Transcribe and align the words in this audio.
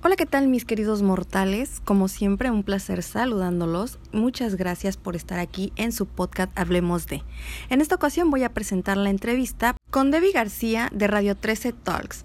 Hola, 0.00 0.14
¿qué 0.14 0.26
tal 0.26 0.46
mis 0.46 0.64
queridos 0.64 1.02
mortales? 1.02 1.80
Como 1.84 2.06
siempre, 2.06 2.52
un 2.52 2.62
placer 2.62 3.02
saludándolos. 3.02 3.98
Muchas 4.12 4.54
gracias 4.54 4.96
por 4.96 5.16
estar 5.16 5.40
aquí 5.40 5.72
en 5.74 5.90
su 5.90 6.06
podcast 6.06 6.56
Hablemos 6.56 7.08
de. 7.08 7.24
En 7.68 7.80
esta 7.80 7.96
ocasión 7.96 8.30
voy 8.30 8.44
a 8.44 8.54
presentar 8.54 8.96
la 8.96 9.10
entrevista 9.10 9.76
con 9.90 10.12
Debbie 10.12 10.30
García 10.30 10.88
de 10.92 11.08
Radio 11.08 11.36
13 11.36 11.72
Talks. 11.72 12.24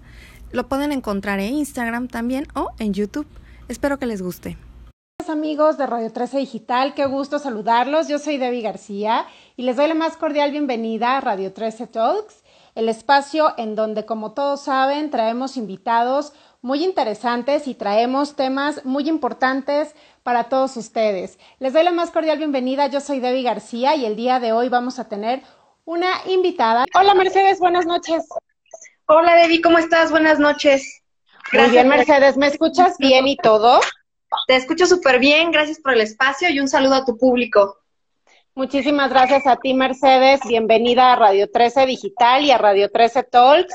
Lo 0.52 0.68
pueden 0.68 0.92
encontrar 0.92 1.40
en 1.40 1.52
Instagram 1.54 2.06
también 2.06 2.46
o 2.54 2.70
en 2.78 2.94
YouTube. 2.94 3.26
Espero 3.66 3.98
que 3.98 4.06
les 4.06 4.22
guste. 4.22 4.56
Amigos 5.28 5.76
de 5.76 5.86
Radio 5.86 6.12
13 6.12 6.38
Digital, 6.38 6.94
qué 6.94 7.06
gusto 7.06 7.40
saludarlos. 7.40 8.06
Yo 8.06 8.20
soy 8.20 8.36
Debbie 8.36 8.60
García 8.60 9.26
y 9.56 9.64
les 9.64 9.76
doy 9.76 9.88
la 9.88 9.94
más 9.94 10.16
cordial 10.16 10.52
bienvenida 10.52 11.16
a 11.16 11.20
Radio 11.20 11.52
13 11.52 11.88
Talks, 11.88 12.44
el 12.74 12.88
espacio 12.88 13.54
en 13.56 13.74
donde, 13.74 14.04
como 14.04 14.32
todos 14.32 14.62
saben, 14.62 15.10
traemos 15.10 15.56
invitados 15.56 16.34
muy 16.64 16.82
interesantes 16.82 17.68
y 17.68 17.74
traemos 17.74 18.36
temas 18.36 18.86
muy 18.86 19.06
importantes 19.06 19.94
para 20.22 20.44
todos 20.44 20.78
ustedes. 20.78 21.38
Les 21.58 21.74
doy 21.74 21.84
la 21.84 21.92
más 21.92 22.10
cordial 22.10 22.38
bienvenida. 22.38 22.86
Yo 22.86 23.02
soy 23.02 23.20
Debbie 23.20 23.42
García 23.42 23.94
y 23.96 24.06
el 24.06 24.16
día 24.16 24.40
de 24.40 24.52
hoy 24.52 24.70
vamos 24.70 24.98
a 24.98 25.06
tener 25.06 25.42
una 25.84 26.08
invitada. 26.26 26.86
Hola 26.94 27.12
Mercedes, 27.12 27.58
buenas 27.58 27.84
noches. 27.84 28.26
Hola 29.04 29.36
Debbie, 29.36 29.60
¿cómo 29.60 29.76
estás? 29.76 30.10
Buenas 30.10 30.38
noches. 30.38 31.02
Muy 31.52 31.68
bien 31.68 31.86
Mercedes, 31.86 32.38
¿me 32.38 32.46
escuchas 32.46 32.96
bien 32.96 33.28
y 33.28 33.36
todo? 33.36 33.78
Te 34.46 34.56
escucho 34.56 34.86
súper 34.86 35.18
bien, 35.18 35.50
gracias 35.50 35.78
por 35.80 35.92
el 35.92 36.00
espacio 36.00 36.48
y 36.48 36.60
un 36.60 36.68
saludo 36.68 36.94
a 36.94 37.04
tu 37.04 37.18
público. 37.18 37.83
Muchísimas 38.56 39.10
gracias 39.10 39.48
a 39.48 39.56
ti, 39.56 39.74
Mercedes. 39.74 40.40
Bienvenida 40.46 41.12
a 41.12 41.16
Radio 41.16 41.50
13 41.50 41.86
Digital 41.86 42.44
y 42.44 42.52
a 42.52 42.58
Radio 42.58 42.88
13 42.88 43.24
Talks. 43.24 43.74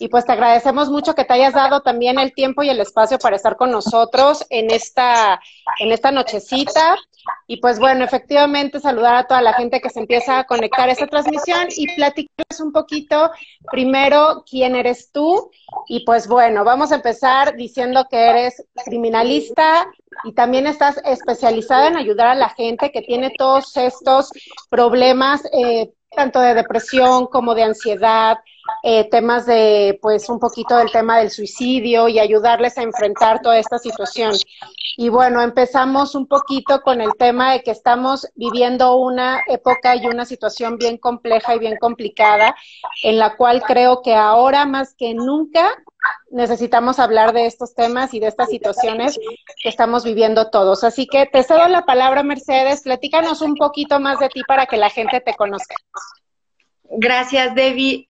Y 0.00 0.08
pues 0.08 0.26
te 0.26 0.32
agradecemos 0.32 0.90
mucho 0.90 1.14
que 1.14 1.24
te 1.24 1.32
hayas 1.32 1.54
dado 1.54 1.80
también 1.80 2.18
el 2.18 2.34
tiempo 2.34 2.62
y 2.62 2.68
el 2.68 2.78
espacio 2.78 3.18
para 3.18 3.36
estar 3.36 3.56
con 3.56 3.70
nosotros 3.70 4.44
en 4.50 4.70
esta, 4.70 5.40
en 5.78 5.92
esta 5.92 6.12
nochecita. 6.12 6.98
Y 7.46 7.56
pues 7.62 7.78
bueno, 7.78 8.04
efectivamente 8.04 8.80
saludar 8.80 9.16
a 9.16 9.26
toda 9.26 9.40
la 9.40 9.54
gente 9.54 9.80
que 9.80 9.88
se 9.88 10.00
empieza 10.00 10.40
a 10.40 10.44
conectar 10.44 10.90
a 10.90 10.92
esta 10.92 11.06
transmisión 11.06 11.68
y 11.74 11.86
platicarles 11.94 12.60
un 12.60 12.72
poquito 12.72 13.30
primero 13.72 14.44
quién 14.46 14.76
eres 14.76 15.10
tú. 15.10 15.50
Y 15.86 16.04
pues 16.04 16.28
bueno, 16.28 16.64
vamos 16.64 16.92
a 16.92 16.96
empezar 16.96 17.56
diciendo 17.56 18.06
que 18.10 18.28
eres 18.28 18.62
criminalista 18.84 19.86
y 20.24 20.32
también 20.32 20.66
estás 20.66 21.00
especializada 21.04 21.88
en 21.88 21.96
ayudar 21.96 22.28
a 22.28 22.34
la 22.34 22.50
gente 22.50 22.90
que 22.90 23.02
tiene 23.02 23.32
todos 23.36 23.76
estos 23.76 24.30
problemas, 24.70 25.42
eh, 25.52 25.92
tanto 26.14 26.40
de 26.40 26.54
depresión 26.54 27.26
como 27.26 27.54
de 27.54 27.64
ansiedad, 27.64 28.38
eh, 28.82 29.08
temas 29.10 29.46
de, 29.46 29.98
pues, 30.00 30.28
un 30.28 30.38
poquito 30.38 30.76
del 30.76 30.90
tema 30.90 31.18
del 31.18 31.30
suicidio 31.30 32.08
y 32.08 32.18
ayudarles 32.18 32.78
a 32.78 32.82
enfrentar 32.82 33.40
toda 33.42 33.58
esta 33.58 33.78
situación. 33.78 34.32
Y 34.96 35.08
bueno, 35.08 35.42
empezamos 35.42 36.14
un 36.14 36.26
poquito 36.26 36.80
con 36.82 37.00
el 37.00 37.10
tema 37.18 37.52
de 37.52 37.62
que 37.62 37.70
estamos 37.70 38.28
viviendo 38.34 38.96
una 38.96 39.42
época 39.46 39.96
y 39.96 40.06
una 40.06 40.24
situación 40.24 40.76
bien 40.76 40.98
compleja 40.98 41.54
y 41.54 41.58
bien 41.58 41.76
complicada, 41.78 42.54
en 43.02 43.18
la 43.18 43.36
cual 43.36 43.62
creo 43.62 44.02
que 44.02 44.14
ahora 44.14 44.66
más 44.66 44.94
que 44.94 45.14
nunca 45.14 45.70
necesitamos 46.30 46.98
hablar 46.98 47.32
de 47.32 47.46
estos 47.46 47.74
temas 47.74 48.14
y 48.14 48.20
de 48.20 48.28
estas 48.28 48.48
situaciones 48.48 49.18
que 49.62 49.68
estamos 49.68 50.04
viviendo 50.04 50.50
todos. 50.50 50.84
Así 50.84 51.06
que 51.06 51.26
te 51.26 51.42
cedo 51.42 51.66
la 51.68 51.84
palabra, 51.84 52.22
Mercedes. 52.22 52.82
Platícanos 52.82 53.40
un 53.40 53.54
poquito 53.54 54.00
más 54.00 54.18
de 54.18 54.28
ti 54.28 54.42
para 54.46 54.66
que 54.66 54.76
la 54.76 54.90
gente 54.90 55.20
te 55.20 55.34
conozca. 55.34 55.74
Gracias, 56.90 57.54
Debbie. 57.54 58.07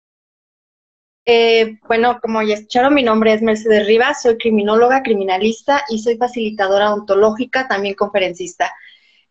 Eh, 1.28 1.80
bueno, 1.88 2.20
como 2.22 2.41
ya 2.41 2.55
escucharon, 2.55 2.94
mi 2.94 3.02
nombre 3.02 3.32
es 3.32 3.42
Mercedes 3.42 3.84
Rivas, 3.88 4.22
soy 4.22 4.38
criminóloga, 4.38 5.02
criminalista 5.02 5.83
y 5.88 5.98
soy 5.98 6.16
facilitadora 6.16 6.94
ontológica, 6.94 7.66
también 7.66 7.96
conferencista. 7.96 8.72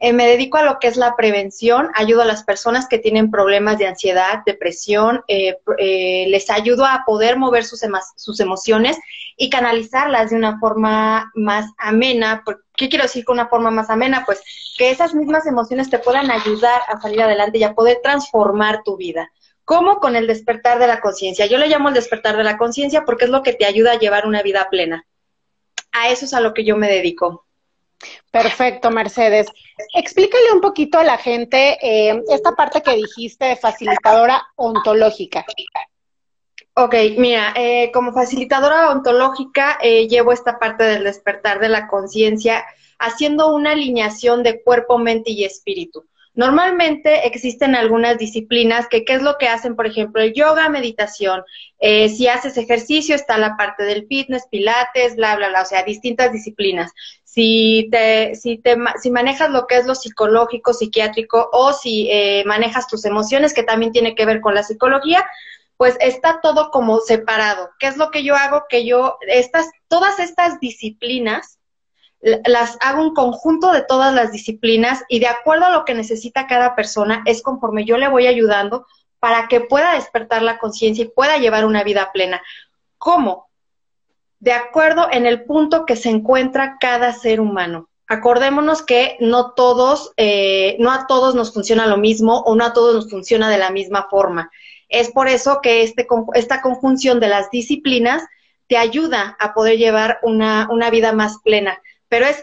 Eh, 0.01 0.11
me 0.11 0.27
dedico 0.27 0.57
a 0.57 0.63
lo 0.63 0.77
que 0.77 0.89
es 0.89 0.97
la 0.97 1.15
prevención, 1.15 1.89
ayudo 1.93 2.23
a 2.23 2.25
las 2.25 2.43
personas 2.43 2.89
que 2.89 2.99
tienen 2.99 3.31
problemas 3.31 3.77
de 3.77 3.87
ansiedad, 3.87 4.43
depresión, 4.45 5.23
eh, 5.29 5.55
les 6.27 6.49
ayudo 6.49 6.85
a 6.85 7.03
poder 7.05 7.37
mover 7.37 7.63
sus, 7.63 7.79
sus 8.17 8.41
emociones 8.41 8.97
y 9.37 9.49
canalizarlas 9.49 10.31
de 10.31 10.35
una 10.35 10.59
forma 10.59 11.31
más 11.33 11.71
amena. 11.77 12.43
¿Qué 12.75 12.89
quiero 12.89 13.03
decir 13.03 13.23
con 13.23 13.35
una 13.35 13.47
forma 13.47 13.71
más 13.71 13.89
amena? 13.89 14.23
Pues 14.25 14.41
que 14.77 14.89
esas 14.89 15.13
mismas 15.13 15.45
emociones 15.45 15.89
te 15.89 15.99
puedan 15.99 16.29
ayudar 16.29 16.81
a 16.89 16.99
salir 16.99 17.21
adelante 17.21 17.57
y 17.57 17.63
a 17.63 17.73
poder 17.73 17.99
transformar 18.03 18.81
tu 18.83 18.97
vida. 18.97 19.31
¿Cómo? 19.65 19.99
Con 19.99 20.15
el 20.15 20.27
despertar 20.27 20.79
de 20.79 20.87
la 20.87 21.01
conciencia. 21.01 21.47
Yo 21.47 21.57
le 21.57 21.67
llamo 21.67 21.89
el 21.89 21.95
despertar 21.95 22.37
de 22.37 22.43
la 22.43 22.57
conciencia 22.57 23.03
porque 23.03 23.25
es 23.25 23.31
lo 23.31 23.41
que 23.41 23.53
te 23.53 23.65
ayuda 23.65 23.93
a 23.93 23.99
llevar 23.99 24.27
una 24.27 24.43
vida 24.43 24.67
plena. 24.69 25.05
A 25.91 26.09
eso 26.09 26.25
es 26.25 26.33
a 26.33 26.39
lo 26.39 26.53
que 26.53 26.63
yo 26.63 26.77
me 26.77 26.87
dedico. 26.87 27.45
Perfecto, 28.31 28.91
Mercedes. 28.91 29.47
Explícale 29.93 30.51
un 30.53 30.61
poquito 30.61 30.99
a 30.99 31.03
la 31.03 31.17
gente 31.17 31.77
eh, 31.81 32.21
esta 32.29 32.51
parte 32.51 32.81
que 32.81 32.95
dijiste 32.95 33.45
de 33.45 33.55
facilitadora 33.55 34.45
ontológica. 34.55 35.45
Ok, 36.75 36.93
mira, 37.17 37.53
eh, 37.55 37.89
como 37.93 38.11
facilitadora 38.11 38.91
ontológica 38.91 39.79
eh, 39.81 40.07
llevo 40.07 40.33
esta 40.33 40.59
parte 40.59 40.83
del 40.83 41.05
despertar 41.05 41.59
de 41.59 41.69
la 41.69 41.87
conciencia 41.87 42.65
haciendo 42.99 43.53
una 43.53 43.71
alineación 43.71 44.43
de 44.43 44.61
cuerpo, 44.61 44.97
mente 44.97 45.31
y 45.31 45.45
espíritu. 45.45 46.05
Normalmente 46.35 47.25
existen 47.27 47.75
algunas 47.75 48.17
disciplinas 48.17 48.87
que, 48.89 49.05
¿qué 49.05 49.13
es 49.13 49.21
lo 49.21 49.37
que 49.37 49.47
hacen? 49.47 49.75
Por 49.75 49.87
ejemplo, 49.87 50.21
el 50.21 50.33
yoga, 50.33 50.67
meditación. 50.67 51.43
Eh, 51.79 52.09
si 52.09 52.27
haces 52.27 52.57
ejercicio, 52.57 53.15
está 53.15 53.37
la 53.37 53.55
parte 53.55 53.83
del 53.83 54.05
fitness, 54.07 54.47
pilates, 54.51 55.15
bla, 55.15 55.37
bla, 55.37 55.49
bla, 55.49 55.61
o 55.61 55.65
sea, 55.65 55.83
distintas 55.83 56.33
disciplinas. 56.33 56.91
Si 57.23 57.87
te, 57.89 58.35
si 58.35 58.57
te, 58.57 58.75
si 59.01 59.11
manejas 59.11 59.49
lo 59.49 59.65
que 59.65 59.77
es 59.77 59.85
lo 59.85 59.95
psicológico, 59.95 60.73
psiquiátrico, 60.73 61.49
o 61.53 61.71
si 61.71 62.09
eh, 62.11 62.43
manejas 62.45 62.87
tus 62.87 63.05
emociones, 63.05 63.53
que 63.53 63.63
también 63.63 63.93
tiene 63.93 64.13
que 64.13 64.25
ver 64.25 64.41
con 64.41 64.55
la 64.55 64.63
psicología, 64.63 65.25
pues 65.77 65.95
está 66.01 66.39
todo 66.41 66.69
como 66.69 66.99
separado. 66.99 67.69
¿Qué 67.79 67.87
es 67.87 67.97
lo 67.97 68.11
que 68.11 68.23
yo 68.23 68.35
hago? 68.35 68.63
Que 68.69 68.85
yo, 68.85 69.17
estas, 69.27 69.69
todas 69.87 70.19
estas 70.19 70.59
disciplinas, 70.59 71.59
las 72.45 72.77
hago 72.81 73.03
un 73.03 73.13
conjunto 73.13 73.71
de 73.71 73.83
todas 73.83 74.13
las 74.13 74.31
disciplinas 74.31 75.03
y 75.07 75.19
de 75.19 75.27
acuerdo 75.27 75.65
a 75.65 75.71
lo 75.71 75.85
que 75.85 75.93
necesita 75.93 76.47
cada 76.47 76.75
persona 76.75 77.21
es 77.25 77.43
conforme 77.43 77.85
yo 77.85 77.97
le 77.97 78.07
voy 78.07 78.25
ayudando 78.25 78.87
para 79.19 79.47
que 79.47 79.61
pueda 79.61 79.93
despertar 79.93 80.41
la 80.41 80.57
conciencia 80.57 81.05
y 81.05 81.09
pueda 81.09 81.37
llevar 81.37 81.65
una 81.65 81.83
vida 81.83 82.11
plena. 82.11 82.41
¿Cómo? 82.97 83.47
De 84.39 84.53
acuerdo 84.53 85.07
en 85.11 85.27
el 85.27 85.43
punto 85.45 85.85
que 85.85 85.95
se 85.95 86.09
encuentra 86.09 86.77
cada 86.79 87.13
ser 87.13 87.39
humano. 87.39 87.89
Acordémonos 88.07 88.81
que 88.81 89.17
no 89.19 89.51
todos, 89.51 90.11
eh, 90.17 90.77
no 90.79 90.91
a 90.91 91.05
todos 91.05 91.35
nos 91.35 91.53
funciona 91.53 91.85
lo 91.85 91.97
mismo 91.97 92.39
o 92.39 92.55
no 92.55 92.65
a 92.65 92.73
todos 92.73 92.95
nos 92.95 93.09
funciona 93.09 93.49
de 93.49 93.59
la 93.59 93.69
misma 93.69 94.07
forma. 94.09 94.51
Es 94.89 95.11
por 95.11 95.27
eso 95.27 95.59
que 95.61 95.83
este, 95.83 96.07
esta 96.33 96.61
conjunción 96.61 97.19
de 97.19 97.29
las 97.29 97.51
disciplinas 97.51 98.23
te 98.67 98.77
ayuda 98.77 99.37
a 99.39 99.53
poder 99.53 99.77
llevar 99.77 100.19
una, 100.23 100.67
una 100.71 100.89
vida 100.89 101.13
más 101.13 101.37
plena 101.43 101.79
pero 102.15 102.27
es 102.27 102.41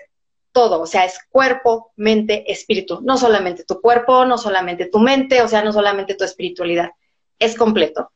todo, 0.52 0.82
o 0.82 0.86
sea, 0.86 1.06
es 1.06 1.18
cuerpo, 1.30 1.92
mente, 1.96 2.52
espíritu, 2.52 3.00
no 3.02 3.16
solamente 3.16 3.64
tu 3.64 3.80
cuerpo, 3.80 4.26
no 4.26 4.36
solamente 4.36 4.84
tu 4.84 4.98
mente, 4.98 5.40
o 5.40 5.48
sea, 5.48 5.62
no 5.64 5.72
solamente 5.72 6.14
tu 6.14 6.24
espiritualidad, 6.24 6.90
es 7.38 7.56
completo. 7.56 8.12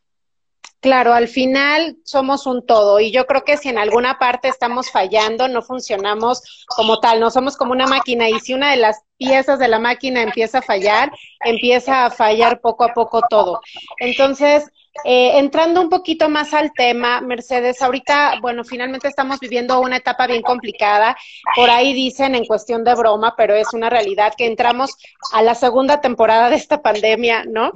Claro, 0.80 1.14
al 1.14 1.28
final 1.28 1.96
somos 2.04 2.46
un 2.46 2.66
todo 2.66 3.00
y 3.00 3.10
yo 3.10 3.24
creo 3.24 3.42
que 3.42 3.56
si 3.56 3.70
en 3.70 3.78
alguna 3.78 4.18
parte 4.18 4.48
estamos 4.48 4.90
fallando, 4.90 5.48
no 5.48 5.62
funcionamos 5.62 6.42
como 6.66 7.00
tal, 7.00 7.20
no 7.20 7.30
somos 7.30 7.56
como 7.56 7.72
una 7.72 7.86
máquina 7.86 8.28
y 8.28 8.38
si 8.40 8.52
una 8.52 8.72
de 8.72 8.76
las 8.76 9.00
piezas 9.16 9.58
de 9.58 9.68
la 9.68 9.78
máquina 9.78 10.20
empieza 10.20 10.58
a 10.58 10.62
fallar, 10.62 11.10
empieza 11.42 12.04
a 12.04 12.10
fallar 12.10 12.60
poco 12.60 12.84
a 12.84 12.92
poco 12.92 13.22
todo. 13.30 13.62
Entonces, 13.98 14.70
eh, 15.04 15.38
entrando 15.38 15.80
un 15.80 15.88
poquito 15.88 16.28
más 16.28 16.54
al 16.54 16.72
tema, 16.72 17.20
Mercedes, 17.20 17.82
ahorita, 17.82 18.40
bueno, 18.40 18.64
finalmente 18.64 19.08
estamos 19.08 19.38
viviendo 19.40 19.80
una 19.80 19.96
etapa 19.96 20.26
bien 20.26 20.42
complicada. 20.42 21.16
Por 21.54 21.70
ahí 21.70 21.92
dicen 21.92 22.34
en 22.34 22.44
cuestión 22.44 22.84
de 22.84 22.94
broma, 22.94 23.34
pero 23.36 23.54
es 23.54 23.72
una 23.72 23.90
realidad 23.90 24.34
que 24.36 24.46
entramos 24.46 24.96
a 25.32 25.42
la 25.42 25.54
segunda 25.54 26.00
temporada 26.00 26.50
de 26.50 26.56
esta 26.56 26.82
pandemia, 26.82 27.44
¿no? 27.44 27.70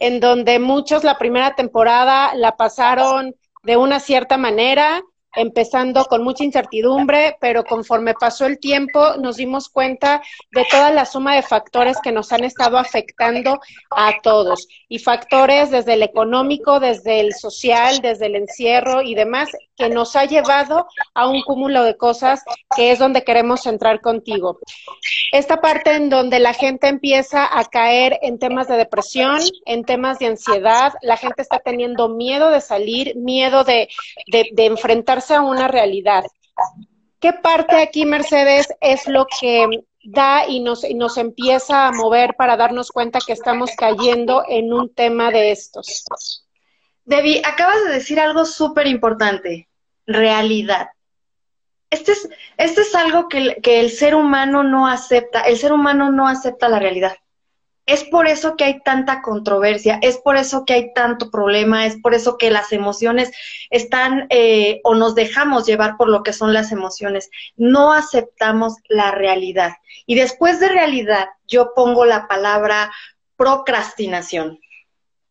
En 0.00 0.20
donde 0.20 0.58
muchos 0.58 1.04
la 1.04 1.18
primera 1.18 1.54
temporada 1.54 2.34
la 2.34 2.56
pasaron 2.56 3.34
de 3.62 3.76
una 3.76 4.00
cierta 4.00 4.36
manera, 4.36 5.02
empezando 5.34 6.04
con 6.04 6.22
mucha 6.22 6.44
incertidumbre, 6.44 7.36
pero 7.40 7.64
conforme 7.64 8.14
pasó 8.14 8.46
el 8.46 8.58
tiempo 8.58 9.16
nos 9.18 9.36
dimos 9.36 9.68
cuenta 9.68 10.22
de 10.50 10.64
toda 10.70 10.90
la 10.90 11.04
suma 11.04 11.34
de 11.34 11.42
factores 11.42 11.98
que 12.02 12.12
nos 12.12 12.32
han 12.32 12.44
estado 12.44 12.78
afectando 12.78 13.60
a 13.90 14.20
todos. 14.22 14.68
Y 14.88 14.98
factores 14.98 15.70
desde 15.70 15.94
el 15.94 16.02
económico, 16.02 16.80
desde 16.80 17.20
el 17.20 17.32
social, 17.34 18.00
desde 18.00 18.26
el 18.26 18.36
encierro 18.36 19.02
y 19.02 19.14
demás, 19.14 19.48
que 19.76 19.88
nos 19.88 20.14
ha 20.16 20.26
llevado 20.26 20.86
a 21.14 21.28
un 21.28 21.42
cúmulo 21.42 21.82
de 21.82 21.96
cosas 21.96 22.42
que 22.76 22.92
es 22.92 22.98
donde 22.98 23.24
queremos 23.24 23.66
entrar 23.66 24.00
contigo. 24.00 24.58
Esta 25.32 25.60
parte 25.60 25.94
en 25.94 26.10
donde 26.10 26.38
la 26.40 26.52
gente 26.52 26.88
empieza 26.88 27.48
a 27.58 27.64
caer 27.64 28.18
en 28.22 28.38
temas 28.38 28.68
de 28.68 28.76
depresión, 28.76 29.40
en 29.64 29.84
temas 29.84 30.18
de 30.18 30.26
ansiedad, 30.26 30.92
la 31.00 31.16
gente 31.16 31.40
está 31.40 31.58
teniendo 31.58 32.08
miedo 32.08 32.50
de 32.50 32.60
salir, 32.60 33.16
miedo 33.16 33.64
de, 33.64 33.88
de, 34.30 34.50
de 34.52 34.66
enfrentarse 34.66 35.21
a 35.30 35.40
una 35.40 35.68
realidad. 35.68 36.24
¿Qué 37.20 37.32
parte 37.32 37.80
aquí, 37.80 38.04
Mercedes, 38.04 38.68
es 38.80 39.06
lo 39.06 39.26
que 39.40 39.84
da 40.04 40.46
y 40.48 40.60
nos, 40.60 40.84
nos 40.94 41.16
empieza 41.16 41.86
a 41.86 41.92
mover 41.92 42.34
para 42.36 42.56
darnos 42.56 42.90
cuenta 42.90 43.20
que 43.24 43.32
estamos 43.32 43.70
cayendo 43.76 44.44
en 44.48 44.72
un 44.72 44.92
tema 44.92 45.30
de 45.30 45.52
estos? 45.52 46.46
Debbie, 47.04 47.42
acabas 47.44 47.84
de 47.84 47.92
decir 47.92 48.18
algo 48.20 48.44
súper 48.44 48.86
importante, 48.86 49.68
realidad. 50.06 50.88
Este 51.90 52.12
es, 52.12 52.28
este 52.56 52.80
es 52.80 52.94
algo 52.94 53.28
que 53.28 53.56
que 53.62 53.80
el 53.80 53.90
ser 53.90 54.14
humano 54.14 54.62
no 54.62 54.88
acepta, 54.88 55.42
el 55.42 55.58
ser 55.58 55.72
humano 55.72 56.10
no 56.10 56.26
acepta 56.26 56.68
la 56.68 56.78
realidad. 56.78 57.14
Es 57.92 58.04
por 58.04 58.26
eso 58.26 58.56
que 58.56 58.64
hay 58.64 58.80
tanta 58.80 59.20
controversia, 59.20 59.98
es 60.00 60.16
por 60.16 60.38
eso 60.38 60.64
que 60.64 60.72
hay 60.72 60.94
tanto 60.94 61.30
problema, 61.30 61.84
es 61.84 62.00
por 62.00 62.14
eso 62.14 62.38
que 62.38 62.50
las 62.50 62.72
emociones 62.72 63.30
están 63.68 64.28
eh, 64.30 64.80
o 64.82 64.94
nos 64.94 65.14
dejamos 65.14 65.66
llevar 65.66 65.98
por 65.98 66.08
lo 66.08 66.22
que 66.22 66.32
son 66.32 66.54
las 66.54 66.72
emociones. 66.72 67.28
No 67.54 67.92
aceptamos 67.92 68.76
la 68.88 69.10
realidad. 69.10 69.72
Y 70.06 70.14
después 70.14 70.58
de 70.58 70.70
realidad, 70.70 71.28
yo 71.46 71.74
pongo 71.76 72.06
la 72.06 72.28
palabra 72.28 72.90
procrastinación, 73.36 74.58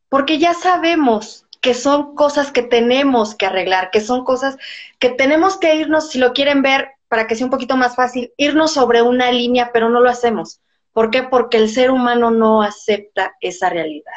porque 0.07 0.37
ya 0.37 0.53
sabemos 0.53 1.47
que 1.61 1.73
son 1.73 2.13
cosas 2.13 2.51
que 2.51 2.61
tenemos 2.61 3.33
que 3.33 3.47
arreglar, 3.47 3.89
que 3.89 4.01
son 4.01 4.23
cosas 4.23 4.57
que 4.99 5.09
tenemos 5.09 5.57
que 5.57 5.73
irnos, 5.73 6.11
si 6.11 6.19
lo 6.19 6.31
quieren 6.33 6.61
ver, 6.61 6.91
para 7.07 7.25
que 7.25 7.33
sea 7.35 7.47
un 7.47 7.51
poquito 7.51 7.75
más 7.75 7.95
fácil, 7.95 8.31
irnos 8.37 8.71
sobre 8.71 9.01
una 9.01 9.31
línea, 9.31 9.71
pero 9.73 9.89
no 9.89 9.99
lo 9.99 10.11
hacemos 10.11 10.61
¿Por 10.93 11.09
qué? 11.09 11.23
Porque 11.23 11.57
el 11.57 11.69
ser 11.69 11.91
humano 11.91 12.31
no 12.31 12.61
acepta 12.61 13.35
esa 13.39 13.69
realidad. 13.69 14.13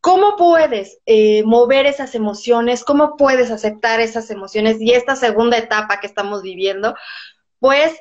¿Cómo 0.00 0.34
puedes 0.36 0.98
eh, 1.06 1.44
mover 1.44 1.86
esas 1.86 2.16
emociones? 2.16 2.82
¿Cómo 2.82 3.16
puedes 3.16 3.52
aceptar 3.52 4.00
esas 4.00 4.30
emociones? 4.30 4.80
Y 4.80 4.92
esta 4.92 5.14
segunda 5.14 5.56
etapa 5.56 6.00
que 6.00 6.08
estamos 6.08 6.42
viviendo, 6.42 6.96
pues, 7.60 7.94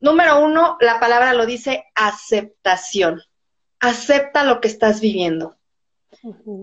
número 0.00 0.40
uno, 0.40 0.76
la 0.80 0.98
palabra 0.98 1.34
lo 1.34 1.46
dice 1.46 1.84
aceptación. 1.94 3.22
Acepta 3.78 4.42
lo 4.42 4.60
que 4.60 4.66
estás 4.66 5.00
viviendo. 5.00 5.56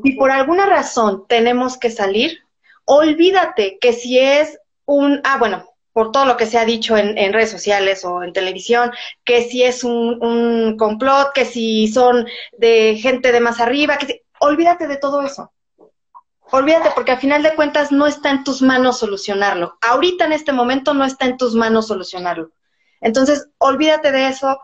Y 0.03 0.17
por 0.17 0.31
alguna 0.31 0.65
razón 0.65 1.25
tenemos 1.27 1.77
que 1.77 1.89
salir, 1.89 2.39
olvídate 2.83 3.77
que 3.79 3.93
si 3.93 4.19
es 4.19 4.59
un, 4.85 5.21
ah, 5.23 5.37
bueno, 5.37 5.72
por 5.93 6.11
todo 6.11 6.25
lo 6.25 6.35
que 6.35 6.47
se 6.47 6.57
ha 6.57 6.65
dicho 6.65 6.97
en, 6.97 7.33
redes 7.33 7.51
sociales 7.51 8.03
o 8.03 8.23
en 8.23 8.33
televisión, 8.33 8.91
que 9.23 9.43
si 9.43 9.63
es 9.63 9.83
un, 9.83 10.75
complot, 10.77 11.31
que 11.33 11.45
si 11.45 11.87
son 11.87 12.27
de 12.57 12.97
gente 13.01 13.31
de 13.31 13.39
más 13.39 13.59
arriba, 13.59 13.97
que 13.97 14.23
olvídate 14.39 14.87
de 14.87 14.97
todo 14.97 15.21
eso. 15.21 15.51
Olvídate 16.51 16.89
porque 16.93 17.11
al 17.11 17.19
final 17.19 17.41
de 17.41 17.55
cuentas 17.55 17.91
no 17.91 18.05
está 18.05 18.31
en 18.31 18.43
tus 18.43 18.61
manos 18.61 18.99
solucionarlo. 18.99 19.77
Ahorita 19.81 20.25
en 20.25 20.33
este 20.33 20.51
momento 20.51 20.93
no 20.93 21.05
está 21.05 21.25
en 21.25 21.37
tus 21.37 21.55
manos 21.55 21.87
solucionarlo. 21.87 22.51
Entonces, 22.99 23.47
olvídate 23.59 24.11
de 24.11 24.27
eso. 24.27 24.59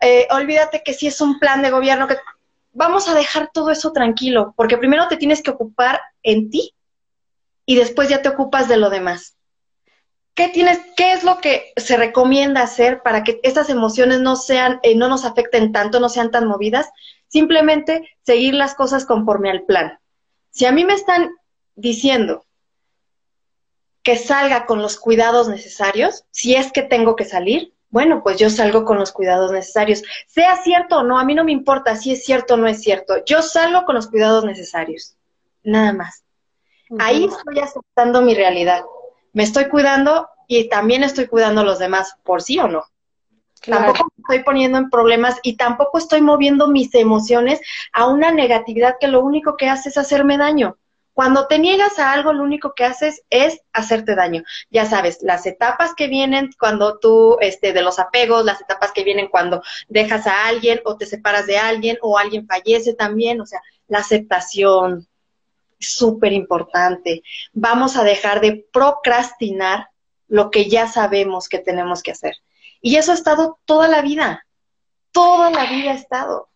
Eh, 0.00 0.26
olvídate 0.30 0.82
que 0.82 0.94
si 0.94 1.06
es 1.06 1.20
un 1.20 1.38
plan 1.38 1.62
de 1.62 1.70
gobierno, 1.70 2.08
que 2.08 2.16
vamos 2.72 3.08
a 3.08 3.14
dejar 3.14 3.50
todo 3.52 3.70
eso 3.70 3.92
tranquilo, 3.92 4.54
porque 4.56 4.78
primero 4.78 5.08
te 5.08 5.16
tienes 5.16 5.42
que 5.42 5.50
ocupar 5.50 6.00
en 6.22 6.50
ti 6.50 6.74
y 7.66 7.76
después 7.76 8.08
ya 8.08 8.22
te 8.22 8.28
ocupas 8.28 8.68
de 8.68 8.78
lo 8.78 8.90
demás. 8.90 9.36
¿Qué 10.34 10.48
tienes, 10.48 10.80
qué 10.96 11.12
es 11.12 11.24
lo 11.24 11.38
que 11.38 11.72
se 11.76 11.96
recomienda 11.96 12.62
hacer 12.62 13.02
para 13.02 13.22
que 13.22 13.38
estas 13.42 13.68
emociones 13.68 14.20
no 14.20 14.36
sean, 14.36 14.80
eh, 14.82 14.94
no 14.94 15.08
nos 15.08 15.26
afecten 15.26 15.72
tanto, 15.72 16.00
no 16.00 16.08
sean 16.08 16.30
tan 16.30 16.46
movidas? 16.46 16.90
Simplemente 17.28 18.08
seguir 18.22 18.54
las 18.54 18.74
cosas 18.74 19.04
conforme 19.04 19.50
al 19.50 19.62
plan. 19.64 19.98
Si 20.50 20.64
a 20.64 20.72
mí 20.72 20.84
me 20.84 20.94
están 20.94 21.30
diciendo 21.74 22.46
que 24.02 24.16
salga 24.16 24.64
con 24.64 24.80
los 24.80 24.96
cuidados 24.96 25.48
necesarios, 25.48 26.24
si 26.30 26.54
es 26.54 26.72
que 26.72 26.82
tengo 26.82 27.14
que 27.14 27.24
salir, 27.26 27.74
bueno, 27.90 28.22
pues 28.22 28.38
yo 28.38 28.48
salgo 28.48 28.86
con 28.86 28.98
los 28.98 29.12
cuidados 29.12 29.52
necesarios. 29.52 30.02
Sea 30.26 30.56
cierto 30.62 31.00
o 31.00 31.02
no, 31.02 31.18
a 31.18 31.24
mí 31.24 31.34
no 31.34 31.44
me 31.44 31.52
importa 31.52 31.94
si 31.94 32.12
es 32.12 32.24
cierto 32.24 32.54
o 32.54 32.56
no 32.56 32.66
es 32.66 32.80
cierto. 32.80 33.22
Yo 33.26 33.42
salgo 33.42 33.84
con 33.84 33.94
los 33.94 34.08
cuidados 34.08 34.46
necesarios. 34.46 35.14
Nada 35.62 35.92
más. 35.92 36.24
Ahí 36.98 37.24
estoy 37.24 37.58
aceptando 37.58 38.22
mi 38.22 38.34
realidad 38.34 38.82
me 39.32 39.42
estoy 39.42 39.68
cuidando 39.68 40.28
y 40.46 40.68
también 40.68 41.02
estoy 41.02 41.26
cuidando 41.26 41.62
a 41.62 41.64
los 41.64 41.78
demás, 41.78 42.16
por 42.22 42.42
sí 42.42 42.58
o 42.58 42.68
no. 42.68 42.84
Tampoco 43.64 44.08
me 44.16 44.22
estoy 44.22 44.44
poniendo 44.44 44.78
en 44.78 44.90
problemas 44.90 45.38
y 45.42 45.56
tampoco 45.56 45.98
estoy 45.98 46.20
moviendo 46.20 46.66
mis 46.66 46.94
emociones 46.94 47.60
a 47.92 48.08
una 48.08 48.32
negatividad 48.32 48.96
que 49.00 49.06
lo 49.06 49.20
único 49.20 49.56
que 49.56 49.68
hace 49.68 49.88
es 49.88 49.96
hacerme 49.96 50.36
daño. 50.36 50.76
Cuando 51.14 51.46
te 51.46 51.58
niegas 51.58 51.98
a 51.98 52.12
algo, 52.12 52.32
lo 52.32 52.42
único 52.42 52.74
que 52.74 52.84
haces 52.84 53.22
es 53.28 53.60
hacerte 53.72 54.14
daño. 54.14 54.42
Ya 54.70 54.86
sabes, 54.86 55.18
las 55.20 55.46
etapas 55.46 55.94
que 55.94 56.06
vienen 56.08 56.50
cuando 56.58 56.98
tú, 56.98 57.36
este, 57.40 57.72
de 57.72 57.82
los 57.82 57.98
apegos, 57.98 58.44
las 58.44 58.60
etapas 58.62 58.92
que 58.92 59.04
vienen 59.04 59.28
cuando 59.28 59.62
dejas 59.88 60.26
a 60.26 60.46
alguien 60.46 60.80
o 60.84 60.96
te 60.96 61.04
separas 61.04 61.46
de 61.46 61.58
alguien 61.58 61.98
o 62.00 62.18
alguien 62.18 62.46
fallece 62.46 62.94
también, 62.94 63.40
o 63.42 63.46
sea, 63.46 63.60
la 63.88 63.98
aceptación, 63.98 65.06
súper 65.82 66.32
importante. 66.32 67.22
Vamos 67.52 67.96
a 67.96 68.04
dejar 68.04 68.40
de 68.40 68.66
procrastinar 68.72 69.88
lo 70.28 70.50
que 70.50 70.68
ya 70.68 70.86
sabemos 70.86 71.48
que 71.48 71.58
tenemos 71.58 72.02
que 72.02 72.12
hacer. 72.12 72.36
Y 72.80 72.96
eso 72.96 73.12
ha 73.12 73.14
estado 73.14 73.58
toda 73.64 73.88
la 73.88 74.00
vida, 74.00 74.46
toda 75.12 75.50
la 75.50 75.66
vida 75.66 75.92
ha 75.92 75.94
estado. 75.94 76.48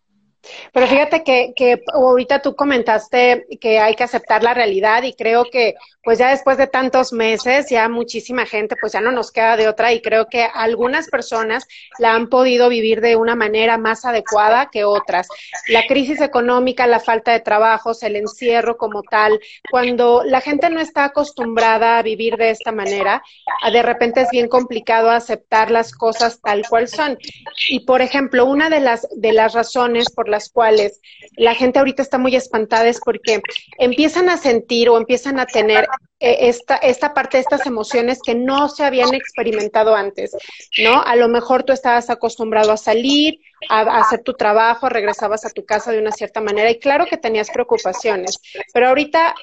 Pero 0.72 0.86
fíjate 0.86 1.22
que, 1.24 1.52
que 1.54 1.82
ahorita 1.92 2.42
tú 2.42 2.54
comentaste 2.54 3.46
que 3.60 3.78
hay 3.78 3.94
que 3.94 4.04
aceptar 4.04 4.42
la 4.42 4.54
realidad 4.54 5.02
y 5.02 5.14
creo 5.14 5.44
que 5.44 5.74
pues 6.06 6.20
ya 6.20 6.30
después 6.30 6.56
de 6.56 6.68
tantos 6.68 7.12
meses, 7.12 7.68
ya 7.68 7.88
muchísima 7.88 8.46
gente, 8.46 8.76
pues 8.80 8.92
ya 8.92 9.00
no 9.00 9.10
nos 9.10 9.32
queda 9.32 9.56
de 9.56 9.66
otra 9.66 9.92
y 9.92 10.00
creo 10.00 10.26
que 10.28 10.44
algunas 10.44 11.08
personas 11.08 11.66
la 11.98 12.14
han 12.14 12.28
podido 12.28 12.68
vivir 12.68 13.00
de 13.00 13.16
una 13.16 13.34
manera 13.34 13.76
más 13.76 14.04
adecuada 14.04 14.70
que 14.70 14.84
otras. 14.84 15.26
La 15.66 15.84
crisis 15.88 16.20
económica, 16.20 16.86
la 16.86 17.00
falta 17.00 17.32
de 17.32 17.40
trabajos, 17.40 18.04
el 18.04 18.14
encierro 18.14 18.76
como 18.76 19.02
tal, 19.02 19.40
cuando 19.68 20.22
la 20.24 20.40
gente 20.40 20.70
no 20.70 20.78
está 20.78 21.06
acostumbrada 21.06 21.98
a 21.98 22.02
vivir 22.02 22.36
de 22.36 22.50
esta 22.50 22.70
manera, 22.70 23.24
de 23.72 23.82
repente 23.82 24.20
es 24.20 24.30
bien 24.30 24.46
complicado 24.46 25.10
aceptar 25.10 25.72
las 25.72 25.92
cosas 25.92 26.40
tal 26.40 26.62
cual 26.68 26.86
son. 26.86 27.18
Y 27.68 27.80
por 27.80 28.00
ejemplo, 28.00 28.46
una 28.46 28.70
de 28.70 28.78
las, 28.78 29.08
de 29.16 29.32
las 29.32 29.54
razones 29.54 30.06
por 30.14 30.28
las 30.28 30.35
cuales 30.50 31.00
la 31.36 31.54
gente 31.54 31.78
ahorita 31.78 32.02
está 32.02 32.18
muy 32.18 32.36
espantada 32.36 32.86
es 32.86 33.00
porque 33.00 33.40
empiezan 33.78 34.28
a 34.28 34.36
sentir 34.36 34.88
o 34.88 34.96
empiezan 34.96 35.38
a 35.40 35.46
tener 35.46 35.86
eh, 36.18 36.48
esta, 36.48 36.76
esta 36.76 37.12
parte 37.12 37.36
de 37.36 37.42
estas 37.42 37.66
emociones 37.66 38.20
que 38.24 38.34
no 38.34 38.68
se 38.68 38.84
habían 38.84 39.12
experimentado 39.14 39.94
antes, 39.94 40.36
¿no? 40.82 41.02
A 41.02 41.16
lo 41.16 41.28
mejor 41.28 41.62
tú 41.62 41.72
estabas 41.72 42.08
acostumbrado 42.08 42.72
a 42.72 42.76
salir, 42.76 43.40
a, 43.68 43.80
hacer 44.00 44.22
tu 44.22 44.34
trabajo, 44.34 44.88
regresabas 44.88 45.44
a 45.44 45.50
tu 45.50 45.64
casa 45.64 45.92
de 45.92 45.98
una 45.98 46.12
cierta 46.12 46.40
manera 46.40 46.70
y 46.70 46.78
claro 46.78 47.06
que 47.06 47.16
tenías 47.16 47.50
preocupaciones, 47.50 48.38
pero 48.72 48.88
ahorita, 48.88 49.34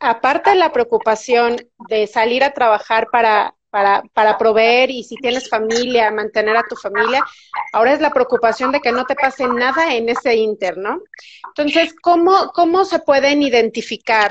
aparte 0.00 0.50
de 0.50 0.56
la 0.56 0.72
preocupación 0.72 1.56
de 1.88 2.06
salir 2.06 2.44
a 2.44 2.52
trabajar 2.52 3.08
para 3.10 3.54
para, 3.70 4.02
para 4.14 4.38
proveer 4.38 4.90
y 4.90 5.04
si 5.04 5.16
tienes 5.16 5.48
familia, 5.48 6.10
mantener 6.10 6.56
a 6.56 6.64
tu 6.68 6.76
familia. 6.76 7.24
Ahora 7.72 7.92
es 7.92 8.00
la 8.00 8.12
preocupación 8.12 8.72
de 8.72 8.80
que 8.80 8.92
no 8.92 9.04
te 9.04 9.14
pase 9.14 9.46
nada 9.46 9.94
en 9.94 10.08
ese 10.08 10.36
inter, 10.36 10.76
¿no? 10.76 11.00
Entonces, 11.48 11.94
¿cómo, 12.00 12.50
cómo 12.54 12.84
se 12.84 13.00
pueden 13.00 13.42
identificar 13.42 14.30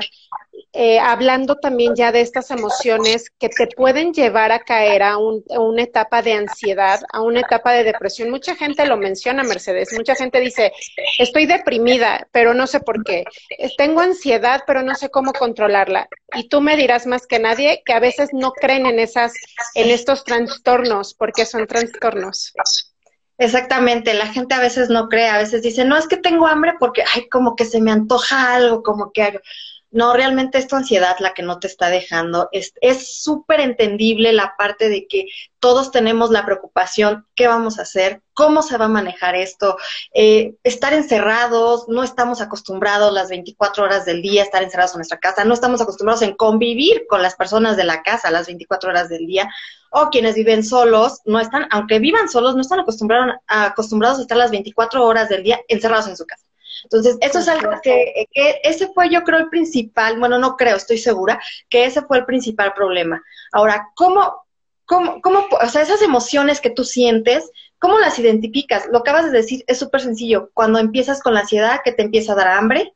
eh, 0.80 1.00
hablando 1.00 1.56
también 1.56 1.96
ya 1.96 2.12
de 2.12 2.20
estas 2.20 2.52
emociones 2.52 3.30
que 3.36 3.48
te 3.48 3.66
pueden 3.66 4.12
llevar 4.12 4.52
a 4.52 4.60
caer 4.60 5.02
a, 5.02 5.18
una 5.18 5.82
etapa 5.82 6.22
de 6.22 6.34
ansiedad, 6.34 7.00
a 7.12 7.20
una 7.20 7.40
etapa 7.40 7.72
de 7.72 7.82
depresión. 7.82 8.30
Mucha 8.30 8.54
gente 8.54 8.86
lo 8.86 8.96
menciona, 8.96 9.42
Mercedes. 9.42 9.92
Mucha 9.94 10.14
gente 10.14 10.38
dice, 10.38 10.72
estoy 11.18 11.46
deprimida, 11.46 12.28
pero 12.30 12.54
no 12.54 12.68
sé 12.68 12.78
por 12.78 13.02
qué. 13.02 13.24
Tengo 13.76 14.02
ansiedad, 14.02 14.62
pero 14.68 14.84
no 14.84 14.94
sé 14.94 15.10
cómo 15.10 15.32
controlarla. 15.32 16.06
Y 16.36 16.48
tú 16.48 16.60
me 16.60 16.76
dirás 16.76 17.08
más 17.08 17.26
que 17.26 17.40
nadie 17.40 17.82
que 17.84 17.92
a 17.92 17.98
veces 17.98 18.28
no 18.32 18.52
creen 18.52 18.86
en 18.86 19.00
esas, 19.00 19.32
en 19.74 19.90
estos 19.90 20.22
trastornos, 20.22 21.12
porque 21.12 21.44
son 21.44 21.66
trastornos. 21.66 22.52
Exactamente, 23.36 24.14
la 24.14 24.26
gente 24.26 24.54
a 24.54 24.60
veces 24.60 24.90
no 24.90 25.08
cree, 25.08 25.28
a 25.28 25.38
veces 25.38 25.62
dice, 25.62 25.84
no 25.84 25.96
es 25.96 26.08
que 26.08 26.16
tengo 26.16 26.46
hambre 26.46 26.74
porque, 26.78 27.04
ay, 27.14 27.28
como 27.28 27.54
que 27.54 27.64
se 27.64 27.80
me 27.80 27.92
antoja 27.92 28.54
algo, 28.54 28.82
como 28.82 29.12
que 29.12 29.40
no, 29.90 30.12
realmente 30.12 30.58
es 30.58 30.68
tu 30.68 30.76
ansiedad 30.76 31.16
la 31.18 31.32
que 31.32 31.42
no 31.42 31.58
te 31.58 31.66
está 31.66 31.88
dejando. 31.88 32.48
Es 32.52 33.22
súper 33.22 33.60
entendible 33.60 34.32
la 34.32 34.54
parte 34.58 34.88
de 34.90 35.06
que 35.06 35.26
todos 35.60 35.90
tenemos 35.90 36.30
la 36.30 36.44
preocupación, 36.44 37.26
¿qué 37.34 37.48
vamos 37.48 37.78
a 37.78 37.82
hacer? 37.82 38.22
¿Cómo 38.34 38.62
se 38.62 38.76
va 38.76 38.84
a 38.84 38.88
manejar 38.88 39.34
esto? 39.34 39.76
Eh, 40.12 40.54
estar 40.62 40.92
encerrados, 40.92 41.88
no 41.88 42.04
estamos 42.04 42.40
acostumbrados 42.40 43.12
las 43.12 43.30
24 43.30 43.82
horas 43.82 44.04
del 44.04 44.22
día 44.22 44.42
a 44.42 44.44
estar 44.44 44.62
encerrados 44.62 44.92
en 44.92 44.98
nuestra 44.98 45.18
casa, 45.18 45.44
no 45.44 45.54
estamos 45.54 45.80
acostumbrados 45.80 46.22
en 46.22 46.36
convivir 46.36 47.06
con 47.08 47.22
las 47.22 47.34
personas 47.34 47.76
de 47.76 47.84
la 47.84 48.02
casa 48.02 48.30
las 48.30 48.46
24 48.46 48.90
horas 48.90 49.08
del 49.08 49.26
día, 49.26 49.48
o 49.90 50.10
quienes 50.10 50.34
viven 50.34 50.62
solos, 50.62 51.20
no 51.24 51.40
están, 51.40 51.66
aunque 51.70 51.98
vivan 51.98 52.28
solos, 52.28 52.54
no 52.54 52.60
están 52.60 52.80
acostumbrados, 52.80 53.36
acostumbrados 53.46 54.18
a 54.18 54.22
estar 54.22 54.36
las 54.36 54.50
24 54.50 55.04
horas 55.04 55.28
del 55.28 55.42
día 55.42 55.60
encerrados 55.66 56.08
en 56.08 56.16
su 56.16 56.26
casa. 56.26 56.47
Entonces, 56.84 57.16
eso 57.20 57.38
es 57.38 57.48
algo 57.48 57.70
que, 57.82 58.26
que, 58.32 58.60
ese 58.62 58.88
fue 58.88 59.10
yo 59.10 59.22
creo 59.22 59.38
el 59.38 59.48
principal, 59.48 60.18
bueno, 60.18 60.38
no 60.38 60.56
creo, 60.56 60.76
estoy 60.76 60.98
segura, 60.98 61.40
que 61.68 61.84
ese 61.84 62.02
fue 62.02 62.18
el 62.18 62.24
principal 62.24 62.72
problema. 62.74 63.22
Ahora, 63.52 63.88
¿cómo, 63.94 64.44
¿cómo, 64.84 65.20
cómo, 65.20 65.46
o 65.50 65.68
sea, 65.68 65.82
esas 65.82 66.02
emociones 66.02 66.60
que 66.60 66.70
tú 66.70 66.84
sientes, 66.84 67.50
¿cómo 67.78 67.98
las 67.98 68.18
identificas? 68.18 68.86
Lo 68.90 69.02
que 69.02 69.10
acabas 69.10 69.30
de 69.30 69.38
decir 69.38 69.64
es 69.66 69.78
súper 69.78 70.00
sencillo. 70.00 70.50
Cuando 70.54 70.78
empiezas 70.78 71.22
con 71.22 71.34
la 71.34 71.40
ansiedad, 71.40 71.80
que 71.84 71.92
te 71.92 72.02
empieza 72.02 72.32
a 72.32 72.36
dar 72.36 72.48
hambre, 72.48 72.94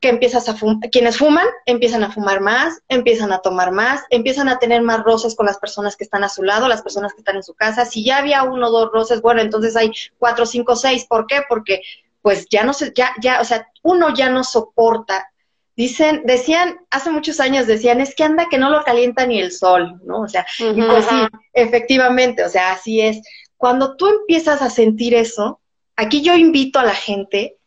que 0.00 0.08
empiezas 0.08 0.48
a 0.48 0.54
fumar, 0.54 0.90
quienes 0.90 1.18
fuman 1.18 1.46
empiezan 1.66 2.04
a 2.04 2.12
fumar 2.12 2.40
más, 2.40 2.80
empiezan 2.88 3.32
a 3.32 3.38
tomar 3.38 3.72
más, 3.72 4.02
empiezan 4.10 4.48
a 4.48 4.58
tener 4.58 4.82
más 4.82 5.02
roces 5.02 5.34
con 5.34 5.46
las 5.46 5.58
personas 5.58 5.96
que 5.96 6.04
están 6.04 6.22
a 6.22 6.28
su 6.28 6.42
lado, 6.42 6.68
las 6.68 6.82
personas 6.82 7.12
que 7.12 7.20
están 7.20 7.36
en 7.36 7.42
su 7.42 7.54
casa. 7.54 7.84
Si 7.84 8.04
ya 8.04 8.18
había 8.18 8.44
uno 8.44 8.68
o 8.68 8.70
dos 8.70 8.90
roces, 8.92 9.20
bueno, 9.20 9.40
entonces 9.40 9.74
hay 9.74 9.90
cuatro, 10.18 10.46
cinco, 10.46 10.76
seis. 10.76 11.04
¿Por 11.04 11.26
qué? 11.26 11.42
Porque 11.48 11.82
pues 12.22 12.46
ya 12.50 12.64
no 12.64 12.72
se, 12.72 12.92
ya, 12.94 13.12
ya, 13.20 13.40
o 13.40 13.44
sea, 13.44 13.68
uno 13.82 14.14
ya 14.14 14.30
no 14.30 14.44
soporta. 14.44 15.30
Dicen, 15.76 16.22
decían, 16.24 16.78
hace 16.90 17.10
muchos 17.10 17.38
años 17.38 17.66
decían, 17.66 18.00
es 18.00 18.14
que 18.14 18.24
anda 18.24 18.48
que 18.50 18.58
no 18.58 18.68
lo 18.70 18.82
calienta 18.82 19.26
ni 19.26 19.40
el 19.40 19.52
sol, 19.52 20.00
¿no? 20.04 20.22
O 20.22 20.28
sea, 20.28 20.44
y 20.58 20.82
pues 20.82 21.04
sí, 21.06 21.16
efectivamente, 21.52 22.44
o 22.44 22.48
sea, 22.48 22.72
así 22.72 23.00
es. 23.00 23.20
Cuando 23.56 23.96
tú 23.96 24.08
empiezas 24.08 24.60
a 24.60 24.70
sentir 24.70 25.14
eso, 25.14 25.60
aquí 25.94 26.22
yo 26.22 26.34
invito 26.34 26.80
a 26.80 26.84
la 26.84 26.94
gente 26.94 27.58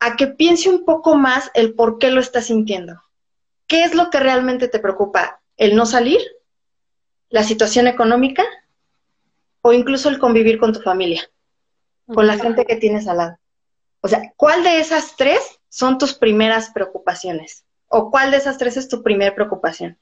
a 0.00 0.16
que 0.16 0.26
piense 0.26 0.68
un 0.68 0.84
poco 0.84 1.14
más 1.14 1.50
el 1.54 1.74
por 1.74 1.98
qué 1.98 2.10
lo 2.10 2.20
estás 2.20 2.46
sintiendo. 2.46 3.00
¿Qué 3.66 3.84
es 3.84 3.94
lo 3.94 4.10
que 4.10 4.18
realmente 4.18 4.66
te 4.66 4.80
preocupa? 4.80 5.40
¿El 5.56 5.76
no 5.76 5.86
salir? 5.86 6.20
¿La 7.28 7.44
situación 7.44 7.86
económica? 7.86 8.42
¿O 9.60 9.72
incluso 9.72 10.08
el 10.08 10.18
convivir 10.18 10.58
con 10.58 10.72
tu 10.72 10.80
familia? 10.80 11.30
Con 12.14 12.26
la 12.26 12.38
gente 12.38 12.64
que 12.64 12.76
tienes 12.76 13.06
al 13.06 13.18
lado. 13.18 13.38
O 14.00 14.08
sea, 14.08 14.32
¿cuál 14.36 14.64
de 14.64 14.78
esas 14.78 15.16
tres 15.16 15.60
son 15.68 15.98
tus 15.98 16.14
primeras 16.14 16.70
preocupaciones? 16.70 17.64
¿O 17.88 18.10
cuál 18.10 18.30
de 18.30 18.38
esas 18.38 18.58
tres 18.58 18.76
es 18.76 18.88
tu 18.88 19.02
primera 19.02 19.34
preocupación? 19.34 19.98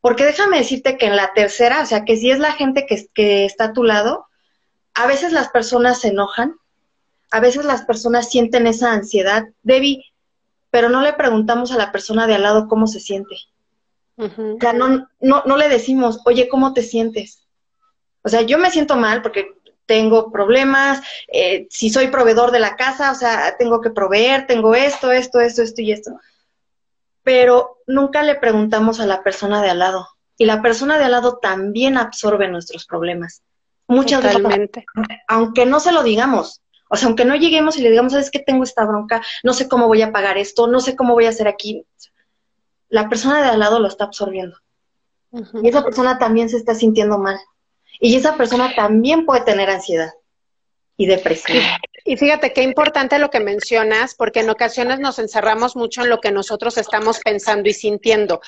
Porque 0.00 0.24
déjame 0.24 0.58
decirte 0.58 0.96
que 0.96 1.06
en 1.06 1.16
la 1.16 1.32
tercera, 1.34 1.82
o 1.82 1.86
sea, 1.86 2.04
que 2.04 2.16
si 2.16 2.30
es 2.30 2.38
la 2.38 2.52
gente 2.52 2.86
que, 2.86 3.06
que 3.14 3.44
está 3.44 3.66
a 3.66 3.72
tu 3.72 3.84
lado, 3.84 4.26
a 4.94 5.06
veces 5.06 5.32
las 5.32 5.48
personas 5.48 6.00
se 6.00 6.08
enojan, 6.08 6.56
a 7.30 7.40
veces 7.40 7.64
las 7.64 7.82
personas 7.82 8.28
sienten 8.28 8.66
esa 8.66 8.92
ansiedad, 8.92 9.44
Debbie, 9.62 10.04
pero 10.70 10.88
no 10.88 11.02
le 11.02 11.12
preguntamos 11.12 11.72
a 11.72 11.76
la 11.76 11.92
persona 11.92 12.26
de 12.26 12.34
al 12.34 12.42
lado 12.42 12.68
cómo 12.68 12.86
se 12.86 13.00
siente. 13.00 13.36
O 14.16 14.58
sea, 14.60 14.74
no, 14.74 15.08
no, 15.20 15.42
no 15.46 15.56
le 15.56 15.68
decimos, 15.68 16.20
oye, 16.26 16.48
¿cómo 16.48 16.74
te 16.74 16.82
sientes? 16.82 17.46
O 18.22 18.28
sea, 18.28 18.42
yo 18.42 18.58
me 18.58 18.70
siento 18.70 18.96
mal 18.96 19.22
porque 19.22 19.54
tengo 19.90 20.30
problemas, 20.30 21.02
eh, 21.26 21.66
si 21.68 21.90
soy 21.90 22.06
proveedor 22.06 22.52
de 22.52 22.60
la 22.60 22.76
casa, 22.76 23.10
o 23.10 23.14
sea, 23.16 23.56
tengo 23.58 23.80
que 23.80 23.90
proveer, 23.90 24.46
tengo 24.46 24.76
esto, 24.76 25.10
esto, 25.10 25.40
esto, 25.40 25.62
esto 25.62 25.82
y 25.82 25.90
esto. 25.90 26.12
Pero 27.24 27.78
nunca 27.88 28.22
le 28.22 28.36
preguntamos 28.36 29.00
a 29.00 29.06
la 29.06 29.24
persona 29.24 29.60
de 29.60 29.70
al 29.70 29.80
lado. 29.80 30.06
Y 30.38 30.44
la 30.44 30.62
persona 30.62 30.96
de 30.96 31.06
al 31.06 31.10
lado 31.10 31.38
también 31.38 31.98
absorbe 31.98 32.46
nuestros 32.46 32.86
problemas. 32.86 33.42
Muchas 33.88 34.22
veces, 34.22 34.70
aunque 35.26 35.66
no 35.66 35.80
se 35.80 35.90
lo 35.90 36.04
digamos, 36.04 36.62
o 36.88 36.94
sea, 36.94 37.08
aunque 37.08 37.24
no 37.24 37.34
lleguemos 37.34 37.76
y 37.76 37.82
le 37.82 37.90
digamos, 37.90 38.12
¿sabes 38.12 38.30
qué? 38.30 38.38
Tengo 38.38 38.62
esta 38.62 38.84
bronca, 38.84 39.20
no 39.42 39.54
sé 39.54 39.68
cómo 39.68 39.88
voy 39.88 40.02
a 40.02 40.12
pagar 40.12 40.38
esto, 40.38 40.68
no 40.68 40.78
sé 40.78 40.94
cómo 40.94 41.14
voy 41.14 41.26
a 41.26 41.30
hacer 41.30 41.48
aquí. 41.48 41.84
La 42.88 43.08
persona 43.08 43.42
de 43.42 43.48
al 43.48 43.58
lado 43.58 43.80
lo 43.80 43.88
está 43.88 44.04
absorbiendo. 44.04 44.56
Y 45.32 45.68
esa 45.68 45.82
persona 45.82 46.20
también 46.20 46.48
se 46.48 46.58
está 46.58 46.76
sintiendo 46.76 47.18
mal. 47.18 47.40
Y 48.00 48.16
esa 48.16 48.36
persona 48.36 48.74
también 48.74 49.26
puede 49.26 49.42
tener 49.42 49.68
ansiedad 49.70 50.12
y 50.96 51.06
depresión. 51.06 51.62
Y 52.04 52.16
fíjate 52.16 52.52
qué 52.52 52.62
importante 52.62 53.18
lo 53.18 53.30
que 53.30 53.40
mencionas, 53.40 54.14
porque 54.14 54.40
en 54.40 54.50
ocasiones 54.50 55.00
nos 55.00 55.18
encerramos 55.18 55.76
mucho 55.76 56.02
en 56.02 56.08
lo 56.08 56.20
que 56.20 56.32
nosotros 56.32 56.78
estamos 56.78 57.20
pensando 57.20 57.68
y 57.68 57.74
sintiendo. 57.74 58.40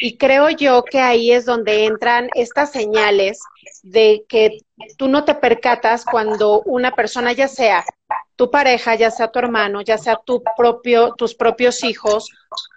Y 0.00 0.16
creo 0.16 0.48
yo 0.48 0.84
que 0.84 1.00
ahí 1.00 1.32
es 1.32 1.44
donde 1.44 1.84
entran 1.84 2.28
estas 2.34 2.72
señales 2.72 3.40
de 3.82 4.24
que 4.28 4.58
tú 4.96 5.08
no 5.08 5.24
te 5.24 5.34
percatas 5.34 6.04
cuando 6.04 6.62
una 6.62 6.92
persona, 6.92 7.32
ya 7.32 7.48
sea 7.48 7.84
tu 8.36 8.50
pareja, 8.50 8.94
ya 8.94 9.10
sea 9.10 9.30
tu 9.30 9.38
hermano, 9.38 9.82
ya 9.82 9.98
sea 9.98 10.18
tu 10.24 10.42
propio, 10.56 11.14
tus 11.16 11.34
propios 11.34 11.84
hijos, 11.84 12.28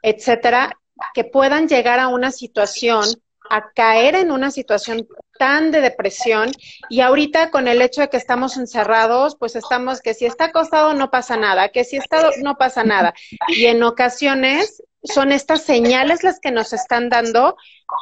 etcétera, 0.01 0.77
que 1.13 1.23
puedan 1.23 1.67
llegar 1.67 1.99
a 1.99 2.09
una 2.09 2.31
situación 2.31 3.05
a 3.49 3.71
caer 3.71 4.15
en 4.15 4.31
una 4.31 4.51
situación 4.51 5.07
tan 5.37 5.71
de 5.71 5.81
depresión 5.81 6.51
y 6.89 7.01
ahorita 7.01 7.51
con 7.51 7.67
el 7.67 7.81
hecho 7.81 8.01
de 8.01 8.09
que 8.09 8.17
estamos 8.17 8.57
encerrados, 8.57 9.35
pues 9.37 9.55
estamos 9.55 10.01
que 10.01 10.13
si 10.13 10.25
está 10.25 10.45
acostado 10.45 10.93
no 10.93 11.09
pasa 11.09 11.37
nada, 11.37 11.69
que 11.69 11.83
si 11.83 11.97
está 11.97 12.29
no 12.41 12.57
pasa 12.57 12.83
nada. 12.83 13.13
Y 13.47 13.65
en 13.65 13.83
ocasiones 13.83 14.83
son 15.03 15.31
estas 15.31 15.63
señales 15.63 16.23
las 16.23 16.39
que 16.39 16.51
nos 16.51 16.73
están 16.73 17.09
dando 17.09 17.55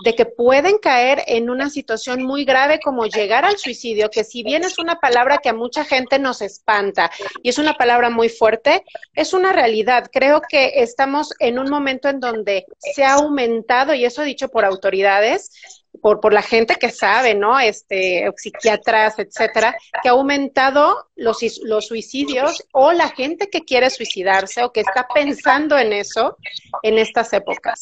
de 0.03 0.15
que 0.15 0.25
pueden 0.25 0.77
caer 0.79 1.23
en 1.27 1.49
una 1.49 1.69
situación 1.69 2.23
muy 2.23 2.43
grave 2.43 2.79
como 2.83 3.05
llegar 3.05 3.45
al 3.45 3.57
suicidio, 3.57 4.09
que 4.09 4.23
si 4.23 4.41
bien 4.43 4.63
es 4.63 4.79
una 4.79 4.95
palabra 4.95 5.37
que 5.37 5.49
a 5.49 5.53
mucha 5.53 5.85
gente 5.85 6.17
nos 6.17 6.41
espanta 6.41 7.11
y 7.43 7.49
es 7.49 7.57
una 7.59 7.75
palabra 7.75 8.09
muy 8.09 8.29
fuerte, 8.29 8.83
es 9.13 9.33
una 9.33 9.51
realidad. 9.51 10.09
Creo 10.11 10.41
que 10.41 10.81
estamos 10.81 11.33
en 11.39 11.59
un 11.59 11.69
momento 11.69 12.09
en 12.09 12.19
donde 12.19 12.65
se 12.79 13.03
ha 13.03 13.13
aumentado, 13.13 13.93
y 13.93 14.05
eso 14.05 14.23
dicho 14.23 14.49
por 14.49 14.65
autoridades, 14.65 15.51
por, 16.01 16.19
por 16.19 16.33
la 16.33 16.41
gente 16.41 16.75
que 16.75 16.91
sabe, 16.91 17.35
¿no? 17.35 17.59
Este, 17.59 18.29
psiquiatras, 18.35 19.19
etcétera, 19.19 19.75
que 20.01 20.09
ha 20.09 20.11
aumentado 20.11 21.09
los, 21.15 21.37
los 21.63 21.87
suicidios 21.87 22.63
o 22.71 22.91
la 22.93 23.09
gente 23.09 23.49
que 23.49 23.63
quiere 23.63 23.89
suicidarse 23.89 24.63
o 24.63 24.71
que 24.71 24.81
está 24.81 25.07
pensando 25.13 25.77
en 25.77 25.93
eso 25.93 26.37
en 26.83 26.97
estas 26.97 27.33
épocas. 27.33 27.79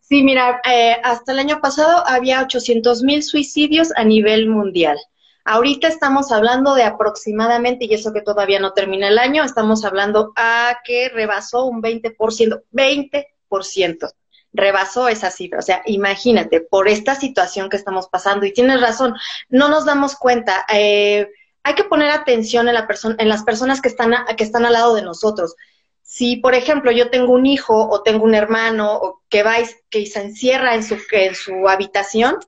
Sí, 0.00 0.22
mira, 0.22 0.60
eh, 0.68 0.96
hasta 1.04 1.32
el 1.32 1.38
año 1.38 1.60
pasado 1.60 2.04
había 2.06 2.42
800 2.42 3.02
mil 3.02 3.22
suicidios 3.22 3.92
a 3.96 4.04
nivel 4.04 4.48
mundial. 4.48 4.98
Ahorita 5.44 5.88
estamos 5.88 6.32
hablando 6.32 6.74
de 6.74 6.82
aproximadamente, 6.82 7.86
y 7.86 7.94
eso 7.94 8.12
que 8.12 8.20
todavía 8.20 8.60
no 8.60 8.72
termina 8.72 9.08
el 9.08 9.18
año, 9.18 9.42
estamos 9.42 9.84
hablando 9.84 10.32
a 10.36 10.78
que 10.84 11.08
rebasó 11.08 11.66
un 11.66 11.80
20%, 11.82 12.62
20% 12.72 14.12
rebasó 14.52 15.08
esa 15.08 15.30
cifra. 15.30 15.58
O 15.58 15.62
sea, 15.62 15.82
imagínate, 15.86 16.60
por 16.60 16.88
esta 16.88 17.14
situación 17.14 17.68
que 17.68 17.76
estamos 17.76 18.08
pasando, 18.08 18.46
y 18.46 18.52
tienes 18.52 18.80
razón, 18.80 19.14
no 19.48 19.68
nos 19.68 19.84
damos 19.84 20.16
cuenta. 20.16 20.64
Eh, 20.72 21.28
hay 21.62 21.74
que 21.74 21.84
poner 21.84 22.10
atención 22.10 22.68
en, 22.68 22.74
la 22.74 22.88
en 23.18 23.28
las 23.28 23.42
personas 23.44 23.80
que 23.80 23.88
están, 23.88 24.14
que 24.36 24.44
están 24.44 24.64
al 24.64 24.72
lado 24.72 24.94
de 24.94 25.02
nosotros. 25.02 25.54
Si, 26.02 26.36
por 26.36 26.54
ejemplo, 26.54 26.90
yo 26.90 27.10
tengo 27.10 27.32
un 27.32 27.46
hijo 27.46 27.88
o 27.88 28.02
tengo 28.02 28.24
un 28.24 28.34
hermano 28.34 28.94
o 28.94 29.22
que 29.28 29.42
va 29.42 29.56
que 29.90 30.06
se 30.06 30.22
encierra 30.22 30.74
en 30.74 30.82
su, 30.82 30.96
en 31.12 31.34
su 31.34 31.68
habitación, 31.68 32.38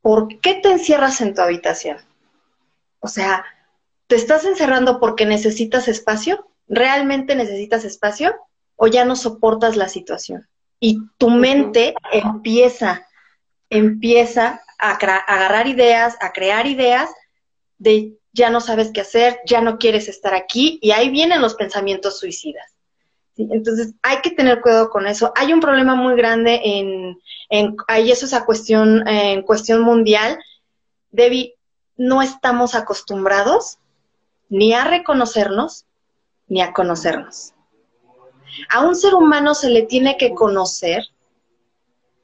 ¿por 0.00 0.40
qué 0.40 0.54
te 0.54 0.72
encierras 0.72 1.20
en 1.20 1.34
tu 1.34 1.42
habitación? 1.42 1.98
O 2.98 3.08
sea, 3.08 3.44
¿te 4.06 4.16
estás 4.16 4.44
encerrando 4.44 4.98
porque 4.98 5.26
necesitas 5.26 5.86
espacio? 5.88 6.48
¿Realmente 6.66 7.36
necesitas 7.36 7.84
espacio? 7.84 8.34
O 8.76 8.86
ya 8.86 9.04
no 9.04 9.16
soportas 9.16 9.76
la 9.76 9.88
situación. 9.88 10.48
Y 10.80 10.98
tu 11.18 11.30
mente 11.30 11.94
empieza, 12.12 13.06
empieza 13.70 14.62
a, 14.78 14.92
agarrar 14.92 15.66
ideas, 15.66 16.16
a 16.20 16.32
crear 16.32 16.66
ideas 16.66 17.10
de 17.78 18.14
ya 18.32 18.50
no 18.50 18.60
sabes 18.60 18.90
qué 18.92 19.00
hacer, 19.00 19.40
ya 19.46 19.60
no 19.60 19.78
quieres 19.78 20.08
estar 20.08 20.34
aquí, 20.34 20.78
y 20.82 20.90
ahí 20.90 21.08
vienen 21.08 21.40
los 21.40 21.54
pensamientos 21.54 22.18
suicidas. 22.18 22.74
Entonces, 23.36 23.94
hay 24.02 24.20
que 24.20 24.30
tener 24.30 24.60
cuidado 24.60 24.90
con 24.90 25.06
eso. 25.06 25.32
Hay 25.36 25.52
un 25.52 25.60
problema 25.60 25.94
muy 25.94 26.16
grande 26.16 26.60
en, 26.62 27.18
en 27.48 27.76
ahí 27.88 28.10
eso 28.10 28.26
es 28.26 28.32
a 28.32 28.44
cuestión, 28.44 29.06
en 29.08 29.42
cuestión 29.42 29.80
mundial. 29.80 30.38
Debbie, 31.10 31.54
no 31.96 32.22
estamos 32.22 32.74
acostumbrados 32.74 33.78
ni 34.48 34.72
a 34.72 34.84
reconocernos 34.84 35.84
ni 36.46 36.60
a 36.60 36.72
conocernos. 36.72 37.53
A 38.68 38.80
un 38.80 38.94
ser 38.96 39.14
humano 39.14 39.54
se 39.54 39.70
le 39.70 39.82
tiene 39.82 40.16
que 40.16 40.34
conocer. 40.34 41.04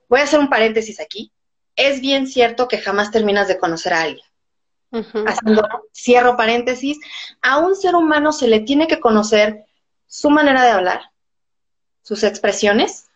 Voy 0.09 0.21
a 0.21 0.25
hacer 0.25 0.41
un 0.41 0.49
paréntesis 0.49 1.01
aquí. 1.01 1.33
Es 1.77 2.01
bien 2.01 2.27
cierto 2.27 2.69
que 2.69 2.79
jamás 2.79 3.11
terminas 3.11 3.49
de 3.49 3.59
conocer 3.59 3.93
a 3.93 4.03
alguien. 4.03 4.27
Haciendo, 5.27 5.63
cierro 5.93 6.37
paréntesis. 6.37 6.99
A 7.43 7.59
un 7.59 7.77
ser 7.77 7.95
humano 7.95 8.33
se 8.33 8.49
le 8.49 8.61
tiene 8.61 8.89
que 8.89 9.01
conocer 9.01 9.65
su 10.07 10.31
manera 10.31 10.65
de 10.65 10.71
hablar, 10.71 11.03
sus 12.03 12.25
expresiones, 12.25 13.09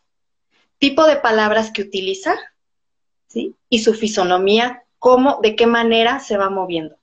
tipo 0.79 1.05
de 1.07 1.17
palabras 1.17 1.73
que 1.73 1.83
utiliza, 1.83 2.37
¿sí? 3.27 3.57
Y 3.69 3.81
su 3.81 3.95
fisonomía, 3.95 4.85
cómo, 5.01 5.41
de 5.43 5.57
qué 5.57 5.67
manera 5.67 6.21
se 6.21 6.37
va 6.37 6.51
moviendo. 6.51 6.97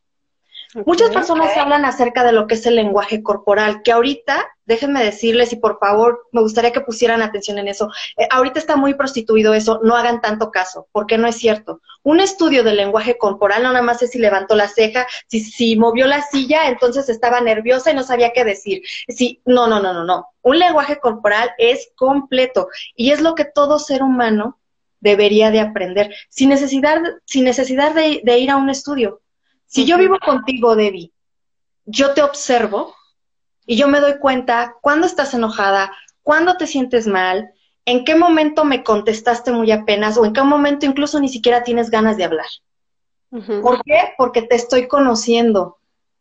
Muchas 0.85 1.09
personas 1.09 1.55
hablan 1.57 1.83
acerca 1.83 2.23
de 2.23 2.31
lo 2.31 2.47
que 2.47 2.55
es 2.55 2.65
el 2.65 2.75
lenguaje 2.75 3.21
corporal, 3.21 3.81
que 3.83 3.91
ahorita, 3.91 4.49
déjenme 4.71 5.03
decirles 5.03 5.51
y 5.51 5.57
por 5.57 5.79
favor, 5.79 6.27
me 6.31 6.41
gustaría 6.41 6.71
que 6.71 6.79
pusieran 6.79 7.21
atención 7.21 7.57
en 7.57 7.67
eso. 7.67 7.89
Eh, 8.15 8.25
ahorita 8.31 8.57
está 8.57 8.77
muy 8.77 8.93
prostituido 8.93 9.53
eso, 9.53 9.81
no 9.83 9.97
hagan 9.97 10.21
tanto 10.21 10.49
caso, 10.49 10.87
porque 10.93 11.17
no 11.17 11.27
es 11.27 11.35
cierto. 11.35 11.81
Un 12.03 12.21
estudio 12.21 12.63
del 12.63 12.77
lenguaje 12.77 13.17
corporal 13.17 13.63
no 13.63 13.73
nada 13.73 13.83
más 13.83 14.01
es 14.01 14.11
si 14.11 14.17
levantó 14.19 14.55
la 14.55 14.69
ceja, 14.69 15.05
si, 15.27 15.41
si 15.41 15.75
movió 15.75 16.07
la 16.07 16.21
silla, 16.21 16.69
entonces 16.69 17.09
estaba 17.09 17.41
nerviosa 17.41 17.91
y 17.91 17.95
no 17.95 18.03
sabía 18.03 18.31
qué 18.31 18.45
decir. 18.45 18.81
Si, 19.09 19.41
no, 19.45 19.67
no, 19.67 19.81
no, 19.81 19.93
no, 19.93 20.05
no. 20.05 20.27
Un 20.41 20.57
lenguaje 20.57 20.99
corporal 20.99 21.51
es 21.57 21.91
completo 21.95 22.69
y 22.95 23.11
es 23.11 23.19
lo 23.19 23.35
que 23.35 23.43
todo 23.43 23.77
ser 23.77 24.03
humano 24.03 24.57
debería 25.01 25.51
de 25.51 25.59
aprender, 25.59 26.15
sin 26.29 26.47
necesidad, 26.47 27.01
sin 27.25 27.43
necesidad 27.43 27.93
de, 27.93 28.21
de 28.23 28.39
ir 28.39 28.49
a 28.49 28.55
un 28.55 28.69
estudio. 28.69 29.21
Si 29.65 29.85
yo 29.85 29.97
vivo 29.97 30.17
contigo, 30.17 30.77
Debbie, 30.77 31.11
yo 31.85 32.13
te 32.13 32.21
observo 32.21 32.95
y 33.71 33.77
yo 33.77 33.87
me 33.87 34.01
doy 34.01 34.19
cuenta 34.19 34.75
cuando 34.81 35.07
estás 35.07 35.33
enojada, 35.33 35.93
cuando 36.23 36.57
te 36.57 36.67
sientes 36.67 37.07
mal, 37.07 37.53
en 37.85 38.03
qué 38.03 38.15
momento 38.15 38.65
me 38.65 38.83
contestaste 38.83 39.53
muy 39.53 39.71
apenas 39.71 40.17
o 40.17 40.25
en 40.25 40.33
qué 40.33 40.43
momento 40.43 40.85
incluso 40.85 41.21
ni 41.21 41.29
siquiera 41.29 41.63
tienes 41.63 41.89
ganas 41.89 42.17
de 42.17 42.25
hablar. 42.25 42.49
¿Por 43.29 43.81
qué? 43.85 44.13
Porque 44.17 44.41
te 44.41 44.55
estoy 44.55 44.89
conociendo. 44.89 45.77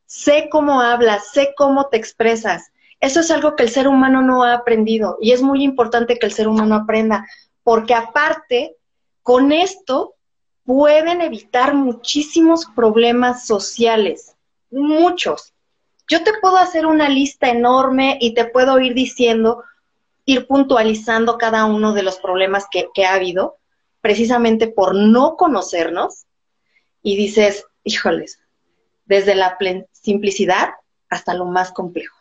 Sé 0.06 0.48
cómo 0.48 0.80
hablas, 0.80 1.32
sé 1.32 1.52
cómo 1.56 1.88
te 1.88 1.96
expresas. 1.96 2.70
Eso 3.00 3.18
es 3.18 3.32
algo 3.32 3.56
que 3.56 3.64
el 3.64 3.70
ser 3.70 3.88
humano 3.88 4.22
no 4.22 4.44
ha 4.44 4.54
aprendido 4.54 5.18
y 5.20 5.32
es 5.32 5.42
muy 5.42 5.64
importante 5.64 6.20
que 6.20 6.26
el 6.26 6.32
ser 6.32 6.46
humano 6.46 6.76
aprenda, 6.76 7.26
porque 7.64 7.94
aparte, 7.94 8.76
con 9.24 9.50
esto 9.50 10.14
pueden 10.64 11.20
evitar 11.20 11.74
muchísimos 11.74 12.66
problemas 12.76 13.44
sociales, 13.44 14.36
muchos. 14.70 15.52
Yo 16.10 16.24
te 16.24 16.32
puedo 16.40 16.58
hacer 16.58 16.86
una 16.86 17.08
lista 17.08 17.50
enorme 17.50 18.18
y 18.20 18.34
te 18.34 18.44
puedo 18.44 18.80
ir 18.80 18.94
diciendo, 18.94 19.62
ir 20.24 20.48
puntualizando 20.48 21.38
cada 21.38 21.66
uno 21.66 21.92
de 21.94 22.02
los 22.02 22.18
problemas 22.18 22.66
que, 22.68 23.06
ha 23.06 23.14
habido, 23.14 23.58
precisamente 24.00 24.66
por 24.66 24.96
no 24.96 25.36
conocernos, 25.36 26.26
y 27.00 27.16
dices, 27.16 27.64
híjoles, 27.84 28.40
desde 29.04 29.36
la 29.36 29.56
simplicidad 29.92 30.70
hasta 31.08 31.32
lo 31.32 31.44
más 31.44 31.70
complejo. 31.70 32.16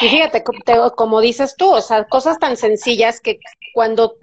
Y 0.00 0.08
fíjate, 0.08 0.42
como 0.96 1.20
dices 1.20 1.56
tú, 1.56 1.72
o 1.72 1.82
sea, 1.82 2.04
cosas 2.04 2.38
tan 2.38 2.56
sencillas 2.56 3.20
que 3.20 3.38
cuando 3.74 4.16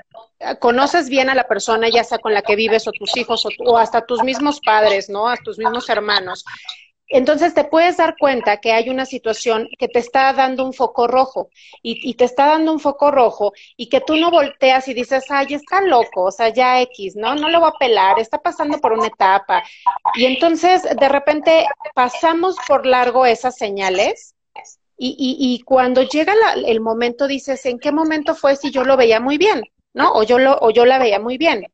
conoces 0.60 1.08
bien 1.08 1.30
a 1.30 1.36
la 1.36 1.48
persona, 1.48 1.88
ya 1.88 2.04
sea 2.04 2.18
con 2.18 2.34
la 2.34 2.42
que 2.42 2.56
vives 2.56 2.88
o 2.88 2.92
tus 2.92 3.16
hijos 3.16 3.46
o, 3.60 3.78
hasta 3.78 4.08
tus 4.08 4.24
mismos 4.24 4.60
padres, 4.60 5.08
¿no? 5.08 5.30
A 5.30 5.38
tus 5.38 5.60
mismos 5.60 5.88
hermanos. 5.88 6.44
Entonces 7.12 7.54
te 7.54 7.66
puedes 7.66 7.98
dar 7.98 8.16
cuenta 8.18 8.58
que 8.58 8.72
hay 8.72 8.90
una 8.90 9.06
situación 9.06 9.68
que 9.78 9.90
te 9.90 10.00
está 10.00 10.32
dando 10.32 10.66
un 10.66 10.74
foco 10.74 11.08
rojo 11.08 11.50
y, 11.84 12.14
te 12.14 12.24
está 12.24 12.48
dando 12.48 12.72
un 12.72 12.80
foco 12.80 13.12
rojo 13.12 13.52
y 13.76 13.90
que 13.90 14.00
tú 14.00 14.16
no 14.16 14.32
volteas 14.32 14.88
y 14.88 14.94
dices, 14.94 15.26
ay, 15.30 15.56
está 15.56 15.82
loco, 15.82 16.24
o 16.24 16.32
sea, 16.32 16.50
ya 16.50 16.82
X, 16.82 17.18
¿no? 17.18 17.36
No 17.36 17.50
lo 17.50 17.60
voy 17.60 17.70
a 17.70 17.78
pelar, 17.78 18.18
está 18.18 18.38
pasando 18.38 18.80
por 18.80 18.94
una 18.94 19.08
etapa. 19.08 19.62
Y 20.16 20.26
entonces 20.26 20.84
de 20.84 21.10
repente 21.10 21.66
pasamos 21.94 22.56
por 22.66 22.86
largo 22.86 23.26
esas 23.26 23.58
señales 23.58 24.34
y, 24.98 25.10
y, 25.18 25.54
y 25.54 25.62
cuando 25.64 26.04
llega 26.04 26.34
el 26.66 26.80
momento 26.80 27.28
dices, 27.28 27.66
¿en 27.66 27.78
qué 27.78 27.92
momento 27.92 28.36
fue 28.36 28.56
si 28.56 28.72
yo 28.72 28.86
lo 28.86 28.96
veía 28.96 29.20
muy 29.20 29.38
bien? 29.38 29.62
¿No? 29.94 30.14
O 30.14 30.24
yo, 30.24 30.40
lo, 30.40 30.58
o 30.62 30.70
yo 30.70 30.86
la 30.86 30.98
veía 30.98 31.20
muy 31.20 31.38
bien. 31.38 31.66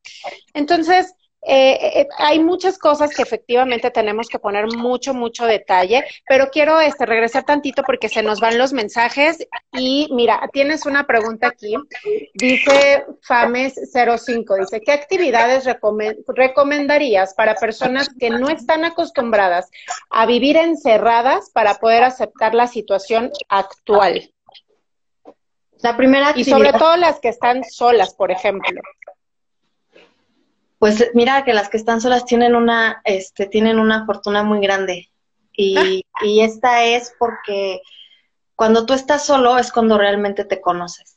Entonces, 0.55 1.13
eh, 1.49 2.01
eh, 2.01 2.07
hay 2.17 2.39
muchas 2.39 2.77
cosas 2.77 3.15
que 3.15 3.21
efectivamente 3.21 3.89
tenemos 3.89 4.27
que 4.27 4.37
poner 4.37 4.67
mucho, 4.67 5.13
mucho 5.13 5.45
detalle, 5.45 6.05
pero 6.27 6.49
quiero 6.51 6.81
este, 6.81 7.05
regresar 7.05 7.45
tantito 7.45 7.83
porque 7.83 8.09
se 8.09 8.21
nos 8.21 8.41
van 8.41 8.57
los 8.57 8.73
mensajes 8.73 9.47
y 9.71 10.09
mira, 10.11 10.41
tienes 10.51 10.85
una 10.85 11.07
pregunta 11.07 11.47
aquí. 11.47 11.75
Dice 12.33 13.05
Fames05, 13.25 14.59
dice, 14.59 14.81
¿qué 14.81 14.91
actividades 14.91 15.63
recomendarías 16.27 17.33
para 17.33 17.55
personas 17.55 18.09
que 18.19 18.29
no 18.29 18.49
están 18.49 18.83
acostumbradas 18.83 19.69
a 20.09 20.25
vivir 20.25 20.57
encerradas 20.57 21.49
para 21.51 21.75
poder 21.75 22.03
aceptar 22.03 22.55
la 22.55 22.67
situación 22.67 23.31
actual? 23.47 24.33
La 25.81 25.95
primera 25.95 26.29
actividad. 26.29 26.57
Y 26.57 26.59
sobre 26.59 26.73
todo 26.77 26.97
las 26.97 27.21
que 27.21 27.29
están 27.29 27.63
solas, 27.63 28.13
por 28.15 28.31
ejemplo 28.31 28.81
pues 30.79 31.09
mira 31.13 31.43
que 31.43 31.53
las 31.53 31.69
que 31.69 31.77
están 31.77 32.01
solas 32.01 32.25
tienen 32.25 32.55
una, 32.55 33.01
este, 33.03 33.47
tienen 33.47 33.79
una 33.79 34.05
fortuna 34.05 34.43
muy 34.43 34.59
grande. 34.59 35.09
Y, 35.53 36.03
ah. 36.13 36.25
y 36.25 36.41
esta 36.41 36.83
es 36.85 37.13
porque 37.17 37.81
cuando 38.55 38.85
tú 38.85 38.93
estás 38.93 39.25
solo 39.25 39.57
es 39.57 39.71
cuando 39.71 39.97
realmente 39.97 40.45
te 40.45 40.61
conoces. 40.61 41.15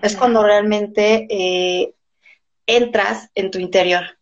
Es 0.00 0.16
cuando 0.16 0.42
realmente 0.42 1.26
eh, 1.28 1.94
entras 2.66 3.30
en 3.34 3.50
tu 3.50 3.58
interior 3.58 4.18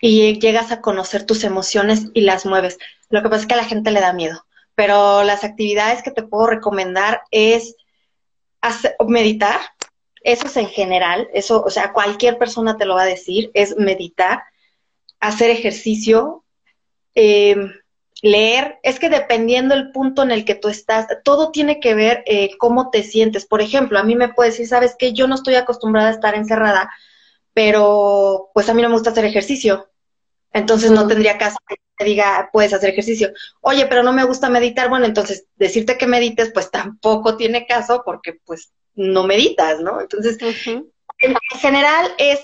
y 0.00 0.38
llegas 0.40 0.72
a 0.72 0.80
conocer 0.80 1.24
tus 1.24 1.44
emociones 1.44 2.06
y 2.12 2.22
las 2.22 2.44
mueves. 2.44 2.78
Lo 3.08 3.22
que 3.22 3.28
pasa 3.28 3.42
es 3.42 3.46
que 3.46 3.54
a 3.54 3.58
la 3.58 3.64
gente 3.64 3.90
le 3.90 4.00
da 4.00 4.12
miedo, 4.12 4.46
pero 4.74 5.22
las 5.22 5.44
actividades 5.44 6.02
que 6.02 6.10
te 6.10 6.22
puedo 6.22 6.46
recomendar 6.46 7.22
es 7.30 7.76
hacer, 8.60 8.96
meditar, 9.06 9.60
eso 10.26 10.48
es 10.48 10.56
en 10.56 10.66
general, 10.66 11.28
eso, 11.32 11.62
o 11.62 11.70
sea, 11.70 11.92
cualquier 11.92 12.36
persona 12.36 12.76
te 12.76 12.84
lo 12.84 12.96
va 12.96 13.02
a 13.02 13.06
decir, 13.06 13.52
es 13.54 13.76
meditar, 13.76 14.42
hacer 15.20 15.50
ejercicio, 15.50 16.44
em, 17.14 17.72
leer, 18.22 18.80
es 18.82 18.98
que 18.98 19.08
dependiendo 19.08 19.74
el 19.74 19.92
punto 19.92 20.24
en 20.24 20.32
el 20.32 20.44
que 20.44 20.56
tú 20.56 20.68
estás, 20.68 21.06
todo 21.22 21.52
tiene 21.52 21.78
que 21.78 21.94
ver 21.94 22.24
eh, 22.26 22.50
cómo 22.58 22.90
te 22.90 23.04
sientes. 23.04 23.46
Por 23.46 23.60
ejemplo, 23.60 24.00
a 24.00 24.02
mí 24.02 24.16
me 24.16 24.32
puede 24.32 24.50
decir, 24.50 24.66
sabes 24.66 24.96
que 24.98 25.12
yo 25.12 25.28
no 25.28 25.36
estoy 25.36 25.54
acostumbrada 25.54 26.08
a 26.08 26.14
estar 26.14 26.34
encerrada, 26.34 26.90
pero 27.54 28.50
pues 28.52 28.68
a 28.68 28.74
mí 28.74 28.82
no 28.82 28.88
me 28.88 28.94
gusta 28.94 29.10
hacer 29.10 29.26
ejercicio. 29.26 29.88
Entonces 30.52 30.90
no 30.90 31.06
tendría 31.06 31.38
caso 31.38 31.58
que 31.68 31.76
te 31.96 32.04
diga, 32.04 32.50
puedes 32.52 32.72
hacer 32.72 32.90
ejercicio. 32.90 33.32
Oye, 33.60 33.86
pero 33.86 34.02
no 34.02 34.12
me 34.12 34.24
gusta 34.24 34.50
meditar. 34.50 34.88
Bueno, 34.88 35.06
entonces 35.06 35.46
decirte 35.54 35.96
que 35.96 36.08
medites, 36.08 36.50
pues 36.52 36.70
tampoco 36.70 37.36
tiene 37.36 37.66
caso 37.66 38.02
porque 38.04 38.40
pues 38.44 38.72
no 38.96 39.24
meditas, 39.24 39.80
¿no? 39.80 40.00
Entonces, 40.00 40.38
en 41.18 41.36
general 41.60 42.12
es 42.18 42.40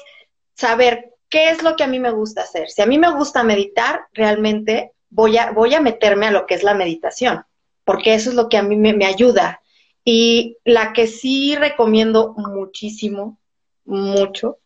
saber 0.55 1.13
qué 1.29 1.51
es 1.51 1.63
lo 1.63 1.77
que 1.77 1.85
a 1.85 1.89
mí 1.89 1.99
me 1.99 2.11
gusta 2.11 2.43
hacer. 2.43 2.69
Si 2.69 2.83
a 2.83 2.87
mí 2.87 2.99
me 2.99 3.13
gusta 3.13 3.43
meditar, 3.43 4.03
realmente 4.13 4.93
voy 5.09 5.39
a, 5.39 5.51
voy 5.51 5.75
a 5.75 5.81
meterme 5.81 6.27
a 6.27 6.31
lo 6.31 6.47
que 6.47 6.55
es 6.55 6.63
la 6.63 6.75
meditación, 6.75 7.45
porque 7.85 8.15
eso 8.15 8.31
es 8.31 8.37
lo 8.37 8.49
que 8.49 8.59
a 8.59 8.63
mí 8.63 8.77
me, 8.77 9.07
ayuda. 9.07 9.63
Y 10.05 10.59
la 10.65 10.93
que 10.93 11.07
sí 11.07 11.57
recomiendo 11.57 12.35
muchísimo, 12.37 13.39
mucho, 13.85 14.59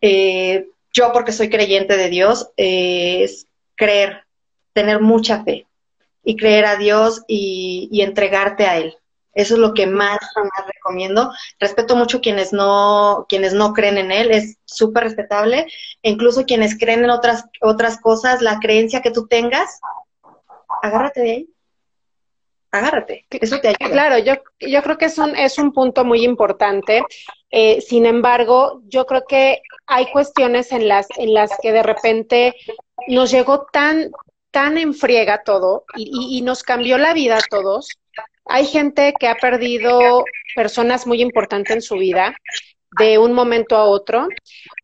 eh, 0.00 0.66
yo 0.92 1.12
porque 1.12 1.32
soy 1.32 1.48
creyente 1.48 1.96
de 1.96 2.08
Dios, 2.08 2.50
eh, 2.56 3.22
es 3.22 3.46
creer, 3.74 4.24
tener 4.72 5.00
mucha 5.00 5.42
fe 5.42 5.66
y 6.22 6.36
creer 6.36 6.66
a 6.66 6.76
Dios 6.76 7.22
y 7.26 8.00
entregarte 8.02 8.66
a 8.66 8.78
Él. 8.78 8.96
Eso 9.38 9.54
es 9.54 9.60
lo 9.60 9.72
que 9.72 9.86
más, 9.86 10.18
recomiendo. 10.88 11.32
Respeto 11.58 11.96
mucho 11.96 12.20
quienes 12.20 12.52
no, 12.52 13.26
quienes 13.28 13.52
no 13.52 13.72
creen 13.72 13.98
en 13.98 14.10
él, 14.10 14.30
es 14.30 14.58
súper 14.64 15.04
respetable. 15.04 15.66
E 16.02 16.10
incluso 16.10 16.44
quienes 16.44 16.78
creen 16.78 17.04
en 17.04 17.10
otras, 17.10 17.44
otras 17.60 18.00
cosas, 18.00 18.42
la 18.42 18.58
creencia 18.58 19.02
que 19.02 19.10
tú 19.10 19.26
tengas, 19.26 19.80
agárrate 20.82 21.20
de 21.20 21.30
ahí. 21.30 21.48
Agárrate, 22.70 23.26
eso 23.30 23.60
te 23.60 23.68
ayuda. 23.68 23.90
Claro, 23.90 24.18
yo, 24.18 24.34
yo 24.60 24.82
creo 24.82 24.98
que 24.98 25.06
es 25.06 25.16
un, 25.16 25.34
es 25.34 25.58
un 25.58 25.72
punto 25.72 26.04
muy 26.04 26.22
importante. 26.22 27.02
Eh, 27.50 27.80
sin 27.80 28.04
embargo, 28.04 28.82
yo 28.84 29.06
creo 29.06 29.24
que 29.26 29.62
hay 29.86 30.10
cuestiones 30.10 30.70
en 30.72 30.86
las, 30.86 31.06
en 31.16 31.32
las 31.32 31.50
que 31.62 31.72
de 31.72 31.82
repente 31.82 32.54
nos 33.06 33.30
llegó 33.30 33.66
tan, 33.72 34.10
tan 34.50 34.76
en 34.76 34.92
friega 34.92 35.44
todo 35.44 35.84
y, 35.96 36.36
y 36.36 36.42
nos 36.42 36.62
cambió 36.62 36.98
la 36.98 37.14
vida 37.14 37.38
a 37.38 37.48
todos 37.48 37.88
hay 38.48 38.66
gente 38.66 39.14
que 39.18 39.28
ha 39.28 39.36
perdido 39.36 40.24
personas 40.56 41.06
muy 41.06 41.20
importantes 41.20 41.76
en 41.76 41.82
su 41.82 41.96
vida 41.96 42.34
de 42.98 43.18
un 43.18 43.32
momento 43.32 43.76
a 43.76 43.84
otro. 43.84 44.28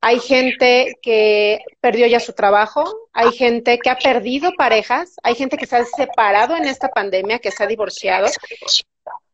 Hay 0.03 0.21
gente 0.21 0.95
que 1.03 1.61
perdió 1.81 2.07
ya 2.07 2.21
su 2.21 2.35
trabajo, 2.35 2.85
hay 3.13 3.33
gente 3.33 3.79
que 3.79 3.91
ha 3.91 3.97
perdido 3.97 4.53
parejas, 4.57 5.17
hay 5.23 5.35
gente 5.35 5.57
que 5.57 5.67
se 5.67 5.77
ha 5.77 5.85
separado 5.85 6.57
en 6.57 6.67
esta 6.67 6.89
pandemia, 6.89 7.39
que 7.39 7.51
se 7.51 7.65
ha 7.65 7.67
divorciado. 7.67 8.27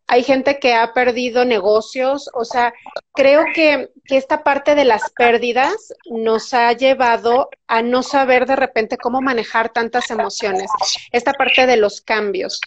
Hay 0.06 0.24
gente 0.24 0.58
que 0.58 0.74
ha 0.74 0.92
perdido 0.92 1.44
negocios, 1.44 2.28
o 2.34 2.44
sea, 2.44 2.72
creo 3.14 3.44
que, 3.54 3.90
que 4.04 4.16
esta 4.16 4.42
parte 4.42 4.74
de 4.74 4.84
las 4.84 5.10
pérdidas 5.12 5.74
nos 6.10 6.52
ha 6.52 6.72
llevado 6.72 7.48
a 7.68 7.82
no 7.82 8.02
saber 8.02 8.46
de 8.46 8.56
repente 8.56 8.96
cómo 8.96 9.20
manejar 9.20 9.72
tantas 9.72 10.10
emociones, 10.10 10.68
esta 11.12 11.32
parte 11.32 11.66
de 11.66 11.76
los 11.76 12.00
cambios. 12.00 12.60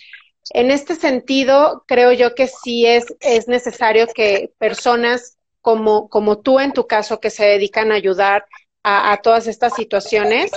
En 0.52 0.72
este 0.72 0.96
sentido, 0.96 1.84
creo 1.88 2.12
yo 2.12 2.36
que 2.36 2.48
sí 2.48 2.86
es, 2.86 3.06
es 3.20 3.48
necesario 3.48 4.08
que 4.08 4.52
personas 4.58 5.38
como, 5.62 6.10
como 6.10 6.40
tú 6.40 6.60
en 6.60 6.74
tu 6.74 6.88
caso, 6.88 7.20
que 7.20 7.30
se 7.30 7.46
dedican 7.46 7.92
a 7.92 7.96
ayudar 7.96 8.46
a, 8.84 9.18
todas 9.24 9.48
estas 9.48 9.74
situaciones, 9.76 10.52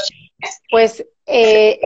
pues 0.68 1.07
eh, 1.27 1.79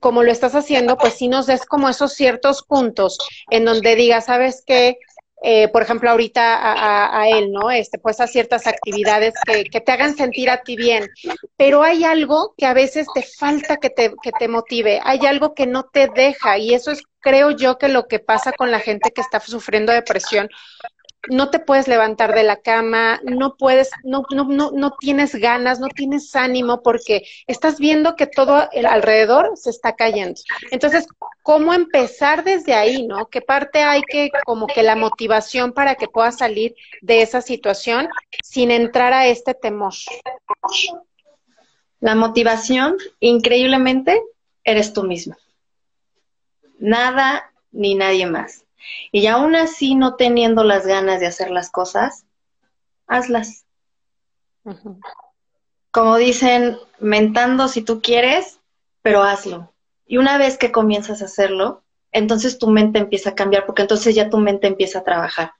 como 0.00 0.24
lo 0.24 0.32
estás 0.32 0.56
haciendo, 0.56 0.96
pues 0.96 1.14
sí 1.14 1.28
nos 1.28 1.46
des 1.46 1.64
como 1.64 1.88
esos 1.88 2.14
ciertos 2.14 2.64
puntos 2.64 3.18
en 3.48 3.64
donde 3.64 3.94
digas, 3.94 4.26
¿sabes 4.26 4.64
qué? 4.66 4.98
Eh, 5.44 5.68
por 5.68 5.82
ejemplo, 5.82 6.08
ahorita 6.08 7.20
a, 7.20 7.28
él, 7.28 7.50
¿no? 7.50 7.70
Este, 7.70 7.98
pues 7.98 8.20
a 8.20 8.28
ciertas 8.28 8.68
actividades 8.68 9.34
que, 9.44 9.64
que, 9.64 9.80
te 9.80 9.90
hagan 9.90 10.16
sentir 10.16 10.48
a 10.48 10.62
ti 10.62 10.76
bien. 10.76 11.10
Pero 11.56 11.82
hay 11.82 12.04
algo 12.04 12.54
que 12.56 12.66
a 12.66 12.74
veces 12.74 13.08
te 13.12 13.22
falta 13.22 13.76
que 13.78 13.90
te, 13.90 14.12
que 14.22 14.30
te 14.30 14.46
motive, 14.46 15.00
hay 15.02 15.26
algo 15.26 15.52
que 15.54 15.66
no 15.66 15.84
te 15.84 16.06
deja 16.06 16.58
y 16.58 16.74
eso 16.74 16.92
es, 16.92 17.02
creo 17.22 17.52
yo, 17.52 17.78
que 17.78 17.88
lo 17.88 18.06
que 18.08 18.18
pasa 18.18 18.52
con 18.52 18.70
la 18.70 18.80
gente 18.80 19.12
que 19.12 19.22
está 19.22 19.40
sufriendo 19.40 19.92
depresión, 19.92 20.50
no 21.28 21.50
te 21.50 21.60
puedes 21.60 21.86
levantar 21.86 22.34
de 22.34 22.42
la 22.42 22.56
cama, 22.56 23.20
no 23.22 23.56
puedes, 23.56 23.90
no, 24.02 24.24
no, 24.34 24.44
no, 24.44 24.72
no 24.72 24.96
tienes 24.98 25.34
ganas, 25.36 25.78
no 25.78 25.88
tienes 25.88 26.34
ánimo 26.34 26.82
porque 26.82 27.22
estás 27.46 27.78
viendo 27.78 28.16
que 28.16 28.26
todo 28.26 28.68
el 28.72 28.86
alrededor 28.86 29.52
se 29.54 29.70
está 29.70 29.94
cayendo. 29.94 30.40
Entonces, 30.72 31.06
¿cómo 31.42 31.72
empezar 31.74 32.42
desde 32.42 32.74
ahí, 32.74 33.06
no? 33.06 33.26
¿Qué 33.26 33.40
parte 33.40 33.82
hay 33.82 34.02
que, 34.02 34.30
como 34.44 34.66
que 34.66 34.82
la 34.82 34.96
motivación 34.96 35.72
para 35.72 35.94
que 35.94 36.08
puedas 36.08 36.38
salir 36.38 36.74
de 37.00 37.22
esa 37.22 37.40
situación 37.40 38.08
sin 38.42 38.72
entrar 38.72 39.12
a 39.12 39.26
este 39.28 39.54
temor? 39.54 39.94
La 42.00 42.16
motivación, 42.16 42.96
increíblemente, 43.20 44.20
eres 44.64 44.92
tú 44.92 45.04
mismo. 45.04 45.36
Nada 46.82 47.52
ni 47.70 47.94
nadie 47.94 48.26
más. 48.26 48.64
Y 49.12 49.28
aún 49.28 49.54
así, 49.54 49.94
no 49.94 50.16
teniendo 50.16 50.64
las 50.64 50.84
ganas 50.84 51.20
de 51.20 51.26
hacer 51.26 51.52
las 51.52 51.70
cosas, 51.70 52.24
hazlas. 53.06 53.66
Como 55.92 56.16
dicen, 56.16 56.76
mentando 56.98 57.68
si 57.68 57.82
tú 57.82 58.02
quieres, 58.02 58.58
pero 59.00 59.22
hazlo. 59.22 59.72
Y 60.06 60.16
una 60.16 60.38
vez 60.38 60.58
que 60.58 60.72
comienzas 60.72 61.22
a 61.22 61.26
hacerlo, 61.26 61.84
entonces 62.10 62.58
tu 62.58 62.68
mente 62.68 62.98
empieza 62.98 63.30
a 63.30 63.34
cambiar, 63.36 63.64
porque 63.64 63.82
entonces 63.82 64.16
ya 64.16 64.28
tu 64.28 64.38
mente 64.38 64.66
empieza 64.66 64.98
a 64.98 65.04
trabajar. 65.04 65.52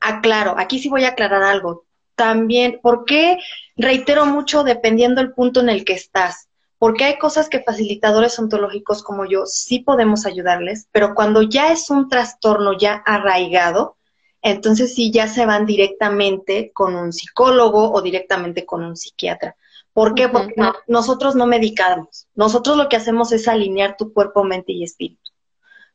Aclaro, 0.00 0.54
aquí 0.58 0.78
sí 0.78 0.88
voy 0.88 1.04
a 1.04 1.10
aclarar 1.10 1.42
algo. 1.42 1.84
También, 2.14 2.80
¿por 2.82 3.04
qué 3.04 3.38
reitero 3.76 4.24
mucho 4.24 4.64
dependiendo 4.64 5.20
el 5.20 5.34
punto 5.34 5.60
en 5.60 5.68
el 5.68 5.84
que 5.84 5.92
estás? 5.92 6.48
Porque 6.80 7.04
hay 7.04 7.18
cosas 7.18 7.50
que 7.50 7.62
facilitadores 7.62 8.38
ontológicos 8.38 9.02
como 9.02 9.26
yo 9.26 9.44
sí 9.44 9.80
podemos 9.80 10.24
ayudarles, 10.24 10.88
pero 10.90 11.14
cuando 11.14 11.42
ya 11.42 11.72
es 11.72 11.90
un 11.90 12.08
trastorno 12.08 12.72
ya 12.72 13.02
arraigado, 13.04 13.98
entonces 14.40 14.94
sí 14.94 15.10
ya 15.10 15.28
se 15.28 15.44
van 15.44 15.66
directamente 15.66 16.72
con 16.72 16.96
un 16.96 17.12
psicólogo 17.12 17.92
o 17.92 18.00
directamente 18.00 18.64
con 18.64 18.82
un 18.82 18.96
psiquiatra. 18.96 19.56
¿Por 19.92 20.14
qué? 20.14 20.30
Porque 20.30 20.54
nosotros 20.86 21.34
no 21.34 21.46
medicamos. 21.46 22.28
Nosotros 22.34 22.78
lo 22.78 22.88
que 22.88 22.96
hacemos 22.96 23.30
es 23.32 23.46
alinear 23.46 23.98
tu 23.98 24.14
cuerpo, 24.14 24.42
mente 24.42 24.72
y 24.72 24.82
espíritu. 24.82 25.30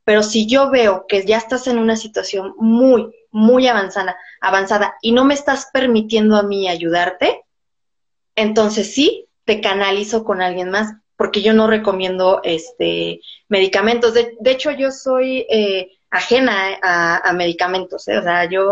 Pero 0.03 0.21
si 0.21 0.45
yo 0.45 0.69
veo 0.69 1.07
que 1.07 1.25
ya 1.25 1.37
estás 1.37 1.65
en 1.65 1.79
una 1.79 1.95
situación 1.95 2.53
muy, 2.57 3.11
muy 3.31 3.67
avanzada, 3.67 4.17
avanzada 4.39 4.93
y 5.01 5.13
no 5.13 5.25
me 5.25 5.33
estás 5.33 5.69
permitiendo 5.73 6.35
a 6.35 6.43
mí 6.43 6.69
ayudarte, 6.69 7.43
entonces 8.35 8.93
sí, 8.93 9.24
te 9.45 9.61
canalizo 9.61 10.23
con 10.23 10.41
alguien 10.41 10.69
más, 10.69 10.95
porque 11.15 11.41
yo 11.41 11.53
no 11.53 11.67
recomiendo 11.67 12.41
este 12.43 13.21
medicamentos. 13.47 14.13
De, 14.13 14.35
hecho, 14.45 14.71
yo 14.71 14.91
soy 14.91 15.45
eh, 15.49 15.91
ajena 16.09 16.77
a, 16.81 17.31
medicamentos, 17.33 18.07
¿eh? 18.07 18.17
o 18.17 18.23
sea, 18.23 18.45
yo, 18.45 18.71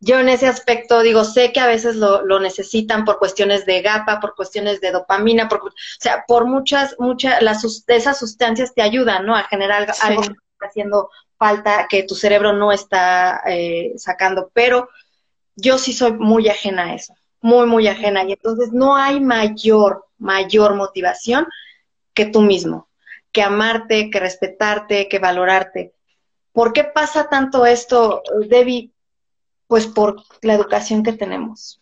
yo 0.00 0.18
en 0.20 0.28
ese 0.28 0.46
aspecto 0.46 1.00
digo, 1.02 1.24
sé 1.24 1.52
que 1.52 1.60
a 1.60 1.66
veces 1.66 1.96
lo, 1.96 2.24
lo, 2.24 2.40
necesitan 2.40 3.04
por 3.04 3.18
cuestiones 3.18 3.66
de 3.66 3.82
GAPA, 3.82 4.20
por 4.20 4.34
cuestiones 4.34 4.80
de 4.80 4.92
dopamina, 4.92 5.48
por, 5.48 5.60
o 5.60 5.72
sea, 5.98 6.24
por 6.26 6.46
muchas, 6.46 6.94
muchas, 6.98 7.42
las, 7.42 7.84
esas 7.86 8.18
sustancias 8.18 8.72
te 8.74 8.82
ayudan, 8.82 9.26
¿no? 9.26 9.36
A 9.36 9.44
generar 9.44 9.92
algo 10.02 10.22
que 10.22 10.28
está 10.28 10.66
haciendo 10.66 11.10
falta, 11.38 11.86
que 11.88 12.04
tu 12.04 12.14
cerebro 12.14 12.52
no 12.52 12.70
está 12.70 13.42
eh, 13.46 13.92
sacando, 13.96 14.50
pero 14.54 14.88
yo 15.56 15.76
sí 15.76 15.92
soy 15.92 16.12
muy 16.12 16.48
ajena 16.48 16.84
a 16.84 16.94
eso 16.94 17.14
muy, 17.42 17.66
muy 17.66 17.88
ajena. 17.88 18.24
Y 18.24 18.32
entonces 18.32 18.72
no 18.72 18.96
hay 18.96 19.20
mayor, 19.20 20.06
mayor 20.18 20.74
motivación 20.74 21.46
que 22.14 22.26
tú 22.26 22.40
mismo, 22.40 22.88
que 23.32 23.42
amarte, 23.42 24.10
que 24.10 24.20
respetarte, 24.20 25.08
que 25.08 25.18
valorarte. 25.18 25.92
¿Por 26.52 26.72
qué 26.72 26.84
pasa 26.84 27.28
tanto 27.28 27.66
esto, 27.66 28.22
Debbie? 28.48 28.90
Pues 29.66 29.86
por 29.86 30.22
la 30.42 30.54
educación 30.54 31.02
que 31.02 31.14
tenemos, 31.14 31.80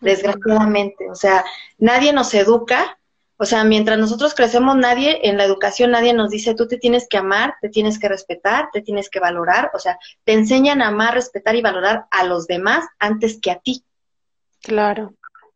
desgraciadamente. 0.00 1.10
O 1.10 1.14
sea, 1.14 1.44
nadie 1.78 2.12
nos 2.12 2.32
educa. 2.34 2.98
O 3.40 3.44
sea, 3.44 3.62
mientras 3.62 3.98
nosotros 3.98 4.34
crecemos, 4.34 4.76
nadie 4.76 5.28
en 5.28 5.36
la 5.36 5.44
educación, 5.44 5.92
nadie 5.92 6.12
nos 6.12 6.30
dice, 6.30 6.54
tú 6.54 6.66
te 6.66 6.76
tienes 6.76 7.06
que 7.08 7.18
amar, 7.18 7.54
te 7.60 7.68
tienes 7.68 7.98
que 7.98 8.08
respetar, 8.08 8.68
te 8.72 8.82
tienes 8.82 9.10
que 9.10 9.20
valorar. 9.20 9.70
O 9.74 9.78
sea, 9.78 9.98
te 10.24 10.32
enseñan 10.32 10.80
a 10.80 10.88
amar, 10.88 11.14
respetar 11.14 11.54
y 11.56 11.62
valorar 11.62 12.06
a 12.10 12.24
los 12.24 12.46
demás 12.46 12.84
antes 12.98 13.40
que 13.40 13.50
a 13.50 13.58
ti. 13.58 13.84
Claro. 14.62 15.14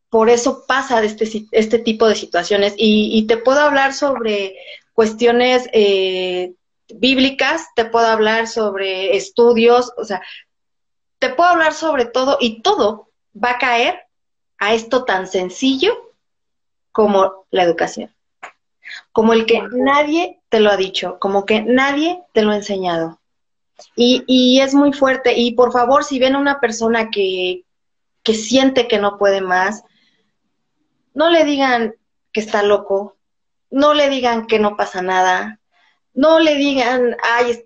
Por 0.08 0.28
eso 0.28 0.64
pasa 0.66 1.02
este, 1.02 1.46
este 1.52 1.78
tipo 1.78 2.06
de 2.06 2.14
situaciones. 2.14 2.74
Y, 2.76 3.26
te 3.26 3.38
puedo 3.38 3.60
hablar 3.60 3.94
sobre 3.94 4.56
cuestiones 4.92 5.68
eh, 5.72 6.52
bíblicas, 6.94 7.68
te 7.74 7.86
puedo 7.86 8.06
hablar 8.06 8.46
sobre 8.46 9.16
estudios, 9.16 9.92
o 9.96 10.04
sea, 10.04 10.20
te 11.18 11.30
puedo 11.30 11.48
hablar 11.48 11.72
sobre 11.72 12.04
todo 12.04 12.36
y 12.40 12.60
todo 12.60 13.08
va 13.42 13.52
a 13.52 13.58
caer 13.58 14.00
a 14.58 14.74
esto 14.74 15.04
tan 15.04 15.26
sencillo 15.26 15.94
como 16.92 17.46
la 17.50 17.62
educación. 17.62 18.14
Como 19.12 19.32
el 19.32 19.46
que 19.46 19.62
nadie 19.72 20.40
te 20.50 20.60
lo 20.60 20.70
ha 20.70 20.76
dicho, 20.76 21.16
como 21.20 21.46
que 21.46 21.62
nadie 21.62 22.22
te 22.34 22.42
lo 22.42 22.50
ha 22.50 22.56
enseñado. 22.56 23.18
Y, 23.96 24.24
y 24.26 24.60
es 24.60 24.74
muy 24.74 24.92
fuerte. 24.92 25.38
Y 25.38 25.52
por 25.54 25.72
favor, 25.72 26.04
si 26.04 26.18
ven 26.18 26.34
a 26.34 26.38
una 26.38 26.60
persona 26.60 27.08
que, 27.10 27.64
que 28.22 28.34
siente 28.34 28.88
que 28.88 28.98
no 28.98 29.18
puede 29.18 29.40
más, 29.40 29.84
no 31.14 31.30
le 31.30 31.44
digan 31.44 31.94
que 32.32 32.40
está 32.40 32.62
loco, 32.62 33.16
no 33.70 33.94
le 33.94 34.08
digan 34.08 34.46
que 34.46 34.58
no 34.58 34.76
pasa 34.76 35.02
nada, 35.02 35.60
no 36.14 36.38
le 36.38 36.56
digan, 36.56 37.16
ay, 37.22 37.64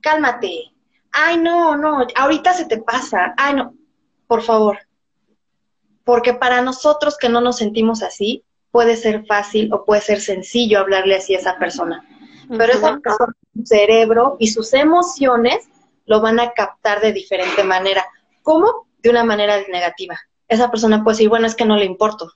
cálmate, 0.00 0.72
ay, 1.12 1.38
no, 1.38 1.76
no, 1.76 2.06
ahorita 2.14 2.52
se 2.54 2.66
te 2.66 2.78
pasa, 2.78 3.34
ay, 3.36 3.54
no, 3.54 3.74
por 4.26 4.42
favor. 4.42 4.78
Porque 6.04 6.34
para 6.34 6.62
nosotros 6.62 7.16
que 7.18 7.28
no 7.28 7.40
nos 7.40 7.58
sentimos 7.58 8.02
así, 8.02 8.44
puede 8.70 8.96
ser 8.96 9.26
fácil 9.26 9.72
o 9.72 9.84
puede 9.84 10.00
ser 10.00 10.20
sencillo 10.20 10.80
hablarle 10.80 11.16
así 11.16 11.34
a 11.34 11.38
esa 11.38 11.58
persona. 11.58 12.04
Pero 12.48 12.72
esa 12.72 12.98
persona, 12.98 13.34
su 13.54 13.66
cerebro 13.66 14.36
y 14.38 14.48
sus 14.48 14.72
emociones 14.72 15.68
lo 16.06 16.22
van 16.22 16.40
a 16.40 16.52
captar 16.52 17.00
de 17.00 17.12
diferente 17.12 17.62
manera. 17.62 18.06
¿Cómo? 18.42 18.87
De 18.98 19.10
una 19.10 19.24
manera 19.24 19.60
negativa. 19.68 20.18
Esa 20.48 20.70
persona 20.70 21.02
puede 21.04 21.16
decir, 21.16 21.28
bueno, 21.28 21.46
es 21.46 21.54
que 21.54 21.64
no 21.64 21.76
le 21.76 21.84
importo. 21.84 22.32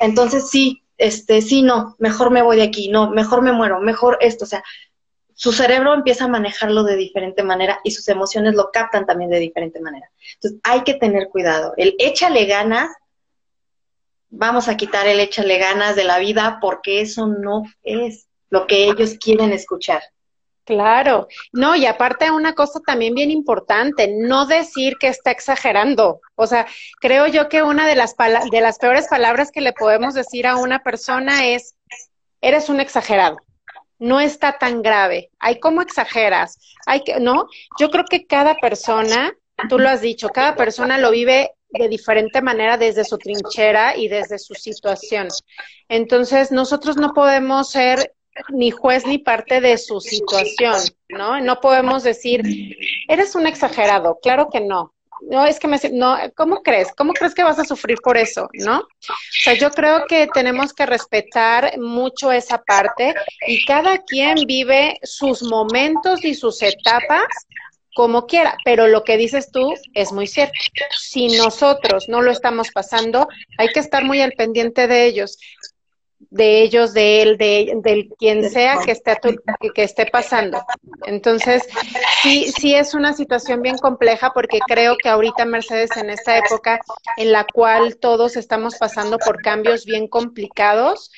Entonces 0.00 0.48
sí, 0.50 0.84
este, 0.98 1.42
sí, 1.42 1.62
no, 1.62 1.96
mejor 1.98 2.30
me 2.30 2.42
voy 2.42 2.56
de 2.56 2.62
aquí, 2.62 2.88
no, 2.88 3.10
mejor 3.10 3.42
me 3.42 3.52
muero, 3.52 3.80
mejor 3.80 4.18
esto, 4.20 4.44
o 4.44 4.48
sea, 4.48 4.62
su 5.34 5.52
cerebro 5.52 5.92
empieza 5.92 6.24
a 6.24 6.28
manejarlo 6.28 6.82
de 6.82 6.96
diferente 6.96 7.42
manera 7.42 7.80
y 7.84 7.90
sus 7.90 8.08
emociones 8.08 8.54
lo 8.54 8.70
captan 8.70 9.04
también 9.04 9.30
de 9.30 9.38
diferente 9.38 9.80
manera. 9.80 10.10
Entonces 10.34 10.60
hay 10.64 10.82
que 10.82 10.94
tener 10.94 11.28
cuidado. 11.28 11.74
El 11.76 11.94
échale 11.98 12.46
ganas, 12.46 12.90
vamos 14.30 14.68
a 14.68 14.78
quitar 14.78 15.06
el 15.06 15.20
échale 15.20 15.58
ganas 15.58 15.94
de 15.94 16.04
la 16.04 16.18
vida 16.18 16.58
porque 16.60 17.02
eso 17.02 17.26
no 17.26 17.64
es 17.82 18.28
lo 18.48 18.66
que 18.66 18.84
ellos 18.84 19.16
quieren 19.20 19.52
escuchar. 19.52 20.02
Claro, 20.66 21.28
no, 21.52 21.76
y 21.76 21.86
aparte 21.86 22.28
una 22.32 22.52
cosa 22.54 22.80
también 22.84 23.14
bien 23.14 23.30
importante, 23.30 24.12
no 24.18 24.46
decir 24.46 24.96
que 24.98 25.06
está 25.06 25.30
exagerando. 25.30 26.20
O 26.34 26.48
sea, 26.48 26.66
creo 27.00 27.28
yo 27.28 27.48
que 27.48 27.62
una 27.62 27.86
de 27.86 27.94
las, 27.94 28.16
de 28.50 28.60
las 28.60 28.78
peores 28.78 29.06
palabras 29.06 29.52
que 29.52 29.60
le 29.60 29.72
podemos 29.72 30.12
decir 30.12 30.44
a 30.44 30.56
una 30.56 30.80
persona 30.80 31.46
es, 31.46 31.76
eres 32.40 32.68
un 32.68 32.80
exagerado, 32.80 33.36
no 34.00 34.18
está 34.18 34.58
tan 34.58 34.82
grave. 34.82 35.30
Hay 35.38 35.60
cómo 35.60 35.82
exageras, 35.82 36.58
hay 36.84 37.04
que, 37.04 37.20
¿no? 37.20 37.46
Yo 37.78 37.90
creo 37.90 38.04
que 38.04 38.26
cada 38.26 38.56
persona, 38.56 39.32
tú 39.68 39.78
lo 39.78 39.88
has 39.88 40.00
dicho, 40.00 40.30
cada 40.30 40.56
persona 40.56 40.98
lo 40.98 41.12
vive 41.12 41.52
de 41.68 41.88
diferente 41.88 42.42
manera 42.42 42.76
desde 42.76 43.04
su 43.04 43.18
trinchera 43.18 43.96
y 43.96 44.08
desde 44.08 44.40
su 44.40 44.54
situación. 44.54 45.28
Entonces, 45.88 46.50
nosotros 46.50 46.96
no 46.96 47.14
podemos 47.14 47.70
ser 47.70 48.15
ni 48.50 48.70
juez 48.70 49.06
ni 49.06 49.18
parte 49.18 49.60
de 49.60 49.78
su 49.78 50.00
situación, 50.00 50.76
¿no? 51.08 51.40
No 51.40 51.60
podemos 51.60 52.02
decir, 52.02 52.42
eres 53.08 53.34
un 53.34 53.46
exagerado, 53.46 54.18
claro 54.22 54.48
que 54.50 54.60
no. 54.60 54.92
No, 55.22 55.46
es 55.46 55.58
que 55.58 55.66
me, 55.66 55.80
no, 55.92 56.18
¿cómo 56.36 56.62
crees? 56.62 56.92
¿Cómo 56.94 57.14
crees 57.14 57.34
que 57.34 57.42
vas 57.42 57.58
a 57.58 57.64
sufrir 57.64 57.98
por 58.02 58.18
eso? 58.18 58.48
¿No? 58.52 58.80
O 58.80 59.14
sea, 59.42 59.54
yo 59.54 59.70
creo 59.70 60.04
que 60.06 60.28
tenemos 60.32 60.74
que 60.74 60.84
respetar 60.84 61.78
mucho 61.78 62.30
esa 62.32 62.62
parte 62.62 63.14
y 63.46 63.64
cada 63.64 63.98
quien 63.98 64.46
vive 64.46 64.98
sus 65.02 65.42
momentos 65.42 66.22
y 66.22 66.34
sus 66.34 66.62
etapas 66.62 67.26
como 67.96 68.26
quiera, 68.26 68.58
pero 68.62 68.88
lo 68.88 69.04
que 69.04 69.16
dices 69.16 69.50
tú 69.50 69.72
es 69.94 70.12
muy 70.12 70.26
cierto. 70.26 70.52
Si 70.98 71.28
nosotros 71.28 72.10
no 72.10 72.20
lo 72.20 72.30
estamos 72.30 72.70
pasando, 72.70 73.26
hay 73.56 73.68
que 73.68 73.80
estar 73.80 74.04
muy 74.04 74.20
al 74.20 74.32
pendiente 74.32 74.86
de 74.86 75.06
ellos 75.06 75.38
de 76.18 76.62
ellos, 76.62 76.92
de 76.92 77.22
él, 77.22 77.38
de 77.38 77.72
del 77.82 78.08
quien 78.18 78.48
sea 78.48 78.78
que 78.84 78.92
esté, 78.92 79.18
que 79.74 79.82
esté 79.82 80.06
pasando. 80.06 80.64
Entonces, 81.06 81.62
sí, 82.22 82.52
sí 82.52 82.74
es 82.74 82.94
una 82.94 83.12
situación 83.12 83.62
bien 83.62 83.78
compleja 83.78 84.32
porque 84.32 84.58
creo 84.66 84.96
que 84.96 85.08
ahorita 85.08 85.44
Mercedes 85.44 85.96
en 85.96 86.10
esta 86.10 86.38
época 86.38 86.80
en 87.16 87.32
la 87.32 87.44
cual 87.44 87.96
todos 87.96 88.36
estamos 88.36 88.76
pasando 88.76 89.18
por 89.18 89.42
cambios 89.42 89.84
bien 89.84 90.08
complicados, 90.08 91.10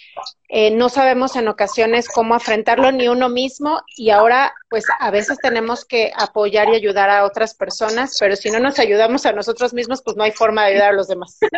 eh, 0.48 0.70
no 0.70 0.88
sabemos 0.88 1.36
en 1.36 1.48
ocasiones 1.48 2.08
cómo 2.08 2.34
afrontarlo 2.34 2.90
ni 2.90 3.08
uno 3.08 3.28
mismo 3.28 3.82
y 3.96 4.10
ahora 4.10 4.54
pues 4.70 4.84
a 4.98 5.10
veces 5.10 5.38
tenemos 5.42 5.84
que 5.84 6.10
apoyar 6.16 6.68
y 6.70 6.74
ayudar 6.74 7.10
a 7.10 7.24
otras 7.24 7.54
personas, 7.54 8.16
pero 8.18 8.34
si 8.34 8.50
no 8.50 8.58
nos 8.58 8.78
ayudamos 8.78 9.26
a 9.26 9.32
nosotros 9.32 9.74
mismos, 9.74 10.02
pues 10.02 10.16
no 10.16 10.24
hay 10.24 10.32
forma 10.32 10.64
de 10.64 10.72
ayudar 10.72 10.90
a 10.90 10.96
los 10.96 11.08
demás. 11.08 11.38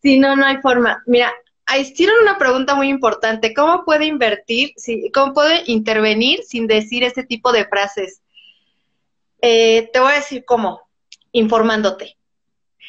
Sí, 0.00 0.18
no, 0.20 0.36
no 0.36 0.46
hay 0.46 0.58
forma. 0.58 1.02
Mira, 1.06 1.34
hicieron 1.76 2.16
una 2.22 2.38
pregunta 2.38 2.74
muy 2.74 2.88
importante. 2.88 3.52
¿Cómo 3.52 3.84
puede 3.84 4.06
invertir, 4.06 4.72
cómo 5.12 5.34
puede 5.34 5.64
intervenir 5.66 6.42
sin 6.44 6.66
decir 6.66 7.04
ese 7.04 7.24
tipo 7.24 7.52
de 7.52 7.66
frases? 7.66 8.22
Eh, 9.42 9.90
te 9.92 10.00
voy 10.00 10.12
a 10.12 10.16
decir 10.16 10.44
cómo, 10.46 10.88
informándote. 11.32 12.16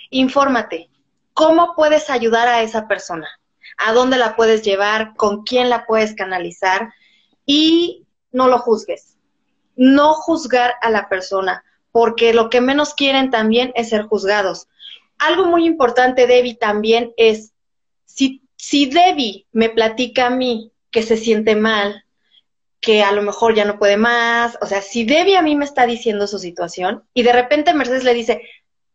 Infórmate. 0.09 0.89
¿Cómo 1.33 1.73
puedes 1.75 2.09
ayudar 2.09 2.47
a 2.47 2.61
esa 2.61 2.87
persona? 2.87 3.27
¿A 3.77 3.93
dónde 3.93 4.17
la 4.17 4.35
puedes 4.35 4.61
llevar? 4.63 5.13
¿Con 5.15 5.43
quién 5.43 5.69
la 5.69 5.85
puedes 5.85 6.15
canalizar? 6.15 6.93
Y 7.45 8.05
no 8.31 8.47
lo 8.47 8.59
juzgues. 8.59 9.17
No 9.75 10.13
juzgar 10.13 10.75
a 10.81 10.89
la 10.89 11.07
persona, 11.09 11.63
porque 11.91 12.33
lo 12.33 12.49
que 12.49 12.61
menos 12.61 12.93
quieren 12.93 13.29
también 13.29 13.71
es 13.75 13.89
ser 13.89 14.03
juzgados. 14.03 14.67
Algo 15.17 15.45
muy 15.45 15.65
importante, 15.65 16.27
Debbie, 16.27 16.55
también 16.55 17.13
es, 17.17 17.53
si 18.05 18.41
si 18.59 18.87
Debbie 18.87 19.47
me 19.53 19.69
platica 19.69 20.27
a 20.27 20.29
mí 20.29 20.73
que 20.91 21.01
se 21.01 21.15
siente 21.15 21.55
mal, 21.55 22.03
que 22.81 23.03
a 23.03 23.13
lo 23.13 23.21
mejor 23.21 23.55
ya 23.55 23.63
no 23.63 23.79
puede 23.79 23.95
más, 23.95 24.57
o 24.61 24.65
sea, 24.65 24.81
si 24.81 25.05
Debbie 25.05 25.37
a 25.37 25.41
mí 25.41 25.55
me 25.55 25.63
está 25.63 25.85
diciendo 25.85 26.27
su 26.27 26.39
situación 26.39 27.05
y 27.13 27.23
de 27.23 27.31
repente 27.31 27.73
Mercedes 27.73 28.03
le 28.03 28.13
dice, 28.13 28.41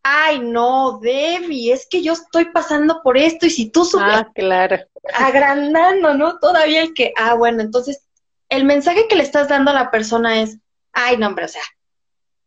ay, 0.03 0.41
no, 0.41 1.01
Debbie, 1.01 1.73
es 1.73 1.87
que 1.89 2.03
yo 2.03 2.13
estoy 2.13 2.51
pasando 2.51 3.01
por 3.03 3.17
esto 3.17 3.47
y 3.47 3.51
si 3.51 3.71
tú 3.71 3.87
supieras, 3.87 4.27
ah, 4.27 4.33
claro. 4.35 4.77
agrandando, 5.15 6.13
¿no? 6.13 6.39
Todavía 6.39 6.83
el 6.83 6.93
que, 6.93 7.15
ah, 7.17 7.33
bueno, 7.33 7.63
entonces 7.63 8.05
el 8.51 8.65
mensaje 8.65 9.09
que 9.09 9.17
le 9.17 9.23
estás 9.23 9.49
dando 9.49 9.71
a 9.71 9.75
la 9.75 9.91
persona 9.91 10.43
es, 10.43 10.59
ay, 10.93 11.17
no, 11.17 11.27
hombre, 11.27 11.47
o 11.47 11.49
sea, 11.49 11.63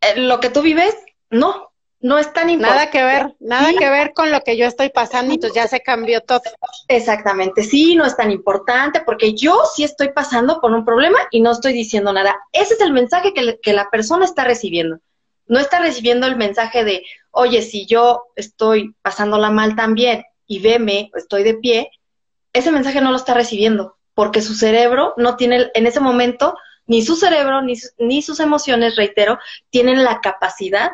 eh, 0.02 0.20
lo 0.20 0.40
que 0.40 0.52
tú 0.52 0.62
vives, 0.62 0.96
no, 1.32 1.67
no 2.00 2.18
es 2.18 2.32
tan 2.32 2.50
importante. 2.50 2.78
Nada 2.80 2.92
que 2.92 3.04
ver, 3.04 3.36
nada 3.40 3.74
que 3.78 3.90
ver 3.90 4.14
con 4.14 4.32
lo 4.32 4.42
que 4.42 4.56
yo 4.56 4.66
estoy 4.66 4.90
pasando, 4.90 5.34
entonces 5.34 5.56
ya 5.56 5.68
se 5.68 5.82
cambió 5.82 6.22
todo. 6.22 6.42
Exactamente, 6.88 7.64
sí, 7.64 7.96
no 7.96 8.06
es 8.06 8.16
tan 8.16 8.32
importante 8.32 9.02
porque 9.02 9.34
yo 9.34 9.64
sí 9.74 9.84
estoy 9.84 10.10
pasando 10.10 10.62
por 10.62 10.72
un 10.72 10.86
problema 10.86 11.18
y 11.32 11.42
no 11.42 11.52
estoy 11.52 11.74
diciendo 11.74 12.14
nada. 12.14 12.40
Ese 12.52 12.76
es 12.76 12.82
el 12.82 12.94
mensaje 12.94 13.34
que, 13.34 13.60
que 13.62 13.74
la 13.74 13.90
persona 13.90 14.26
está 14.26 14.44
recibiendo. 14.44 15.00
No 15.48 15.60
está 15.60 15.80
recibiendo 15.80 16.28
el 16.28 16.36
mensaje 16.36 16.84
de, 16.84 17.04
oye, 17.32 17.62
si 17.62 17.86
yo 17.86 18.26
estoy 18.36 18.94
pasándola 19.02 19.50
mal 19.50 19.76
también 19.76 20.24
y 20.46 20.60
veme, 20.60 21.10
estoy 21.16 21.44
de 21.44 21.56
pie, 21.56 21.92
ese 22.54 22.72
mensaje 22.72 23.02
no 23.02 23.12
lo 23.12 23.18
está 23.18 23.34
recibiendo 23.34 23.98
porque 24.14 24.42
su 24.42 24.56
cerebro 24.56 25.14
no 25.18 25.36
tiene 25.36 25.70
en 25.74 25.86
ese 25.86 26.00
momento, 26.00 26.58
ni 26.86 27.02
su 27.02 27.16
cerebro, 27.16 27.62
ni, 27.62 27.76
ni 28.00 28.22
sus 28.22 28.40
emociones, 28.40 28.96
reitero, 28.96 29.38
tienen 29.70 30.04
la 30.04 30.22
capacidad 30.22 30.90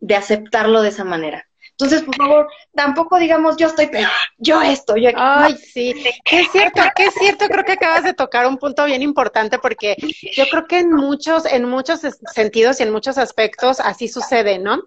de 0.00 0.16
aceptarlo 0.16 0.82
de 0.82 0.88
esa 0.90 1.04
manera. 1.04 1.48
Entonces, 1.80 2.02
por 2.02 2.16
favor, 2.16 2.48
tampoco 2.74 3.20
digamos 3.20 3.56
yo 3.56 3.68
estoy 3.68 3.86
peor, 3.86 4.10
yo 4.36 4.60
esto, 4.60 4.96
yo 4.96 5.10
Ay, 5.14 5.56
sí, 5.56 5.94
es 6.24 6.50
cierto, 6.50 6.82
que 6.96 7.04
es 7.04 7.14
cierto, 7.14 7.46
creo 7.46 7.64
que 7.64 7.72
acabas 7.72 8.02
de 8.02 8.14
tocar 8.14 8.48
un 8.48 8.58
punto 8.58 8.84
bien 8.84 9.00
importante 9.00 9.60
porque 9.60 9.94
yo 10.34 10.48
creo 10.50 10.66
que 10.66 10.78
en 10.78 10.92
muchos, 10.92 11.44
en 11.46 11.66
muchos 11.66 12.00
sentidos 12.34 12.80
y 12.80 12.82
en 12.82 12.90
muchos 12.90 13.16
aspectos 13.16 13.78
así 13.78 14.08
sucede, 14.08 14.58
¿no? 14.58 14.82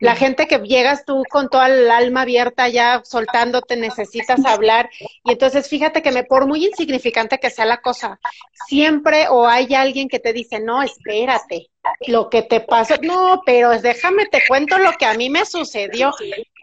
La 0.00 0.16
gente 0.16 0.46
que 0.46 0.58
llegas 0.58 1.06
tú 1.06 1.22
con 1.30 1.48
toda 1.48 1.68
el 1.68 1.90
alma 1.90 2.22
abierta 2.22 2.68
ya 2.68 3.00
soltándote, 3.04 3.78
necesitas 3.78 4.44
hablar 4.44 4.90
y 5.24 5.32
entonces 5.32 5.66
fíjate 5.66 6.02
que 6.02 6.12
me, 6.12 6.24
por 6.24 6.46
muy 6.46 6.66
insignificante 6.66 7.38
que 7.38 7.48
sea 7.48 7.64
la 7.64 7.80
cosa, 7.80 8.20
siempre 8.68 9.28
o 9.30 9.46
hay 9.46 9.74
alguien 9.74 10.10
que 10.10 10.20
te 10.20 10.34
dice, 10.34 10.60
no, 10.60 10.82
espérate, 10.82 11.70
lo 12.06 12.30
que 12.30 12.42
te 12.42 12.60
pasó. 12.60 12.94
No, 13.02 13.42
pero 13.44 13.70
déjame 13.80 14.26
te 14.26 14.42
cuento 14.46 14.78
lo 14.78 14.92
que 14.92 15.06
a 15.06 15.14
mí 15.14 15.30
me 15.30 15.44
sucedió. 15.44 16.12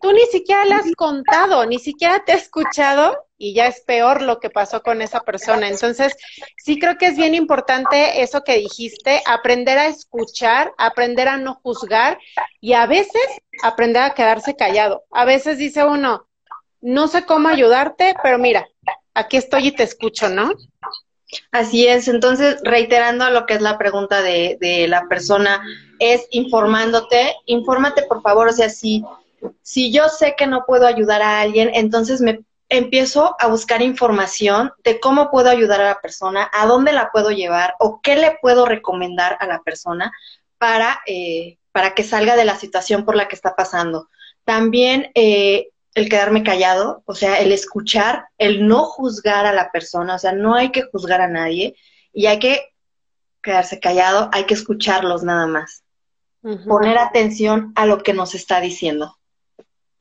Tú 0.01 0.11
ni 0.11 0.25
siquiera 0.27 0.65
le 0.65 0.75
has 0.75 0.91
contado, 0.95 1.65
ni 1.65 1.79
siquiera 1.79 2.23
te 2.25 2.33
he 2.33 2.35
escuchado 2.35 3.17
y 3.37 3.53
ya 3.53 3.67
es 3.67 3.81
peor 3.81 4.21
lo 4.21 4.39
que 4.39 4.49
pasó 4.49 4.81
con 4.81 5.01
esa 5.01 5.21
persona. 5.21 5.67
Entonces, 5.67 6.15
sí 6.57 6.79
creo 6.79 6.97
que 6.97 7.07
es 7.07 7.17
bien 7.17 7.33
importante 7.35 8.21
eso 8.21 8.43
que 8.43 8.57
dijiste, 8.57 9.21
aprender 9.25 9.77
a 9.77 9.87
escuchar, 9.87 10.73
aprender 10.77 11.27
a 11.27 11.37
no 11.37 11.55
juzgar 11.63 12.19
y 12.59 12.73
a 12.73 12.85
veces 12.85 13.21
aprender 13.63 14.03
a 14.03 14.13
quedarse 14.13 14.55
callado. 14.55 15.03
A 15.11 15.25
veces 15.25 15.57
dice 15.57 15.83
uno, 15.83 16.27
no 16.81 17.07
sé 17.07 17.25
cómo 17.25 17.49
ayudarte, 17.49 18.15
pero 18.21 18.37
mira, 18.37 18.67
aquí 19.13 19.37
estoy 19.37 19.67
y 19.67 19.71
te 19.71 19.83
escucho, 19.83 20.29
¿no? 20.29 20.51
Así 21.51 21.87
es, 21.87 22.07
entonces 22.07 22.57
reiterando 22.63 23.29
lo 23.29 23.45
que 23.45 23.53
es 23.53 23.61
la 23.61 23.77
pregunta 23.77 24.21
de, 24.21 24.57
de, 24.59 24.87
la 24.87 25.07
persona, 25.07 25.61
es 25.99 26.27
informándote, 26.31 27.35
infórmate 27.45 28.03
por 28.03 28.21
favor, 28.21 28.49
o 28.49 28.53
sea, 28.53 28.69
si, 28.69 29.03
si 29.61 29.91
yo 29.91 30.09
sé 30.09 30.35
que 30.37 30.47
no 30.47 30.65
puedo 30.65 30.85
ayudar 30.85 31.21
a 31.21 31.39
alguien, 31.39 31.71
entonces 31.73 32.21
me 32.21 32.43
empiezo 32.71 33.35
a 33.37 33.47
buscar 33.47 33.81
información 33.81 34.71
de 34.83 34.99
cómo 34.99 35.29
puedo 35.29 35.49
ayudar 35.49 35.81
a 35.81 35.89
la 35.89 36.01
persona, 36.01 36.49
a 36.53 36.65
dónde 36.65 36.93
la 36.93 37.11
puedo 37.11 37.29
llevar 37.31 37.75
o 37.79 37.99
qué 38.01 38.15
le 38.15 38.37
puedo 38.41 38.65
recomendar 38.65 39.37
a 39.41 39.45
la 39.45 39.61
persona 39.61 40.11
para, 40.57 41.01
eh, 41.05 41.57
para 41.73 41.93
que 41.93 42.03
salga 42.03 42.37
de 42.37 42.45
la 42.45 42.55
situación 42.55 43.03
por 43.03 43.17
la 43.17 43.27
que 43.27 43.35
está 43.35 43.55
pasando. 43.55 44.07
También 44.45 45.11
eh, 45.15 45.70
el 45.93 46.09
quedarme 46.09 46.43
callado, 46.43 47.03
o 47.05 47.13
sea, 47.13 47.39
el 47.39 47.51
escuchar, 47.51 48.25
el 48.37 48.67
no 48.67 48.85
juzgar 48.85 49.45
a 49.45 49.53
la 49.53 49.71
persona, 49.71 50.15
o 50.15 50.19
sea, 50.19 50.31
no 50.31 50.55
hay 50.55 50.71
que 50.71 50.83
juzgar 50.83 51.21
a 51.21 51.27
nadie 51.27 51.75
y 52.13 52.27
hay 52.27 52.39
que 52.39 52.71
quedarse 53.41 53.79
callado, 53.79 54.29
hay 54.31 54.45
que 54.45 54.53
escucharlos 54.53 55.23
nada 55.23 55.47
más. 55.47 55.83
Poner 56.67 56.97
atención 56.97 57.71
a 57.75 57.85
lo 57.85 58.01
que 58.01 58.13
nos 58.13 58.33
está 58.33 58.61
diciendo. 58.61 59.19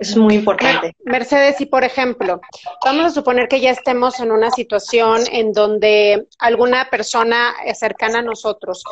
Es 0.01 0.17
muy 0.17 0.37
importante. 0.37 0.97
Mercedes, 1.05 1.61
y 1.61 1.67
por 1.67 1.85
ejemplo, 1.85 2.41
vamos 2.83 3.05
a 3.05 3.11
suponer 3.11 3.49
que 3.49 3.61
ya 3.61 3.71
estemos 3.71 4.19
en 4.19 4.33
una 4.33 4.51
situación 4.51 5.21
en 5.31 5.53
donde 5.53 6.27
alguna 6.39 6.89
persona 6.89 7.55
cercana 7.75 8.21
a 8.21 8.23
nosotros 8.23 8.83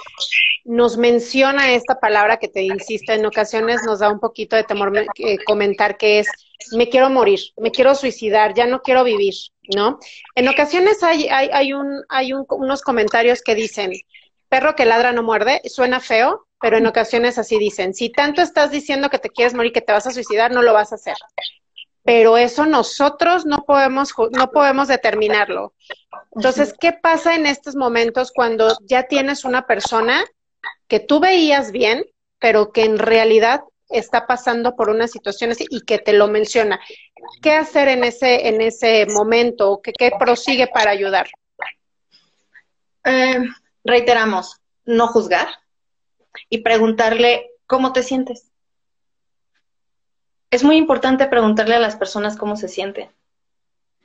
nos 0.66 0.98
menciona 0.98 1.72
esta 1.72 1.98
palabra 1.98 2.36
que 2.36 2.48
te 2.48 2.62
insisto, 2.62 3.14
en 3.14 3.24
ocasiones 3.24 3.80
nos 3.86 4.00
da 4.00 4.10
un 4.10 4.20
poquito 4.20 4.54
de 4.54 4.64
temor 4.64 4.92
eh, 5.16 5.38
comentar 5.46 5.96
que 5.96 6.18
es 6.18 6.28
me 6.72 6.90
quiero 6.90 7.08
morir, 7.08 7.40
me 7.56 7.70
quiero 7.70 7.94
suicidar, 7.94 8.52
ya 8.52 8.66
no 8.66 8.82
quiero 8.82 9.02
vivir, 9.02 9.32
¿no? 9.74 9.98
En 10.34 10.46
ocasiones 10.46 11.02
hay, 11.02 11.28
hay, 11.28 11.48
hay, 11.52 11.72
un, 11.72 12.02
hay 12.10 12.34
unos 12.34 12.82
comentarios 12.82 13.40
que 13.40 13.54
dicen, 13.54 13.92
perro 14.50 14.74
que 14.74 14.84
ladra 14.84 15.12
no 15.12 15.22
muerde, 15.22 15.62
suena 15.64 16.00
feo, 16.00 16.47
pero 16.60 16.76
en 16.76 16.86
ocasiones 16.86 17.38
así 17.38 17.58
dicen, 17.58 17.94
si 17.94 18.10
tanto 18.10 18.42
estás 18.42 18.70
diciendo 18.70 19.10
que 19.10 19.18
te 19.18 19.30
quieres 19.30 19.54
morir, 19.54 19.72
que 19.72 19.80
te 19.80 19.92
vas 19.92 20.06
a 20.06 20.10
suicidar, 20.12 20.50
no 20.50 20.62
lo 20.62 20.72
vas 20.72 20.92
a 20.92 20.96
hacer. 20.96 21.16
Pero 22.04 22.36
eso 22.36 22.66
nosotros 22.66 23.46
no 23.46 23.64
podemos, 23.66 24.12
no 24.32 24.50
podemos 24.50 24.88
determinarlo. 24.88 25.74
Entonces, 26.34 26.74
¿qué 26.78 26.92
pasa 26.92 27.34
en 27.34 27.46
estos 27.46 27.76
momentos 27.76 28.32
cuando 28.32 28.76
ya 28.86 29.04
tienes 29.04 29.44
una 29.44 29.66
persona 29.66 30.24
que 30.88 31.00
tú 31.00 31.20
veías 31.20 31.70
bien, 31.70 32.04
pero 32.38 32.72
que 32.72 32.84
en 32.84 32.98
realidad 32.98 33.60
está 33.88 34.26
pasando 34.26 34.74
por 34.74 34.90
una 34.90 35.08
situación 35.08 35.50
así 35.50 35.66
y 35.70 35.82
que 35.82 35.98
te 35.98 36.12
lo 36.12 36.28
menciona? 36.28 36.80
¿Qué 37.42 37.52
hacer 37.52 37.88
en 37.88 38.04
ese, 38.04 38.48
en 38.48 38.60
ese 38.62 39.06
momento? 39.06 39.80
¿Qué, 39.82 39.92
qué 39.92 40.12
prosigue 40.18 40.66
para 40.66 40.90
ayudar? 40.90 41.28
Eh, 43.04 43.38
reiteramos, 43.84 44.56
no 44.84 45.08
juzgar, 45.08 45.48
y 46.48 46.59
preguntarle 46.59 47.51
cómo 47.66 47.92
te 47.92 48.03
sientes. 48.03 48.51
Es 50.51 50.64
muy 50.64 50.77
importante 50.77 51.27
preguntarle 51.27 51.74
a 51.74 51.81
las 51.81 51.96
personas 51.96 52.37
cómo 52.37 52.57
se 52.57 52.68
sienten. 52.68 53.11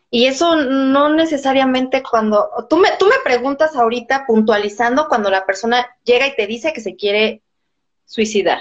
Y 0.10 0.28
eso 0.28 0.56
no 0.56 1.10
necesariamente 1.10 2.04
cuando 2.04 2.48
tú 2.70 2.78
me, 2.78 2.90
tú 3.00 3.08
me 3.08 3.16
preguntas 3.24 3.76
ahorita 3.76 4.26
puntualizando 4.28 5.08
cuando 5.08 5.32
la 5.32 5.46
persona 5.46 5.88
llega 6.04 6.28
y 6.28 6.36
te 6.36 6.46
dice 6.46 6.72
que 6.72 6.82
se 6.82 6.96
quiere 6.96 7.42
suicidar, 8.06 8.60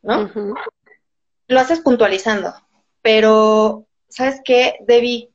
¿no? 0.00 0.30
Lo 1.46 1.60
haces 1.60 1.80
puntualizando, 1.80 2.54
pero 3.02 3.84
¿sabes 4.08 4.40
qué, 4.42 4.76
Debbie? 4.86 5.28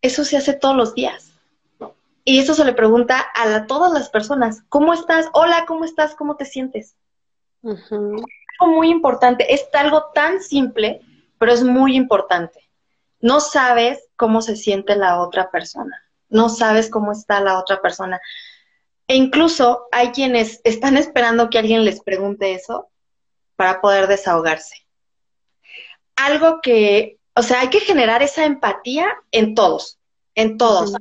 Eso 0.00 0.24
se 0.24 0.36
hace 0.36 0.52
todos 0.52 0.76
los 0.76 0.94
días. 0.94 1.32
Y 2.24 2.38
eso 2.38 2.54
se 2.54 2.64
le 2.64 2.72
pregunta 2.72 3.26
a 3.34 3.66
todas 3.66 3.92
las 3.92 4.10
personas, 4.10 4.62
¿cómo 4.68 4.92
estás? 4.92 5.28
Hola, 5.32 5.64
¿cómo 5.66 5.84
estás? 5.84 6.14
¿Cómo 6.14 6.36
te 6.36 6.44
sientes? 6.44 6.94
Algo 7.62 8.72
muy 8.72 8.90
importante, 8.90 9.52
es 9.52 9.68
algo 9.72 10.10
tan 10.14 10.42
simple, 10.42 11.00
pero 11.38 11.52
es 11.52 11.62
muy 11.62 11.96
importante. 11.96 12.68
No 13.20 13.40
sabes 13.40 14.08
cómo 14.16 14.42
se 14.42 14.56
siente 14.56 14.96
la 14.96 15.20
otra 15.20 15.50
persona. 15.50 16.02
no 16.30 16.48
sabes 16.48 16.88
cómo 16.90 17.10
está 17.12 17.40
la 17.40 17.58
otra 17.58 17.82
persona. 17.82 18.20
E 19.08 19.16
incluso 19.16 19.88
hay 19.90 20.10
quienes 20.12 20.60
están 20.62 20.96
esperando 20.96 21.50
que 21.50 21.58
alguien 21.58 21.84
les 21.84 22.00
pregunte 22.00 22.54
eso 22.54 22.88
para 23.56 23.80
poder 23.80 24.06
desahogarse. 24.06 24.76
Algo 26.14 26.60
que, 26.62 27.18
o 27.34 27.42
sea, 27.42 27.62
hay 27.62 27.68
que 27.68 27.80
generar 27.80 28.22
esa 28.22 28.44
empatía 28.44 29.08
en 29.32 29.56
todos, 29.56 29.98
en 30.36 30.56
todos, 30.56 30.94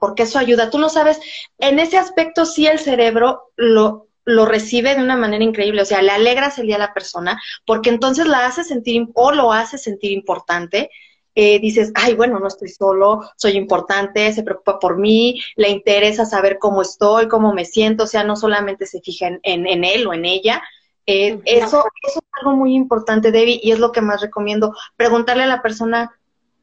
porque 0.00 0.24
eso 0.24 0.40
ayuda. 0.40 0.70
Tú 0.70 0.78
no 0.78 0.88
sabes, 0.88 1.20
en 1.58 1.78
ese 1.78 1.96
aspecto 1.96 2.44
sí 2.44 2.66
el 2.66 2.80
cerebro 2.80 3.52
lo, 3.54 4.08
lo 4.24 4.46
recibe 4.46 4.94
de 4.94 5.02
una 5.02 5.16
manera 5.16 5.44
increíble, 5.44 5.82
o 5.82 5.84
sea, 5.84 6.02
le 6.02 6.10
alegras 6.10 6.58
el 6.58 6.66
día 6.66 6.76
a 6.76 6.80
la 6.80 6.94
persona, 6.94 7.40
porque 7.66 7.90
entonces 7.90 8.26
la 8.26 8.46
hace 8.46 8.64
sentir 8.64 9.08
o 9.14 9.32
lo 9.32 9.52
hace 9.52 9.78
sentir 9.78 10.12
importante. 10.12 10.90
Eh, 11.36 11.58
dices, 11.58 11.90
ay, 11.96 12.14
bueno, 12.14 12.38
no 12.38 12.46
estoy 12.46 12.68
solo, 12.68 13.28
soy 13.36 13.52
importante, 13.52 14.32
se 14.32 14.44
preocupa 14.44 14.78
por 14.78 14.98
mí, 14.98 15.42
le 15.56 15.68
interesa 15.68 16.24
saber 16.24 16.58
cómo 16.60 16.80
estoy, 16.82 17.26
cómo 17.26 17.52
me 17.52 17.64
siento, 17.64 18.04
o 18.04 18.06
sea, 18.06 18.22
no 18.22 18.36
solamente 18.36 18.86
se 18.86 19.00
fija 19.00 19.26
en, 19.26 19.40
en, 19.42 19.84
él 19.84 20.06
o 20.06 20.14
en 20.14 20.26
ella. 20.26 20.62
Eh, 21.06 21.40
eso, 21.44 21.84
eso 22.02 22.20
es 22.20 22.28
algo 22.40 22.56
muy 22.56 22.74
importante, 22.74 23.32
Debbie, 23.32 23.60
y 23.62 23.72
es 23.72 23.80
lo 23.80 23.90
que 23.90 24.00
más 24.00 24.20
recomiendo, 24.20 24.74
preguntarle 24.96 25.42
a 25.42 25.48
la 25.48 25.60
persona, 25.60 26.16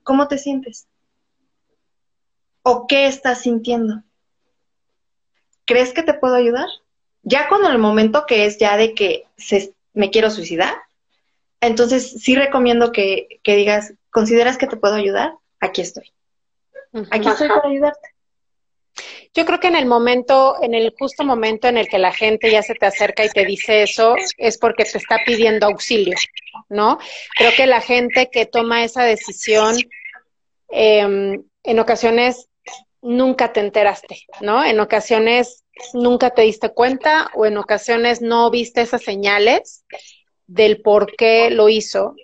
¿cómo 0.03 0.29
te 0.29 0.37
sientes? 0.37 0.87
¿O 2.63 2.87
qué 2.87 3.07
estás 3.07 3.41
sintiendo? 3.41 4.03
¿Crees 5.65 5.93
que 5.93 6.03
te 6.03 6.13
puedo 6.13 6.35
ayudar? 6.35 6.67
Ya 7.23 7.47
cuando 7.47 7.69
el 7.69 7.77
momento 7.77 8.25
que 8.25 8.45
es 8.45 8.57
ya 8.57 8.77
de 8.77 8.93
que 8.93 9.25
se, 9.37 9.73
me 9.93 10.09
quiero 10.09 10.31
suicidar, 10.31 10.75
entonces 11.59 12.21
sí 12.21 12.35
recomiendo 12.35 12.91
que, 12.91 13.39
que 13.43 13.55
digas, 13.55 13.93
¿consideras 14.09 14.57
que 14.57 14.67
te 14.67 14.77
puedo 14.77 14.95
ayudar? 14.95 15.33
Aquí 15.59 15.81
estoy. 15.81 16.11
Aquí 17.11 17.27
estoy 17.27 17.47
para 17.47 17.69
ayudarte. 17.69 18.09
Yo 19.33 19.45
creo 19.45 19.59
que 19.59 19.67
en 19.67 19.77
el 19.77 19.85
momento, 19.85 20.57
en 20.61 20.73
el 20.73 20.93
justo 20.97 21.23
momento 21.23 21.69
en 21.69 21.77
el 21.77 21.87
que 21.87 21.99
la 21.99 22.11
gente 22.11 22.51
ya 22.51 22.61
se 22.63 22.75
te 22.75 22.85
acerca 22.85 23.23
y 23.23 23.29
te 23.29 23.45
dice 23.45 23.83
eso, 23.83 24.15
es 24.37 24.57
porque 24.57 24.83
te 24.83 24.97
está 24.97 25.19
pidiendo 25.25 25.67
auxilio, 25.67 26.17
¿no? 26.67 26.99
Creo 27.37 27.51
que 27.55 27.65
la 27.65 27.79
gente 27.79 28.29
que 28.29 28.45
toma 28.45 28.83
esa 28.83 29.03
decisión, 29.03 29.77
em, 30.67 31.43
en 31.63 31.79
ocasiones 31.79 32.49
nunca 33.01 33.51
te 33.53 33.59
enteraste, 33.59 34.21
¿no? 34.41 34.63
En 34.63 34.79
ocasiones 34.79 35.63
nunca 35.93 36.31
te 36.31 36.43
diste 36.43 36.69
cuenta 36.69 37.31
o 37.35 37.45
en 37.45 37.57
ocasiones 37.57 38.21
no 38.21 38.49
viste 38.51 38.81
esas 38.81 39.01
señales 39.01 39.85
del 40.47 40.81
por 40.81 41.15
qué 41.15 41.49
lo 41.49 41.69
hizo. 41.69 42.15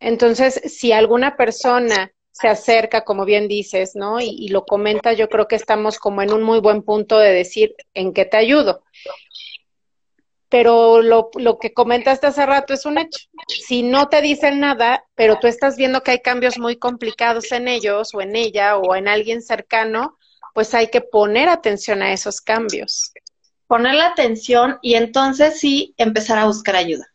Entonces, 0.00 0.60
si 0.66 0.92
alguna 0.92 1.36
persona 1.36 2.12
se 2.32 2.48
acerca, 2.48 3.02
como 3.02 3.24
bien 3.24 3.48
dices, 3.48 3.92
¿no? 3.94 4.20
Y, 4.20 4.48
lo 4.48 4.66
comenta, 4.66 5.14
yo 5.14 5.28
creo 5.28 5.48
que 5.48 5.56
estamos 5.56 5.98
como 5.98 6.20
en 6.20 6.32
un 6.32 6.42
muy 6.42 6.60
buen 6.60 6.82
punto 6.82 7.18
de 7.18 7.32
decir 7.32 7.74
en 7.94 8.12
qué 8.12 8.26
te 8.26 8.36
ayudo. 8.36 8.82
Pero 10.50 11.00
lo, 11.00 11.30
lo 11.36 11.58
que 11.58 11.72
comentaste 11.72 12.26
hace 12.26 12.44
rato 12.44 12.74
es 12.74 12.84
un 12.84 12.98
hecho. 12.98 13.26
Si 13.48 13.82
no 13.82 14.08
te 14.08 14.20
dicen 14.20 14.60
nada, 14.60 15.04
pero 15.14 15.38
tú 15.38 15.46
estás 15.46 15.76
viendo 15.76 16.02
que 16.02 16.10
hay 16.10 16.20
cambios 16.20 16.58
muy 16.58 16.76
complicados 16.76 17.50
en 17.52 17.68
ellos 17.68 18.14
o 18.14 18.20
en 18.20 18.36
ella 18.36 18.76
o 18.76 18.94
en 18.94 19.08
alguien 19.08 19.40
cercano, 19.40 20.18
pues 20.56 20.72
hay 20.72 20.86
que 20.86 21.02
poner 21.02 21.50
atención 21.50 22.00
a 22.00 22.14
esos 22.14 22.40
cambios. 22.40 23.12
Poner 23.66 23.94
la 23.94 24.06
atención 24.06 24.78
y 24.80 24.94
entonces 24.94 25.60
sí 25.60 25.92
empezar 25.98 26.38
a 26.38 26.46
buscar 26.46 26.76
ayuda. 26.76 27.12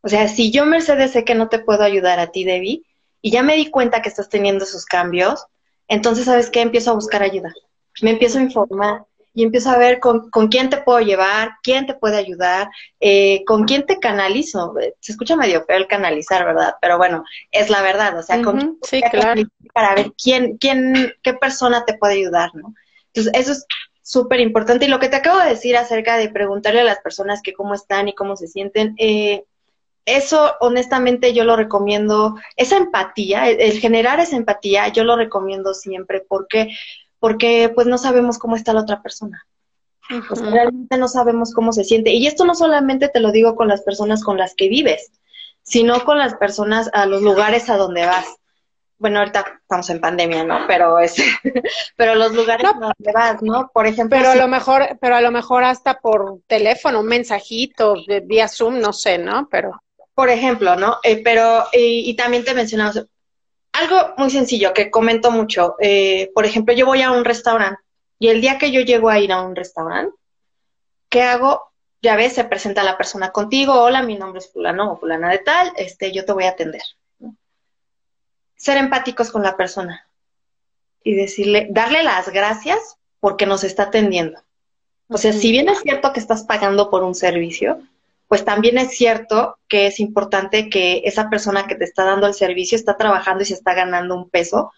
O 0.00 0.08
sea, 0.08 0.26
si 0.26 0.50
yo, 0.50 0.66
Mercedes, 0.66 1.12
sé 1.12 1.24
que 1.24 1.36
no 1.36 1.48
te 1.48 1.60
puedo 1.60 1.84
ayudar 1.84 2.18
a 2.18 2.32
ti, 2.32 2.42
Debbie, 2.42 2.82
y 3.22 3.30
ya 3.30 3.44
me 3.44 3.54
di 3.54 3.70
cuenta 3.70 4.02
que 4.02 4.08
estás 4.08 4.28
teniendo 4.28 4.64
esos 4.64 4.84
cambios, 4.84 5.46
entonces, 5.86 6.24
¿sabes 6.24 6.50
qué? 6.50 6.60
Empiezo 6.60 6.90
a 6.90 6.94
buscar 6.94 7.22
ayuda. 7.22 7.54
Me 8.02 8.10
empiezo 8.10 8.40
a 8.40 8.42
informar 8.42 9.04
y 9.36 9.44
empiezo 9.44 9.68
a 9.68 9.76
ver 9.76 10.00
con, 10.00 10.30
quién 10.48 10.70
te 10.70 10.78
puedo 10.78 11.00
llevar, 11.00 11.50
quién 11.62 11.86
te 11.86 11.92
puede 11.92 12.16
ayudar, 12.16 12.70
eh, 13.00 13.44
con 13.44 13.64
quién 13.64 13.84
te 13.84 13.98
canalizo. 13.98 14.74
Se 15.00 15.12
escucha 15.12 15.36
medio 15.36 15.62
feo 15.66 15.76
el 15.76 15.86
canalizar, 15.86 16.46
¿verdad? 16.46 16.76
Pero 16.80 16.96
bueno, 16.96 17.22
es 17.52 17.68
la 17.68 17.82
verdad. 17.82 18.18
O 18.18 18.22
sea, 18.22 18.40
con 18.40 18.78
sí, 18.82 19.02
claro 19.10 19.42
para 19.74 19.94
ver 19.94 20.12
quién, 20.16 20.56
quién, 20.56 21.12
qué 21.22 21.34
persona 21.34 21.84
te 21.84 21.98
puede 21.98 22.14
ayudar, 22.14 22.54
¿no? 22.54 22.74
Entonces, 23.12 23.30
eso 23.34 23.52
es 23.52 23.66
súper 24.00 24.40
importante. 24.40 24.86
Y 24.86 24.88
lo 24.88 25.00
que 25.00 25.10
te 25.10 25.16
acabo 25.16 25.38
de 25.40 25.50
decir 25.50 25.76
acerca 25.76 26.16
de 26.16 26.30
preguntarle 26.30 26.80
a 26.80 26.84
las 26.84 27.00
personas 27.00 27.42
que 27.42 27.52
cómo 27.52 27.74
están 27.74 28.08
y 28.08 28.14
cómo 28.14 28.36
se 28.36 28.48
sienten, 28.48 28.94
eh, 28.96 29.44
eso 30.06 30.54
honestamente 30.60 31.34
yo 31.34 31.44
lo 31.44 31.56
recomiendo, 31.56 32.36
esa 32.56 32.76
empatía, 32.76 33.50
el, 33.50 33.80
generar 33.80 34.20
esa 34.20 34.36
empatía, 34.36 34.88
yo 34.88 35.04
lo 35.04 35.16
recomiendo 35.16 35.74
siempre 35.74 36.20
porque, 36.26 36.70
porque 37.26 37.72
pues 37.74 37.88
no 37.88 37.98
sabemos 37.98 38.38
cómo 38.38 38.54
está 38.54 38.72
la 38.72 38.82
otra 38.82 39.02
persona. 39.02 39.44
realmente 40.08 40.96
no 40.96 41.08
sabemos 41.08 41.52
cómo 41.52 41.72
se 41.72 41.82
siente. 41.82 42.12
Y 42.12 42.28
esto 42.28 42.44
no 42.44 42.54
solamente 42.54 43.08
te 43.08 43.18
lo 43.18 43.32
digo 43.32 43.56
con 43.56 43.66
las 43.66 43.82
personas 43.82 44.22
con 44.22 44.38
las 44.38 44.54
que 44.54 44.68
vives, 44.68 45.10
sino 45.64 46.04
con 46.04 46.18
las 46.18 46.36
personas 46.36 46.88
a 46.92 47.04
los 47.06 47.22
lugares 47.22 47.68
a 47.68 47.78
donde 47.78 48.06
vas 48.06 48.26
bueno, 48.98 49.18
ahorita 49.18 49.44
estamos 49.60 49.90
en 49.90 50.00
pandemia, 50.00 50.44
¿no? 50.44 50.66
Pero 50.68 51.00
es, 51.00 51.16
pero 51.96 52.14
los 52.14 52.32
lugares 52.32 52.70
donde 52.78 53.12
vas, 53.12 53.42
¿no? 53.42 53.72
Por 53.74 53.88
ejemplo. 53.88 54.16
Pero 54.16 54.30
a 54.30 54.36
lo 54.36 54.46
mejor, 54.46 54.96
pero 55.00 55.16
a 55.16 55.20
lo 55.20 55.32
mejor 55.32 55.64
hasta 55.64 55.98
por 55.98 56.42
teléfono, 56.46 57.00
un 57.00 57.06
mensajito, 57.06 57.96
vía 58.22 58.46
Zoom, 58.46 58.78
no 58.78 58.92
sé, 58.92 59.18
¿no? 59.18 59.48
Pero. 59.50 59.82
Por 60.14 60.30
ejemplo, 60.30 60.76
¿no? 60.76 60.98
Eh, 61.02 61.22
pero, 61.24 61.64
y, 61.72 62.14
también 62.14 62.44
te 62.44 62.54
mencionamos 62.54 63.04
algo 63.78 64.14
muy 64.16 64.30
sencillo 64.30 64.72
que 64.72 64.90
comento 64.90 65.30
mucho. 65.30 65.76
Eh, 65.80 66.30
por 66.34 66.46
ejemplo, 66.46 66.74
yo 66.74 66.86
voy 66.86 67.02
a 67.02 67.10
un 67.10 67.24
restaurante 67.24 67.80
y 68.18 68.28
el 68.28 68.40
día 68.40 68.58
que 68.58 68.70
yo 68.72 68.80
llego 68.80 69.08
a 69.08 69.18
ir 69.18 69.32
a 69.32 69.42
un 69.42 69.54
restaurante, 69.54 70.14
¿qué 71.08 71.22
hago? 71.22 71.72
Ya 72.02 72.16
ves, 72.16 72.34
se 72.34 72.44
presenta 72.44 72.82
la 72.82 72.96
persona 72.96 73.32
contigo, 73.32 73.74
hola, 73.74 74.02
mi 74.02 74.16
nombre 74.16 74.40
es 74.40 74.52
fulano 74.52 74.92
o 74.92 74.96
fulana 74.96 75.30
de 75.30 75.38
tal, 75.38 75.72
este, 75.76 76.12
yo 76.12 76.24
te 76.24 76.32
voy 76.32 76.44
a 76.44 76.50
atender 76.50 76.82
ser 78.56 78.78
empáticos 78.78 79.30
con 79.30 79.42
la 79.42 79.56
persona 79.56 80.08
y 81.04 81.14
decirle, 81.14 81.68
darle 81.70 82.02
las 82.02 82.30
gracias 82.30 82.96
porque 83.20 83.46
nos 83.46 83.62
está 83.62 83.84
atendiendo. 83.84 84.40
O 85.08 85.18
sea, 85.18 85.32
si 85.32 85.52
bien 85.52 85.68
es 85.68 85.80
cierto 85.80 86.12
que 86.12 86.18
estás 86.18 86.44
pagando 86.44 86.90
por 86.90 87.04
un 87.04 87.14
servicio, 87.14 87.80
pues 88.28 88.44
también 88.44 88.78
es 88.78 88.96
cierto 88.96 89.58
que 89.68 89.86
es 89.86 90.00
importante 90.00 90.68
que 90.68 91.02
esa 91.04 91.30
persona 91.30 91.66
que 91.66 91.76
te 91.76 91.84
está 91.84 92.04
dando 92.04 92.26
el 92.26 92.34
servicio 92.34 92.76
está 92.76 92.96
trabajando 92.96 93.42
y 93.42 93.46
se 93.46 93.54
está 93.54 93.74
ganando 93.74 94.16
un 94.16 94.28
peso 94.28 94.72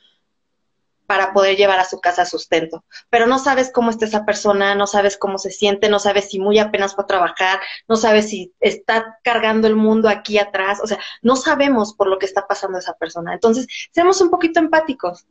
para 1.08 1.32
poder 1.32 1.56
llevar 1.56 1.80
a 1.80 1.86
su 1.86 2.00
casa 2.00 2.26
sustento. 2.26 2.84
Pero 3.08 3.26
no 3.26 3.38
sabes 3.38 3.72
cómo 3.72 3.88
está 3.90 4.04
esa 4.04 4.26
persona, 4.26 4.74
no 4.74 4.86
sabes 4.86 5.16
cómo 5.16 5.38
se 5.38 5.50
siente, 5.50 5.88
no 5.88 5.98
sabes 5.98 6.28
si 6.28 6.38
muy 6.38 6.58
apenas 6.58 6.94
fue 6.94 7.04
a 7.04 7.06
trabajar, 7.06 7.60
no 7.88 7.96
sabes 7.96 8.28
si 8.28 8.52
está 8.60 9.18
cargando 9.24 9.66
el 9.66 9.74
mundo 9.74 10.10
aquí 10.10 10.38
atrás, 10.38 10.80
o 10.82 10.86
sea, 10.86 10.98
no 11.22 11.36
sabemos 11.36 11.94
por 11.94 12.08
lo 12.08 12.18
que 12.18 12.26
está 12.26 12.46
pasando 12.46 12.76
esa 12.76 12.92
persona. 12.92 13.32
Entonces, 13.32 13.66
seamos 13.90 14.20
un 14.20 14.28
poquito 14.28 14.60
empáticos. 14.60 15.26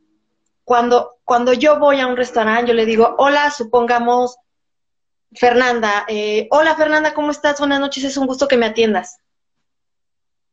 Cuando, 0.64 1.18
cuando 1.22 1.52
yo 1.52 1.78
voy 1.78 2.00
a 2.00 2.08
un 2.08 2.16
restaurante, 2.16 2.66
yo 2.66 2.74
le 2.74 2.84
digo, 2.84 3.14
hola, 3.16 3.52
supongamos, 3.52 4.36
Fernanda, 5.32 6.04
eh, 6.08 6.48
hola 6.50 6.74
Fernanda, 6.76 7.14
¿cómo 7.14 7.30
estás? 7.30 7.58
Buenas 7.58 7.80
noches, 7.80 8.04
es 8.04 8.16
un 8.16 8.26
gusto 8.26 8.48
que 8.48 8.56
me 8.56 8.66
atiendas. 8.66 9.18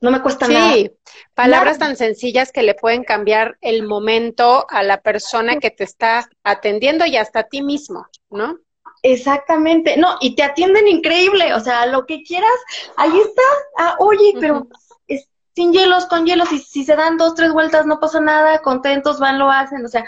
No 0.02 0.12
me 0.12 0.22
cuesta 0.22 0.48
nada. 0.48 0.74
Sí, 0.74 0.92
palabras 1.34 1.80
tan 1.80 1.96
sencillas 1.96 2.52
que 2.52 2.64
le 2.64 2.76
pueden 2.76 3.04
cambiar 3.04 3.58
el 3.62 3.84
momento 3.84 4.68
a 4.70 4.84
la 4.84 5.02
persona 5.02 5.58
que 5.58 5.72
te 5.72 5.84
está 5.84 6.30
atendiendo 6.44 7.06
y 7.06 7.16
hasta 7.18 7.40
a 7.40 7.44
ti 7.44 7.62
mismo, 7.62 8.06
¿no? 8.30 8.60
Exactamente, 9.02 9.98
no, 9.98 10.18
y 10.20 10.36
te 10.36 10.44
atienden 10.44 10.88
increíble, 10.88 11.54
o 11.54 11.60
sea, 11.60 11.86
lo 11.86 12.08
que 12.08 12.24
quieras, 12.24 12.50
ahí 12.98 13.16
está, 13.20 13.44
ah, 13.78 13.96
oye, 14.00 14.34
pero 14.40 14.68
es 15.08 15.30
sin 15.56 15.72
hielos, 15.72 16.08
con 16.08 16.26
hielos, 16.26 16.52
y 16.52 16.58
si 16.58 16.84
se 16.84 16.96
dan 16.96 17.18
dos, 17.18 17.36
tres 17.36 17.54
vueltas, 17.54 17.86
no 17.86 18.00
pasa 18.00 18.20
nada, 18.20 18.64
contentos 18.64 19.20
van, 19.20 19.38
lo 19.38 19.52
hacen, 19.52 19.86
o 19.86 19.88
sea, 19.88 20.06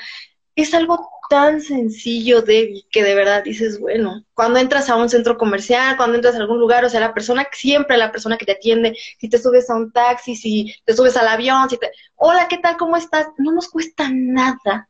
es 0.56 0.74
algo 0.74 1.08
tan 1.30 1.62
sencillo, 1.62 2.42
de 2.42 2.84
que 2.92 3.04
de 3.04 3.16
verdad 3.16 3.44
dices, 3.44 3.80
bueno, 3.80 4.24
cuando 4.34 4.60
entras 4.60 4.90
a 4.90 4.96
un 4.96 5.10
centro 5.10 5.38
comercial, 5.38 5.98
cuando 5.98 6.16
entras 6.16 6.36
a 6.36 6.40
algún 6.40 6.60
lugar, 6.60 6.86
o 6.86 6.90
sea, 6.90 7.00
la 7.00 7.14
persona, 7.14 7.48
siempre 7.52 7.98
la 7.98 8.12
persona 8.12 8.38
que 8.38 8.46
te 8.46 8.54
atiende, 8.54 8.98
si 9.20 9.30
te 9.30 9.38
subes 9.38 9.70
a 9.70 9.76
un 9.76 9.92
taxi, 9.92 10.36
si 10.36 10.76
te 10.86 10.94
subes 10.94 11.18
al 11.18 11.28
avión, 11.28 11.70
si 11.70 11.78
te, 11.78 11.92
hola, 12.16 12.48
¿qué 12.48 12.58
tal? 12.58 12.78
¿Cómo 12.78 12.98
estás? 12.98 13.28
No 13.38 13.52
nos 13.52 13.70
cuesta 13.70 14.10
nada 14.12 14.90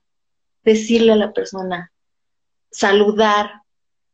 decirle 0.64 1.14
a 1.14 1.16
la 1.18 1.34
persona, 1.34 1.92
saludar, 2.72 3.62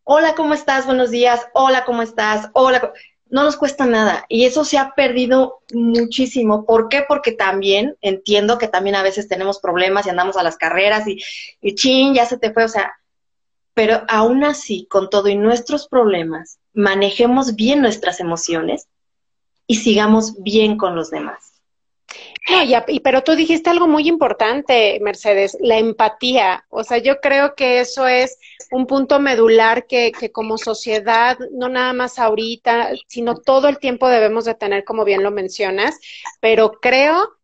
hola, 0.03 0.36
¿cómo 0.36 0.53
estás? 0.53 0.86
Buenos 0.86 1.12
días, 1.12 1.47
hola, 1.53 1.83
¿cómo 1.86 2.01
estás? 2.01 2.49
Hola, 2.53 2.93
no 3.34 3.43
nos 3.43 3.58
cuesta 3.58 3.88
nada 3.88 4.28
y 4.30 4.46
eso 4.46 4.63
se 4.63 4.77
ha 4.77 4.94
perdido 4.94 5.63
muchísimo. 5.73 6.67
¿Por 6.67 6.88
qué? 6.88 7.04
Porque 7.08 7.31
también 7.31 7.98
entiendo 8.02 8.60
que 8.60 8.67
también 8.67 8.96
a 8.96 9.02
veces 9.02 9.27
tenemos 9.27 9.60
problemas 9.60 10.06
y 10.06 10.12
andamos 10.12 10.38
a 10.38 10.44
las 10.44 10.56
carreras 10.56 11.08
y, 11.08 11.17
y 11.60 11.73
chin, 11.73 12.13
ya 12.13 12.27
se 12.27 12.38
te 12.38 12.54
fue, 12.54 12.63
o 12.63 12.67
sea, 12.67 12.94
pero 13.73 14.04
aún 14.08 14.44
así, 14.44 14.86
con 14.88 15.10
todo 15.10 15.29
y 15.29 15.36
nuestros 15.36 15.88
problemas, 15.88 16.60
manejemos 16.75 17.56
bien 17.56 17.81
nuestras 17.81 18.19
emociones 18.19 18.88
y 19.65 19.77
sigamos 19.77 20.36
bien 20.44 20.77
con 20.77 20.94
los 20.96 21.10
demás. 21.10 21.52
Y, 22.87 22.99
pero 22.99 23.23
tú 23.23 23.35
dijiste 23.35 23.69
algo 23.69 23.87
muy 23.87 24.08
importante, 24.08 24.99
Mercedes, 25.01 25.58
la 25.60 25.77
empatía. 25.77 26.65
O 26.69 26.83
sea, 26.83 26.97
yo 26.97 27.19
creo 27.21 27.56
que 27.56 27.79
eso 27.79 28.08
es 28.08 28.37
un 28.71 28.87
punto 28.87 29.19
medular 29.19 29.87
que, 29.87 30.12
que 30.12 30.31
como 30.31 30.58
sociedad, 30.58 31.37
no 31.51 31.69
nada 31.69 31.93
más 31.93 32.19
ahorita, 32.19 32.91
sino 33.08 33.35
todo 33.35 33.67
el 33.69 33.79
tiempo 33.79 34.10
debemos 34.10 34.45
de 34.45 34.56
tener, 34.56 34.83
como 34.83 35.06
bien 35.06 35.23
lo 35.23 35.31
mencionas, 35.31 35.99
pero 36.39 36.73
creo 36.81 37.37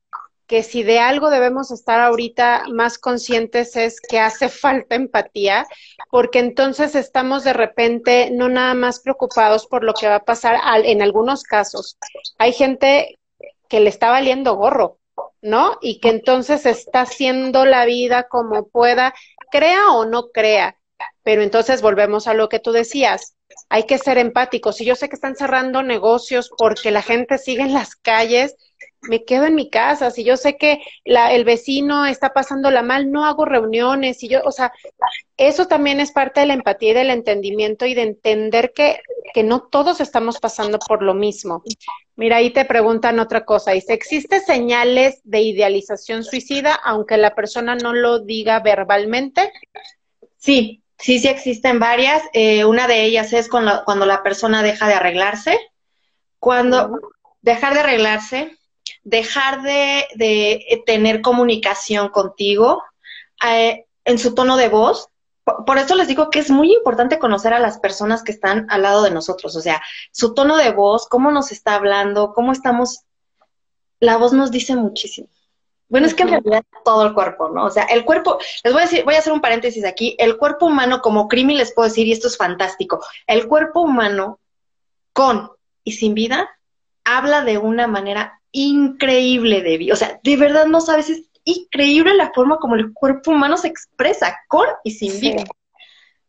que 0.49 0.63
si 0.63 0.81
de 0.81 0.97
algo 0.97 1.29
debemos 1.29 1.69
estar 1.69 2.01
ahorita 2.01 2.63
más 2.73 2.97
conscientes 2.97 3.75
es 3.75 4.01
que 4.01 4.19
hace 4.19 4.49
falta 4.49 4.95
empatía, 4.95 5.67
porque 6.09 6.39
entonces 6.39 6.95
estamos 6.95 7.43
de 7.43 7.53
repente 7.53 8.31
no 8.31 8.49
nada 8.49 8.73
más 8.73 8.99
preocupados 8.99 9.67
por 9.67 9.83
lo 9.83 9.93
que 9.93 10.07
va 10.07 10.15
a 10.15 10.25
pasar 10.25 10.59
en 10.83 11.03
algunos 11.03 11.43
casos. 11.43 11.97
Hay 12.39 12.51
gente 12.51 13.19
que 13.69 13.79
le 13.79 13.89
está 13.89 14.09
valiendo 14.09 14.55
gorro, 14.55 14.97
¿no? 15.41 15.77
Y 15.81 15.99
que 15.99 16.09
entonces 16.09 16.65
está 16.65 17.01
haciendo 17.01 17.65
la 17.65 17.85
vida 17.85 18.27
como 18.27 18.67
pueda, 18.67 19.13
crea 19.51 19.91
o 19.93 20.05
no 20.05 20.29
crea. 20.29 20.77
Pero 21.23 21.41
entonces 21.41 21.81
volvemos 21.81 22.27
a 22.27 22.33
lo 22.33 22.49
que 22.49 22.59
tú 22.59 22.71
decías, 22.71 23.35
hay 23.69 23.83
que 23.85 23.97
ser 23.97 24.17
empáticos. 24.17 24.81
Y 24.81 24.85
yo 24.85 24.95
sé 24.95 25.09
que 25.09 25.15
están 25.15 25.35
cerrando 25.35 25.83
negocios 25.83 26.51
porque 26.57 26.91
la 26.91 27.01
gente 27.01 27.37
sigue 27.37 27.61
en 27.63 27.73
las 27.73 27.95
calles, 27.95 28.55
me 29.01 29.23
quedo 29.23 29.45
en 29.45 29.55
mi 29.55 29.69
casa, 29.69 30.11
si 30.11 30.23
yo 30.23 30.35
sé 30.37 30.57
que 30.57 30.81
la, 31.05 31.33
el 31.33 31.45
vecino 31.45 32.05
está 32.05 32.33
pasándola 32.33 32.81
mal, 32.81 33.11
no 33.11 33.25
hago 33.25 33.45
reuniones, 33.45 34.23
y 34.23 34.29
yo, 34.29 34.41
o 34.43 34.51
sea, 34.51 34.73
eso 35.37 35.67
también 35.67 35.99
es 35.99 36.11
parte 36.11 36.41
de 36.41 36.47
la 36.47 36.53
empatía 36.53 36.91
y 36.91 36.93
del 36.95 37.09
entendimiento 37.09 37.85
y 37.85 37.93
de 37.93 38.01
entender 38.03 38.73
que, 38.73 38.99
que 39.33 39.43
no 39.43 39.61
todos 39.61 40.01
estamos 40.01 40.39
pasando 40.39 40.79
por 40.79 41.01
lo 41.01 41.13
mismo. 41.13 41.63
Mira, 42.15 42.37
ahí 42.37 42.49
te 42.49 42.65
preguntan 42.65 43.19
otra 43.19 43.45
cosa, 43.45 43.71
dice, 43.71 43.93
¿existe 43.93 44.41
señales 44.41 45.21
de 45.23 45.41
idealización 45.41 46.23
suicida 46.23 46.73
aunque 46.73 47.17
la 47.17 47.35
persona 47.35 47.75
no 47.75 47.93
lo 47.93 48.19
diga 48.19 48.59
verbalmente? 48.59 49.53
Sí, 50.37 50.83
sí, 50.97 51.19
sí 51.19 51.27
existen 51.29 51.79
varias. 51.79 52.21
Eh, 52.33 52.65
una 52.65 52.87
de 52.87 53.05
ellas 53.05 53.31
es 53.31 53.47
cuando, 53.47 53.83
cuando 53.85 54.05
la 54.05 54.23
persona 54.23 54.61
deja 54.61 54.87
de 54.87 54.95
arreglarse. 54.95 55.57
Cuando 56.39 56.99
dejar 57.41 57.73
de 57.73 57.79
arreglarse, 57.81 58.58
dejar 59.03 59.61
de, 59.61 60.83
tener 60.85 61.21
comunicación 61.21 62.09
contigo 62.09 62.83
eh, 63.45 63.85
en 64.05 64.17
su 64.17 64.33
tono 64.35 64.57
de 64.57 64.69
voz. 64.69 65.09
Por, 65.43 65.77
eso 65.77 65.95
les 65.95 66.07
digo 66.07 66.29
que 66.29 66.39
es 66.39 66.51
muy 66.51 66.73
importante 66.73 67.17
conocer 67.17 67.53
a 67.53 67.59
las 67.59 67.79
personas 67.79 68.23
que 68.23 68.31
están 68.31 68.67
al 68.69 68.83
lado 68.83 69.03
de 69.03 69.11
nosotros, 69.11 69.55
o 69.55 69.61
sea, 69.61 69.81
su 70.11 70.33
tono 70.35 70.57
de 70.57 70.71
voz, 70.71 71.07
cómo 71.07 71.31
nos 71.31 71.51
está 71.51 71.75
hablando, 71.75 72.33
cómo 72.33 72.51
estamos. 72.51 73.01
La 73.99 74.17
voz 74.17 74.31
nos 74.31 74.51
dice 74.51 74.75
muchísimo. 74.75 75.27
Bueno, 75.89 76.05
es 76.05 76.13
que 76.13 76.21
en 76.21 76.29
realidad 76.29 76.63
todo 76.85 77.03
el 77.03 77.15
cuerpo, 77.15 77.49
¿no? 77.49 77.65
O 77.65 77.69
sea, 77.71 77.85
el 77.85 78.05
cuerpo, 78.05 78.37
les 78.63 78.71
voy 78.71 78.83
a 78.83 78.85
decir, 78.85 79.03
voy 79.05 79.15
a 79.15 79.19
hacer 79.19 79.33
un 79.33 79.41
paréntesis 79.41 79.83
aquí, 79.85 80.15
el 80.19 80.37
cuerpo 80.37 80.67
humano, 80.67 81.01
como 81.01 81.27
Crimi 81.27 81.55
les 81.55 81.73
puedo 81.73 81.89
decir, 81.89 82.05
y 82.05 82.11
esto 82.11 82.27
es 82.27 82.37
fantástico, 82.37 83.03
el 83.25 83.47
cuerpo 83.47 83.81
humano 83.81 84.39
con 85.13 85.51
y 85.83 85.93
sin 85.93 86.13
vida 86.13 86.47
habla 87.03 87.43
de 87.43 87.57
una 87.57 87.87
manera 87.87 88.38
increíble, 88.51 89.61
Debbie. 89.61 89.91
O 89.91 89.95
sea, 89.95 90.19
de 90.23 90.35
verdad 90.37 90.65
no 90.65 90.81
sabes, 90.81 91.09
es 91.09 91.23
increíble 91.43 92.13
la 92.13 92.31
forma 92.33 92.57
como 92.57 92.75
el 92.75 92.93
cuerpo 92.93 93.31
humano 93.31 93.57
se 93.57 93.67
expresa, 93.67 94.37
con 94.47 94.67
y 94.83 94.91
sin 94.91 95.19
vida. 95.19 95.43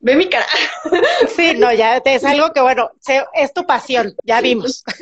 Ve 0.02 0.16
mi 0.16 0.28
cara. 0.28 0.46
Sí, 1.36 1.52
no, 1.56 1.72
ya 1.72 1.98
es 1.98 2.24
algo 2.24 2.52
que, 2.52 2.60
bueno, 2.60 2.90
es 3.34 3.52
tu 3.52 3.64
pasión, 3.66 4.14
ya 4.24 4.40
vimos. 4.40 4.82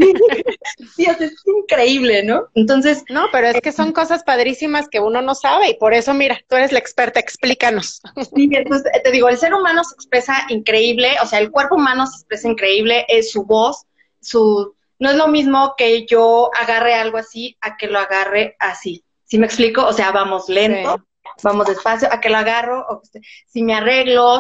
Sí, 0.97 1.05
es 1.05 1.35
increíble, 1.47 2.25
¿no? 2.25 2.49
Entonces. 2.55 3.05
No, 3.09 3.27
pero 3.33 3.49
es 3.49 3.61
que 3.61 3.73
son 3.73 3.93
cosas 3.93 4.25
padrísimas 4.25 4.89
que 4.89 5.01
uno 5.01 5.23
no 5.23 5.35
sabe 5.35 5.71
y 5.71 5.75
por 5.75 5.95
eso, 5.95 6.15
mira, 6.15 6.41
tú 6.49 6.57
eres 6.57 6.73
la 6.73 6.79
experta, 6.81 7.21
explícanos. 7.21 8.01
Sí, 8.35 8.49
entonces 8.53 8.91
te 9.03 9.11
digo, 9.11 9.29
el 9.29 9.39
ser 9.39 9.55
humano 9.55 9.85
se 9.85 9.95
expresa 9.95 10.35
increíble, 10.49 11.17
o 11.23 11.27
sea, 11.27 11.39
el 11.39 11.51
cuerpo 11.51 11.77
humano 11.77 12.07
se 12.07 12.17
expresa 12.17 12.49
increíble, 12.49 13.07
es 13.09 13.31
su 13.31 13.45
voz, 13.45 13.87
su 14.21 14.75
no 14.99 15.11
es 15.11 15.17
lo 15.17 15.29
mismo 15.29 15.75
que 15.77 16.07
yo 16.07 16.51
agarre 16.55 16.95
algo 16.95 17.19
así 17.19 17.57
a 17.61 17.77
que 17.77 17.87
lo 17.87 17.99
agarre 17.99 18.57
así. 18.59 19.05
¿Sí 19.25 19.39
me 19.39 19.47
explico? 19.47 19.85
O 19.87 19.93
sea, 19.93 20.11
vamos 20.11 20.49
lento, 20.49 21.05
vamos 21.43 21.67
despacio, 21.67 22.09
a 22.11 22.21
que 22.21 22.31
lo 22.31 22.39
agarro, 22.39 22.85
o 22.89 23.03
si 23.47 23.63
me 23.63 23.75
arreglo, 23.75 24.39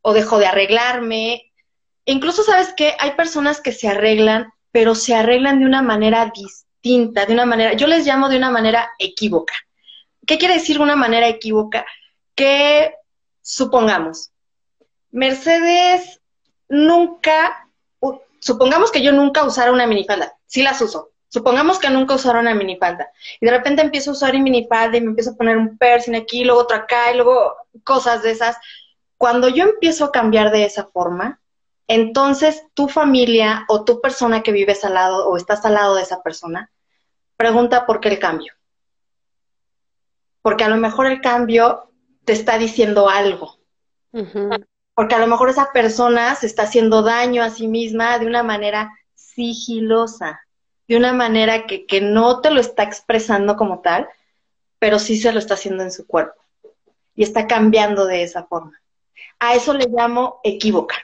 o 0.00 0.12
dejo 0.12 0.38
de 0.38 0.46
arreglarme. 0.46 1.52
Incluso, 2.04 2.42
¿sabes 2.42 2.72
qué? 2.76 2.94
Hay 2.98 3.12
personas 3.12 3.60
que 3.60 3.72
se 3.72 3.88
arreglan, 3.88 4.52
pero 4.72 4.94
se 4.94 5.14
arreglan 5.14 5.60
de 5.60 5.66
una 5.66 5.82
manera 5.82 6.32
distinta, 6.34 7.26
de 7.26 7.34
una 7.34 7.46
manera, 7.46 7.74
yo 7.74 7.86
les 7.86 8.06
llamo 8.06 8.28
de 8.28 8.38
una 8.38 8.50
manera 8.50 8.90
equívoca. 8.98 9.54
¿Qué 10.26 10.38
quiere 10.38 10.54
decir 10.54 10.80
una 10.80 10.96
manera 10.96 11.28
equívoca? 11.28 11.84
Que, 12.34 12.94
supongamos, 13.42 14.32
Mercedes 15.10 16.20
nunca 16.68 17.61
supongamos 18.42 18.90
que 18.90 19.02
yo 19.02 19.12
nunca 19.12 19.44
usara 19.44 19.72
una 19.72 19.86
minifalda, 19.86 20.36
sí 20.46 20.62
las 20.62 20.80
uso. 20.82 21.10
Supongamos 21.28 21.78
que 21.78 21.88
nunca 21.88 22.14
usara 22.14 22.40
una 22.40 22.54
minifalda 22.54 23.10
y 23.40 23.46
de 23.46 23.52
repente 23.52 23.80
empiezo 23.80 24.10
a 24.10 24.12
usar 24.12 24.34
mi 24.34 24.42
minifalda 24.42 24.98
y 24.98 25.00
me 25.00 25.06
empiezo 25.06 25.30
a 25.30 25.36
poner 25.36 25.56
un 25.56 25.78
piercing 25.78 26.14
aquí, 26.14 26.44
luego 26.44 26.60
otro 26.60 26.76
acá 26.76 27.10
y 27.10 27.14
luego 27.14 27.54
cosas 27.84 28.22
de 28.22 28.32
esas. 28.32 28.58
Cuando 29.16 29.48
yo 29.48 29.64
empiezo 29.64 30.04
a 30.04 30.12
cambiar 30.12 30.50
de 30.50 30.66
esa 30.66 30.84
forma, 30.84 31.40
entonces 31.86 32.64
tu 32.74 32.88
familia 32.88 33.64
o 33.68 33.84
tu 33.84 34.02
persona 34.02 34.42
que 34.42 34.52
vives 34.52 34.84
al 34.84 34.94
lado 34.94 35.26
o 35.26 35.36
estás 35.38 35.64
al 35.64 35.74
lado 35.74 35.94
de 35.94 36.02
esa 36.02 36.22
persona, 36.22 36.70
pregunta 37.36 37.86
por 37.86 38.00
qué 38.00 38.10
el 38.10 38.18
cambio. 38.18 38.52
Porque 40.42 40.64
a 40.64 40.68
lo 40.68 40.76
mejor 40.76 41.06
el 41.06 41.22
cambio 41.22 41.92
te 42.24 42.34
está 42.34 42.58
diciendo 42.58 43.08
algo 43.08 43.56
porque 44.94 45.14
a 45.14 45.18
lo 45.18 45.26
mejor 45.26 45.48
esa 45.50 45.72
persona 45.72 46.34
se 46.34 46.46
está 46.46 46.64
haciendo 46.64 47.02
daño 47.02 47.42
a 47.42 47.50
sí 47.50 47.66
misma 47.66 48.18
de 48.18 48.26
una 48.26 48.42
manera 48.42 48.92
sigilosa, 49.14 50.40
de 50.88 50.96
una 50.96 51.12
manera 51.12 51.66
que, 51.66 51.86
que 51.86 52.00
no 52.00 52.40
te 52.40 52.50
lo 52.50 52.60
está 52.60 52.82
expresando 52.82 53.56
como 53.56 53.80
tal, 53.80 54.08
pero 54.78 54.98
sí 54.98 55.16
se 55.16 55.32
lo 55.32 55.38
está 55.38 55.54
haciendo 55.54 55.82
en 55.82 55.92
su 55.92 56.06
cuerpo 56.06 56.40
y 57.14 57.22
está 57.22 57.46
cambiando 57.46 58.06
de 58.06 58.22
esa 58.22 58.44
forma. 58.44 58.80
A 59.38 59.54
eso 59.54 59.74
le 59.74 59.86
llamo 59.88 60.40
equívoca. 60.44 60.96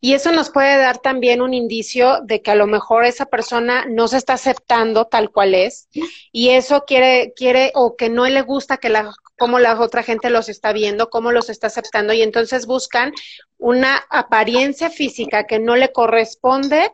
Y 0.00 0.14
eso 0.14 0.32
nos 0.32 0.50
puede 0.50 0.78
dar 0.78 0.98
también 0.98 1.42
un 1.42 1.54
indicio 1.54 2.20
de 2.22 2.40
que 2.42 2.50
a 2.50 2.54
lo 2.54 2.66
mejor 2.66 3.04
esa 3.04 3.26
persona 3.26 3.84
no 3.86 4.08
se 4.08 4.16
está 4.16 4.34
aceptando 4.34 5.06
tal 5.06 5.30
cual 5.30 5.54
es 5.54 5.88
y 6.32 6.50
eso 6.50 6.84
quiere 6.86 7.34
quiere 7.36 7.72
o 7.74 7.94
que 7.94 8.08
no 8.08 8.26
le 8.26 8.40
gusta 8.40 8.78
que 8.78 8.88
la 8.88 9.12
cómo 9.38 9.58
la 9.58 9.78
otra 9.78 10.02
gente 10.02 10.30
los 10.30 10.48
está 10.48 10.72
viendo, 10.72 11.10
cómo 11.10 11.32
los 11.32 11.50
está 11.50 11.68
aceptando 11.68 12.12
y 12.12 12.22
entonces 12.22 12.66
buscan 12.66 13.12
una 13.58 14.04
apariencia 14.10 14.90
física 14.90 15.44
que 15.44 15.58
no 15.58 15.76
le 15.76 15.92
corresponde 15.92 16.92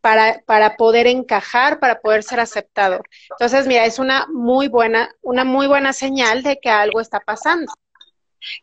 para, 0.00 0.42
para 0.46 0.76
poder 0.76 1.06
encajar, 1.06 1.80
para 1.80 2.00
poder 2.00 2.22
ser 2.22 2.40
aceptado. 2.40 3.00
Entonces, 3.30 3.66
mira, 3.66 3.84
es 3.84 3.98
una 3.98 4.26
muy 4.32 4.68
buena, 4.68 5.10
una 5.22 5.44
muy 5.44 5.66
buena 5.66 5.92
señal 5.92 6.42
de 6.42 6.58
que 6.60 6.70
algo 6.70 7.00
está 7.00 7.20
pasando. 7.20 7.72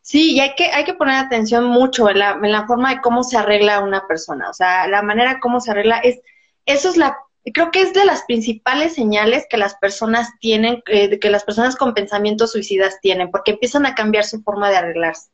Sí, 0.02 0.34
y 0.34 0.40
hay 0.40 0.56
que, 0.56 0.72
hay 0.72 0.86
que 0.86 0.94
poner 0.94 1.16
atención 1.16 1.66
mucho 1.66 2.10
en 2.10 2.20
la, 2.20 2.40
en 2.42 2.52
la 2.52 2.66
forma 2.66 2.96
de 2.96 3.02
cómo 3.02 3.24
se 3.24 3.38
arregla 3.38 3.82
una 3.82 4.08
persona. 4.08 4.50
O 4.50 4.54
sea, 4.54 4.88
la 4.88 5.02
manera 5.02 5.40
como 5.40 5.60
se 5.60 5.72
arregla 5.72 6.00
es, 6.00 6.20
eso 6.66 6.90
es 6.90 6.98
la 6.98 7.18
creo 7.52 7.72
que 7.72 7.82
es 7.82 7.94
de 7.94 8.06
las 8.06 8.24
principales 8.24 8.96
señales 8.96 9.46
que 9.50 9.58
las 9.58 9.76
personas 9.76 10.30
tienen, 10.40 10.82
eh, 10.88 11.20
que 11.20 11.30
las 11.30 11.44
personas 11.44 11.76
con 11.76 11.94
pensamientos 11.94 12.52
suicidas 12.52 13.00
tienen, 13.02 13.32
porque 13.32 13.52
empiezan 13.52 13.86
a 13.86 13.96
cambiar 13.96 14.26
su 14.26 14.42
forma 14.42 14.70
de 14.70 14.78
arreglarse. 14.78 15.30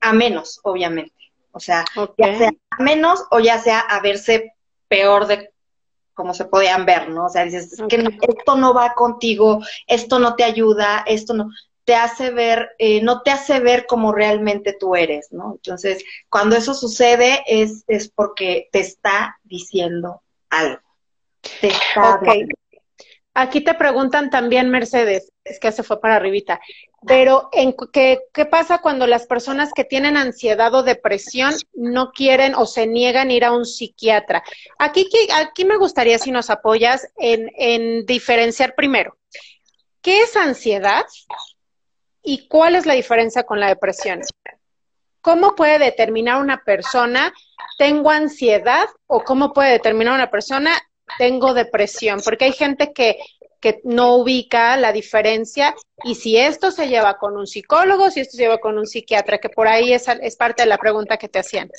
A 0.00 0.12
menos, 0.12 0.60
obviamente. 0.62 1.14
O 1.52 1.60
sea, 1.60 1.84
ya 2.16 2.38
sea 2.38 2.52
a 2.70 2.82
menos 2.82 3.24
o 3.30 3.40
ya 3.40 3.58
sea 3.58 3.80
a 3.80 4.00
verse 4.00 4.54
peor 4.88 5.26
de 5.26 5.52
como 6.14 6.34
se 6.34 6.44
podían 6.44 6.84
ver, 6.84 7.08
¿no? 7.08 7.26
O 7.26 7.28
sea, 7.28 7.44
dices, 7.44 7.76
que 7.88 7.96
esto 7.96 8.56
no 8.56 8.74
va 8.74 8.94
contigo, 8.94 9.60
esto 9.86 10.18
no 10.18 10.36
te 10.36 10.44
ayuda, 10.44 11.02
esto 11.06 11.32
no 11.32 11.50
te 11.84 11.94
hace 11.94 12.30
ver, 12.30 12.70
eh, 12.78 13.02
no 13.02 13.22
te 13.22 13.30
hace 13.30 13.58
ver 13.60 13.86
como 13.86 14.12
realmente 14.12 14.76
tú 14.78 14.94
eres, 14.94 15.28
¿no? 15.32 15.54
Entonces, 15.54 16.04
cuando 16.28 16.56
eso 16.56 16.74
sucede 16.74 17.42
es, 17.46 17.84
es 17.88 18.10
porque 18.10 18.68
te 18.70 18.80
está 18.80 19.38
diciendo 19.44 20.22
algo. 20.50 20.89
Aquí 23.32 23.60
te 23.60 23.74
preguntan 23.74 24.28
también, 24.28 24.70
Mercedes, 24.70 25.32
es 25.44 25.60
que 25.60 25.70
se 25.70 25.84
fue 25.84 26.00
para 26.00 26.16
arribita, 26.16 26.60
pero 27.06 27.48
en, 27.52 27.74
¿qué, 27.92 28.20
¿qué 28.34 28.44
pasa 28.44 28.78
cuando 28.78 29.06
las 29.06 29.26
personas 29.26 29.72
que 29.72 29.84
tienen 29.84 30.16
ansiedad 30.16 30.74
o 30.74 30.82
depresión 30.82 31.54
no 31.72 32.10
quieren 32.10 32.54
o 32.54 32.66
se 32.66 32.86
niegan 32.86 33.30
a 33.30 33.32
ir 33.32 33.44
a 33.44 33.52
un 33.52 33.64
psiquiatra? 33.64 34.42
Aquí, 34.78 35.08
aquí 35.32 35.64
me 35.64 35.76
gustaría 35.76 36.18
si 36.18 36.32
nos 36.32 36.50
apoyas 36.50 37.08
en, 37.16 37.50
en 37.56 38.04
diferenciar 38.04 38.74
primero, 38.74 39.16
¿qué 40.02 40.22
es 40.22 40.36
ansiedad 40.36 41.06
y 42.22 42.48
cuál 42.48 42.74
es 42.74 42.84
la 42.84 42.94
diferencia 42.94 43.44
con 43.44 43.60
la 43.60 43.68
depresión? 43.68 44.20
¿Cómo 45.20 45.54
puede 45.54 45.78
determinar 45.78 46.40
una 46.40 46.64
persona 46.64 47.32
tengo 47.78 48.10
ansiedad 48.10 48.88
o 49.06 49.22
cómo 49.22 49.52
puede 49.52 49.72
determinar 49.72 50.14
una 50.14 50.30
persona 50.30 50.72
tengo 51.18 51.54
depresión, 51.54 52.20
porque 52.24 52.46
hay 52.46 52.52
gente 52.52 52.92
que 52.92 53.18
que 53.60 53.80
no 53.84 54.16
ubica 54.16 54.76
la 54.76 54.92
diferencia 54.92 55.74
y 56.02 56.14
si 56.14 56.36
esto 56.36 56.70
se 56.70 56.88
lleva 56.88 57.18
con 57.18 57.36
un 57.36 57.46
psicólogo, 57.46 58.10
si 58.10 58.20
esto 58.20 58.36
se 58.36 58.44
lleva 58.44 58.58
con 58.58 58.78
un 58.78 58.86
psiquiatra, 58.86 59.38
que 59.38 59.50
por 59.50 59.68
ahí 59.68 59.92
es, 59.92 60.08
es 60.08 60.36
parte 60.36 60.62
de 60.62 60.68
la 60.68 60.78
pregunta 60.78 61.18
que 61.18 61.28
te 61.28 61.38
hacían. 61.38 61.70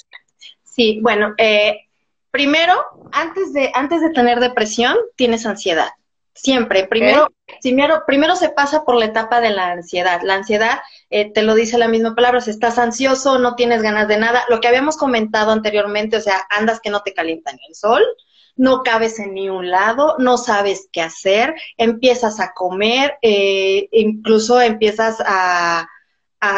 Sí, 0.63 0.99
bueno, 1.01 1.33
eh, 1.37 1.87
primero, 2.29 2.73
antes 3.11 3.51
de, 3.53 3.71
antes 3.73 4.01
de 4.01 4.11
tener 4.11 4.39
depresión, 4.39 4.95
tienes 5.15 5.45
ansiedad. 5.45 5.89
Siempre. 6.33 6.87
Primero, 6.87 7.27
primero, 7.61 8.03
primero 8.07 8.35
se 8.35 8.49
pasa 8.49 8.85
por 8.85 8.95
la 8.95 9.05
etapa 9.05 9.41
de 9.41 9.49
la 9.49 9.71
ansiedad. 9.71 10.21
La 10.23 10.35
ansiedad, 10.35 10.79
eh, 11.09 11.31
te 11.31 11.43
lo 11.43 11.55
dice 11.55 11.77
la 11.77 11.89
misma 11.89 12.15
palabra, 12.15 12.39
si 12.39 12.51
estás 12.51 12.79
ansioso, 12.79 13.37
no 13.37 13.55
tienes 13.55 13.81
ganas 13.81 14.07
de 14.07 14.17
nada. 14.17 14.45
Lo 14.49 14.61
que 14.61 14.67
habíamos 14.69 14.97
comentado 14.97 15.51
anteriormente, 15.51 16.17
o 16.17 16.21
sea, 16.21 16.47
andas 16.49 16.79
que 16.79 16.89
no 16.89 17.01
te 17.01 17.13
calienta 17.13 17.51
ni 17.51 17.59
el 17.67 17.75
sol, 17.75 18.03
no 18.55 18.83
cabes 18.83 19.19
en 19.19 19.33
ni 19.33 19.49
un 19.49 19.69
lado, 19.69 20.15
no 20.19 20.37
sabes 20.37 20.89
qué 20.91 21.01
hacer, 21.01 21.55
empiezas 21.77 22.39
a 22.39 22.53
comer, 22.53 23.17
eh, 23.21 23.87
incluso 23.91 24.61
empiezas 24.61 25.17
a, 25.25 25.87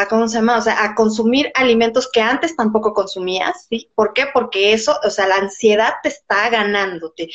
¿cómo 0.08 0.28
se 0.28 0.38
llama? 0.38 0.58
O 0.58 0.62
sea, 0.62 0.84
a 0.84 0.94
consumir 0.94 1.50
alimentos 1.54 2.10
que 2.12 2.20
antes 2.20 2.56
tampoco 2.56 2.94
consumías, 2.94 3.66
¿sí? 3.68 3.90
¿Por 3.94 4.12
qué? 4.12 4.26
Porque 4.32 4.72
eso, 4.72 4.98
o 5.04 5.10
sea, 5.10 5.26
la 5.26 5.36
ansiedad 5.36 5.94
te 6.02 6.08
está 6.08 6.48
ganándote 6.48 7.28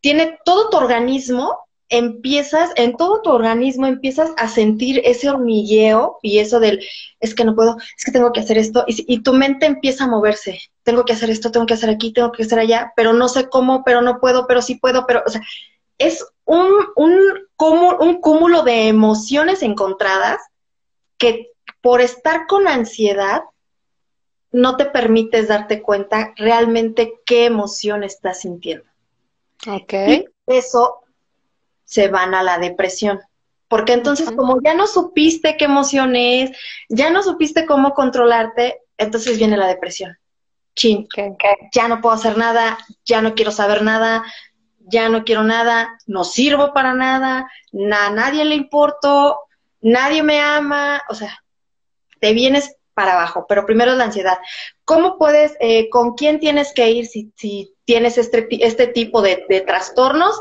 tiene 0.00 0.38
todo 0.44 0.70
tu 0.70 0.76
organismo, 0.76 1.58
empiezas, 1.88 2.70
en 2.76 2.96
todo 2.96 3.22
tu 3.22 3.30
organismo 3.30 3.86
empiezas 3.86 4.30
a 4.36 4.48
sentir 4.48 5.00
ese 5.04 5.30
hormigueo 5.30 6.18
y 6.22 6.38
eso 6.38 6.60
del, 6.60 6.84
es 7.20 7.34
que 7.34 7.44
no 7.44 7.54
puedo, 7.54 7.76
es 7.96 8.04
que 8.04 8.12
tengo 8.12 8.32
que 8.32 8.40
hacer 8.40 8.58
esto, 8.58 8.84
y, 8.86 9.22
tu 9.22 9.32
mente 9.32 9.66
empieza 9.66 10.04
a 10.04 10.08
moverse, 10.08 10.60
tengo 10.88 11.04
que 11.04 11.12
hacer 11.12 11.28
esto, 11.28 11.50
tengo 11.50 11.66
que 11.66 11.74
hacer 11.74 11.90
aquí, 11.90 12.14
tengo 12.14 12.32
que 12.32 12.44
hacer 12.44 12.58
allá, 12.58 12.94
pero 12.96 13.12
no 13.12 13.28
sé 13.28 13.50
cómo, 13.50 13.84
pero 13.84 14.00
no 14.00 14.20
puedo, 14.20 14.46
pero 14.46 14.62
sí 14.62 14.76
puedo, 14.76 15.06
pero, 15.06 15.22
o 15.26 15.28
sea, 15.28 15.42
es 15.98 16.26
un, 16.46 16.72
un, 16.96 17.14
un 18.00 18.20
cúmulo 18.22 18.62
de 18.62 18.88
emociones 18.88 19.62
encontradas 19.62 20.40
que 21.18 21.50
por 21.82 22.00
estar 22.00 22.46
con 22.46 22.66
ansiedad 22.66 23.42
no 24.50 24.78
te 24.78 24.86
permites 24.86 25.48
darte 25.48 25.82
cuenta 25.82 26.32
realmente 26.36 27.20
qué 27.26 27.44
emoción 27.44 28.02
estás 28.02 28.40
sintiendo. 28.40 28.86
Ok. 29.66 29.92
Y 29.92 30.24
eso 30.46 31.00
se 31.84 32.08
van 32.08 32.34
a 32.34 32.42
la 32.42 32.56
depresión. 32.56 33.20
Porque 33.68 33.92
entonces, 33.92 34.30
como 34.30 34.62
ya 34.62 34.72
no 34.72 34.86
supiste 34.86 35.58
qué 35.58 35.66
emoción 35.66 36.16
es, 36.16 36.52
ya 36.88 37.10
no 37.10 37.22
supiste 37.22 37.66
cómo 37.66 37.92
controlarte, 37.92 38.80
entonces 38.96 39.36
viene 39.36 39.58
la 39.58 39.66
depresión. 39.66 40.16
Chin, 40.78 41.08
ya 41.72 41.88
no 41.88 42.00
puedo 42.00 42.14
hacer 42.14 42.38
nada, 42.38 42.78
ya 43.04 43.20
no 43.20 43.34
quiero 43.34 43.50
saber 43.50 43.82
nada, 43.82 44.22
ya 44.78 45.08
no 45.08 45.24
quiero 45.24 45.42
nada, 45.42 45.98
no 46.06 46.22
sirvo 46.22 46.72
para 46.72 46.94
nada, 46.94 47.50
a 47.72 48.10
nadie 48.10 48.44
le 48.44 48.54
importo, 48.54 49.40
nadie 49.80 50.22
me 50.22 50.40
ama, 50.40 51.02
o 51.08 51.14
sea, 51.14 51.42
te 52.20 52.32
vienes 52.32 52.76
para 52.94 53.14
abajo, 53.14 53.44
pero 53.48 53.66
primero 53.66 53.90
es 53.90 53.98
la 53.98 54.04
ansiedad. 54.04 54.38
¿Cómo 54.84 55.18
puedes, 55.18 55.56
eh, 55.58 55.90
con 55.90 56.14
quién 56.14 56.38
tienes 56.38 56.72
que 56.72 56.88
ir 56.90 57.06
si, 57.06 57.32
si 57.36 57.74
tienes 57.84 58.16
este, 58.16 58.46
este 58.64 58.86
tipo 58.86 59.20
de, 59.20 59.64
trastornos, 59.66 60.40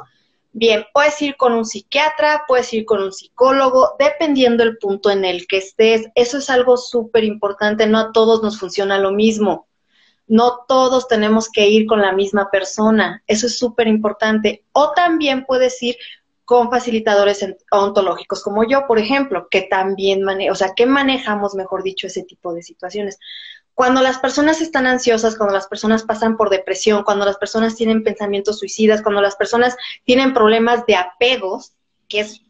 bien, 0.53 0.85
puedes 0.93 1.19
ir 1.19 1.35
con 1.35 1.53
un 1.53 1.65
psiquiatra, 1.65 2.43
puedes 2.47 2.71
ir 2.73 2.85
con 2.85 3.01
un 3.01 3.11
psicólogo, 3.11 3.95
dependiendo 3.97 4.63
el 4.63 4.77
punto 4.77 5.09
en 5.09 5.25
el 5.25 5.47
que 5.47 5.57
estés. 5.57 6.09
Eso 6.13 6.38
es 6.38 6.51
algo 6.51 6.77
súper 6.77 7.23
importante, 7.23 7.88
no 7.88 7.97
a 7.97 8.11
todos 8.11 8.43
nos 8.43 8.59
funciona 8.59 8.99
lo 8.99 9.11
mismo. 9.11 9.67
No 10.28 10.65
todos 10.67 11.07
tenemos 11.07 11.49
que 11.49 11.67
ir 11.67 11.86
con 11.86 12.01
la 12.01 12.11
misma 12.11 12.49
persona, 12.51 13.23
eso 13.28 13.47
es 13.47 13.57
súper 13.57 13.88
importante. 13.88 14.65
O 14.73 14.91
también 14.91 15.45
puedes 15.45 15.82
ir 15.82 15.97
con 16.47 16.69
facilitadores 16.69 17.45
ontológicos 17.71 18.41
como 18.41 18.63
yo, 18.65 18.88
por 18.88 18.99
ejemplo, 18.99 19.49
que 19.51 19.63
también 19.63 20.23
manejo, 20.23 20.53
o 20.53 20.55
sea, 20.55 20.73
que 20.73 20.86
manejamos, 20.86 21.55
mejor 21.55 21.84
dicho, 21.84 22.07
ese 22.07 22.23
tipo 22.23 22.53
de 22.53 22.63
situaciones. 22.63 23.19
Cuando 23.73 24.01
las 24.01 24.17
personas 24.17 24.61
están 24.61 24.88
ansiosas, 24.88 25.36
cuando 25.36 25.53
las 25.53 25.67
personas 25.67 26.03
pasan 26.03 26.38
por 26.38 26.49
depresión, 26.49 27.03
cuando 27.03 27.25
las 27.25 27.38
personas 27.38 27.75
tienen 27.75 28.01
pensamientos 28.01 28.59
suicidas, 28.59 29.01
cuando 29.01 29.21
las 29.21 29.36
personas 29.36 29.75
tienen 30.05 30.34
problemas 30.34 30.86
de 30.86 30.95
apegos, 30.95 31.73
que 32.07 32.21
es, 32.21 32.41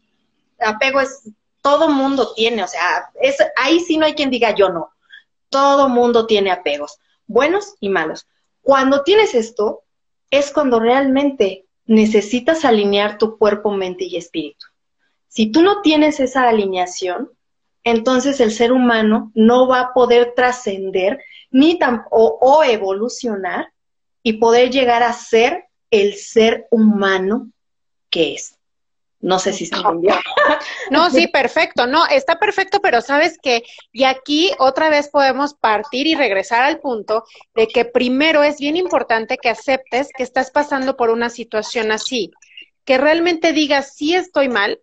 apego 0.60 1.00
es, 1.00 1.28
todo 1.60 1.88
mundo 1.88 2.32
tiene, 2.34 2.62
o 2.62 2.68
sea, 2.68 3.10
es, 3.20 3.36
ahí 3.56 3.80
sí 3.80 3.96
no 3.96 4.06
hay 4.06 4.14
quien 4.14 4.30
diga 4.30 4.54
yo 4.54 4.68
no. 4.68 4.92
Todo 5.48 5.88
mundo 5.88 6.24
tiene 6.24 6.52
apegos, 6.52 7.00
buenos 7.28 7.76
y 7.78 7.88
malos. 7.88 8.26
Cuando 8.62 9.04
tienes 9.04 9.34
esto, 9.34 9.84
es 10.30 10.50
cuando 10.50 10.80
realmente 10.80 11.66
necesitas 11.86 12.64
alinear 12.64 13.16
tu 13.18 13.38
cuerpo, 13.38 13.70
mente 13.70 14.04
y 14.04 14.16
espíritu. 14.16 14.66
Si 15.28 15.52
tú 15.52 15.62
no 15.62 15.80
tienes 15.82 16.20
esa 16.20 16.48
alineación, 16.48 17.30
entonces 17.84 18.40
el 18.40 18.52
ser 18.52 18.72
humano 18.72 19.30
no 19.34 19.68
va 19.68 19.80
a 19.80 19.94
poder 19.94 20.34
trascender 20.34 21.20
ni 21.50 21.78
o, 22.10 22.62
evolucionar 22.64 23.72
y 24.22 24.34
poder 24.34 24.70
llegar 24.70 25.02
a 25.02 25.12
ser 25.12 25.64
el 25.90 26.14
ser 26.14 26.66
humano 26.70 27.50
que 28.10 28.34
es. 28.34 28.57
No 29.20 29.38
sé 29.38 29.52
si 29.52 29.66
se 29.66 29.76
entendió. 29.76 30.14
No, 30.90 31.10
sí, 31.10 31.28
perfecto. 31.28 31.86
No, 31.86 32.06
está 32.06 32.38
perfecto, 32.38 32.80
pero 32.80 33.02
sabes 33.02 33.36
que, 33.42 33.62
y 33.92 34.04
aquí 34.04 34.52
otra 34.58 34.88
vez 34.88 35.08
podemos 35.08 35.52
partir 35.52 36.06
y 36.06 36.14
regresar 36.14 36.62
al 36.62 36.80
punto 36.80 37.24
de 37.54 37.68
que 37.68 37.84
primero 37.84 38.42
es 38.42 38.58
bien 38.58 38.76
importante 38.76 39.36
que 39.36 39.50
aceptes 39.50 40.08
que 40.16 40.22
estás 40.22 40.50
pasando 40.50 40.96
por 40.96 41.10
una 41.10 41.28
situación 41.28 41.92
así, 41.92 42.30
que 42.86 42.96
realmente 42.96 43.52
digas, 43.52 43.94
sí 43.94 44.14
estoy 44.14 44.48
mal, 44.48 44.80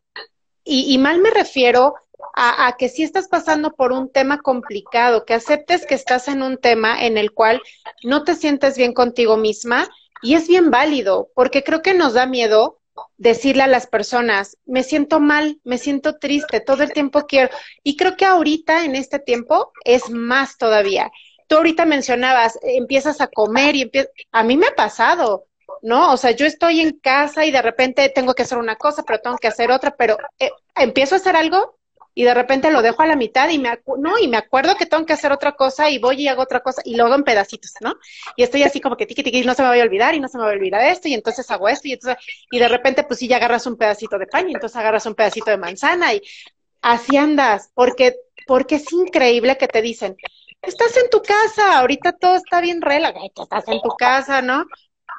y, 0.63 0.93
y 0.93 0.97
mal 0.99 1.19
me 1.19 1.31
refiero 1.31 1.95
a, 2.33 2.75
que 2.77 2.89
si 2.89 3.03
estás 3.03 3.27
pasando 3.27 3.73
por 3.73 3.91
un 3.91 4.11
tema 4.11 4.41
complicado, 4.41 5.25
que 5.25 5.33
aceptes 5.33 5.85
que 5.85 5.95
estás 5.95 6.27
en 6.27 6.41
un 6.41 6.57
tema 6.57 7.05
en 7.05 7.17
el 7.17 7.31
cual 7.31 7.61
no 8.03 8.23
te 8.23 8.35
sientes 8.35 8.77
bien 8.77 8.93
contigo 8.93 9.37
misma 9.37 9.87
y 10.21 10.35
es 10.35 10.47
bien 10.47 10.71
válido, 10.71 11.29
porque 11.35 11.63
creo 11.63 11.81
que 11.81 11.93
nos 11.93 12.13
da 12.13 12.25
miedo 12.25 12.79
decirle 13.17 13.63
a 13.63 13.67
las 13.67 13.87
personas, 13.87 14.57
me 14.65 14.83
siento 14.83 15.19
mal, 15.19 15.59
me 15.63 15.77
siento 15.77 16.17
triste, 16.17 16.59
todo 16.59 16.83
el 16.83 16.93
tiempo 16.93 17.25
quiero. 17.27 17.49
Y 17.83 17.97
creo 17.97 18.15
que 18.17 18.25
ahorita, 18.25 18.85
en 18.85 18.95
este 18.95 19.19
tiempo, 19.19 19.71
es 19.83 20.09
más 20.09 20.57
todavía. 20.57 21.11
Tú 21.47 21.57
ahorita 21.57 21.85
mencionabas, 21.85 22.57
empiezas 22.63 23.21
a 23.21 23.27
comer 23.27 23.75
y 23.75 23.91
a 24.31 24.43
mí 24.43 24.57
me 24.57 24.67
ha 24.67 24.75
pasado, 24.75 25.45
¿no? 25.81 26.11
O 26.11 26.17
sea, 26.17 26.31
yo 26.31 26.45
estoy 26.45 26.81
en 26.81 26.99
casa 26.99 27.45
y 27.45 27.51
de 27.51 27.61
repente 27.61 28.09
tengo 28.09 28.33
que 28.33 28.43
hacer 28.43 28.57
una 28.57 28.75
cosa, 28.75 29.03
pero 29.03 29.19
tengo 29.19 29.37
que 29.37 29.47
hacer 29.47 29.71
otra, 29.71 29.95
pero 29.95 30.17
eh, 30.39 30.49
empiezo 30.75 31.15
a 31.15 31.19
hacer 31.19 31.35
algo 31.35 31.74
y 32.15 32.23
de 32.23 32.33
repente 32.33 32.71
lo 32.71 32.81
dejo 32.81 33.01
a 33.03 33.07
la 33.07 33.17
mitad 33.17 33.49
y 33.49 33.59
me, 33.59 33.77
no, 33.99 34.17
y 34.17 34.29
me 34.29 34.37
acuerdo 34.37 34.75
que 34.75 34.85
tengo 34.85 35.05
que 35.05 35.13
hacer 35.13 35.33
otra 35.33 35.51
cosa 35.51 35.89
y 35.89 35.99
voy 35.99 36.21
y 36.21 36.27
hago 36.29 36.41
otra 36.41 36.61
cosa 36.61 36.81
y 36.85 36.95
lo 36.95 37.05
hago 37.05 37.15
en 37.15 37.23
pedacitos, 37.23 37.73
¿no? 37.81 37.95
Y 38.37 38.43
estoy 38.43 38.63
así 38.63 38.79
como 38.79 38.95
que 38.95 39.05
tiqui 39.05 39.21
tiqui, 39.21 39.43
no 39.43 39.53
se 39.53 39.61
me 39.61 39.67
va 39.67 39.75
a 39.75 39.83
olvidar 39.83 40.15
y 40.15 40.21
no 40.21 40.29
se 40.29 40.37
me 40.37 40.45
va 40.45 40.49
a 40.49 40.53
olvidar 40.53 40.81
esto 40.85 41.09
y 41.09 41.13
entonces 41.13 41.51
hago 41.51 41.67
esto 41.67 41.89
y 41.89 41.93
entonces, 41.93 42.23
y 42.49 42.57
de 42.57 42.67
repente 42.69 43.03
pues 43.03 43.19
sí 43.19 43.27
ya 43.27 43.35
agarras 43.35 43.67
un 43.67 43.77
pedacito 43.77 44.17
de 44.17 44.27
pan 44.27 44.49
y 44.49 44.53
entonces 44.53 44.77
agarras 44.77 45.05
un 45.05 45.13
pedacito 45.13 45.51
de 45.51 45.57
manzana 45.57 46.13
y 46.13 46.21
así 46.81 47.17
andas, 47.17 47.71
porque, 47.73 48.15
porque 48.47 48.75
es 48.75 48.91
increíble 48.93 49.57
que 49.57 49.67
te 49.67 49.81
dicen, 49.81 50.15
estás 50.61 50.95
en 50.95 51.09
tu 51.09 51.21
casa, 51.21 51.79
ahorita 51.79 52.13
todo 52.13 52.35
está 52.35 52.61
bien 52.61 52.81
relajado, 52.81 53.29
estás 53.43 53.67
en 53.67 53.81
tu 53.81 53.89
casa, 53.89 54.41
¿no? 54.41 54.65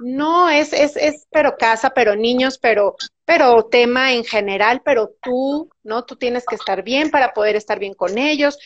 No, 0.01 0.49
es, 0.49 0.73
es, 0.73 0.97
es, 0.97 1.27
pero 1.31 1.57
casa, 1.57 1.91
pero 1.91 2.17
niños, 2.17 2.59
pero, 2.59 2.97
pero 3.27 3.65
tema 3.67 4.15
en 4.15 4.25
general, 4.25 4.81
pero 4.85 5.11
tú, 5.21 5.69
¿no? 5.83 6.05
Tú 6.05 6.17
tienes 6.17 6.47
que 6.47 6.55
estar 6.55 6.83
bien 6.83 7.11
para 7.11 7.35
poder 7.35 7.57
estar 7.57 7.79
bien 7.79 7.93
con 7.93 8.17
ellos. 8.17 8.57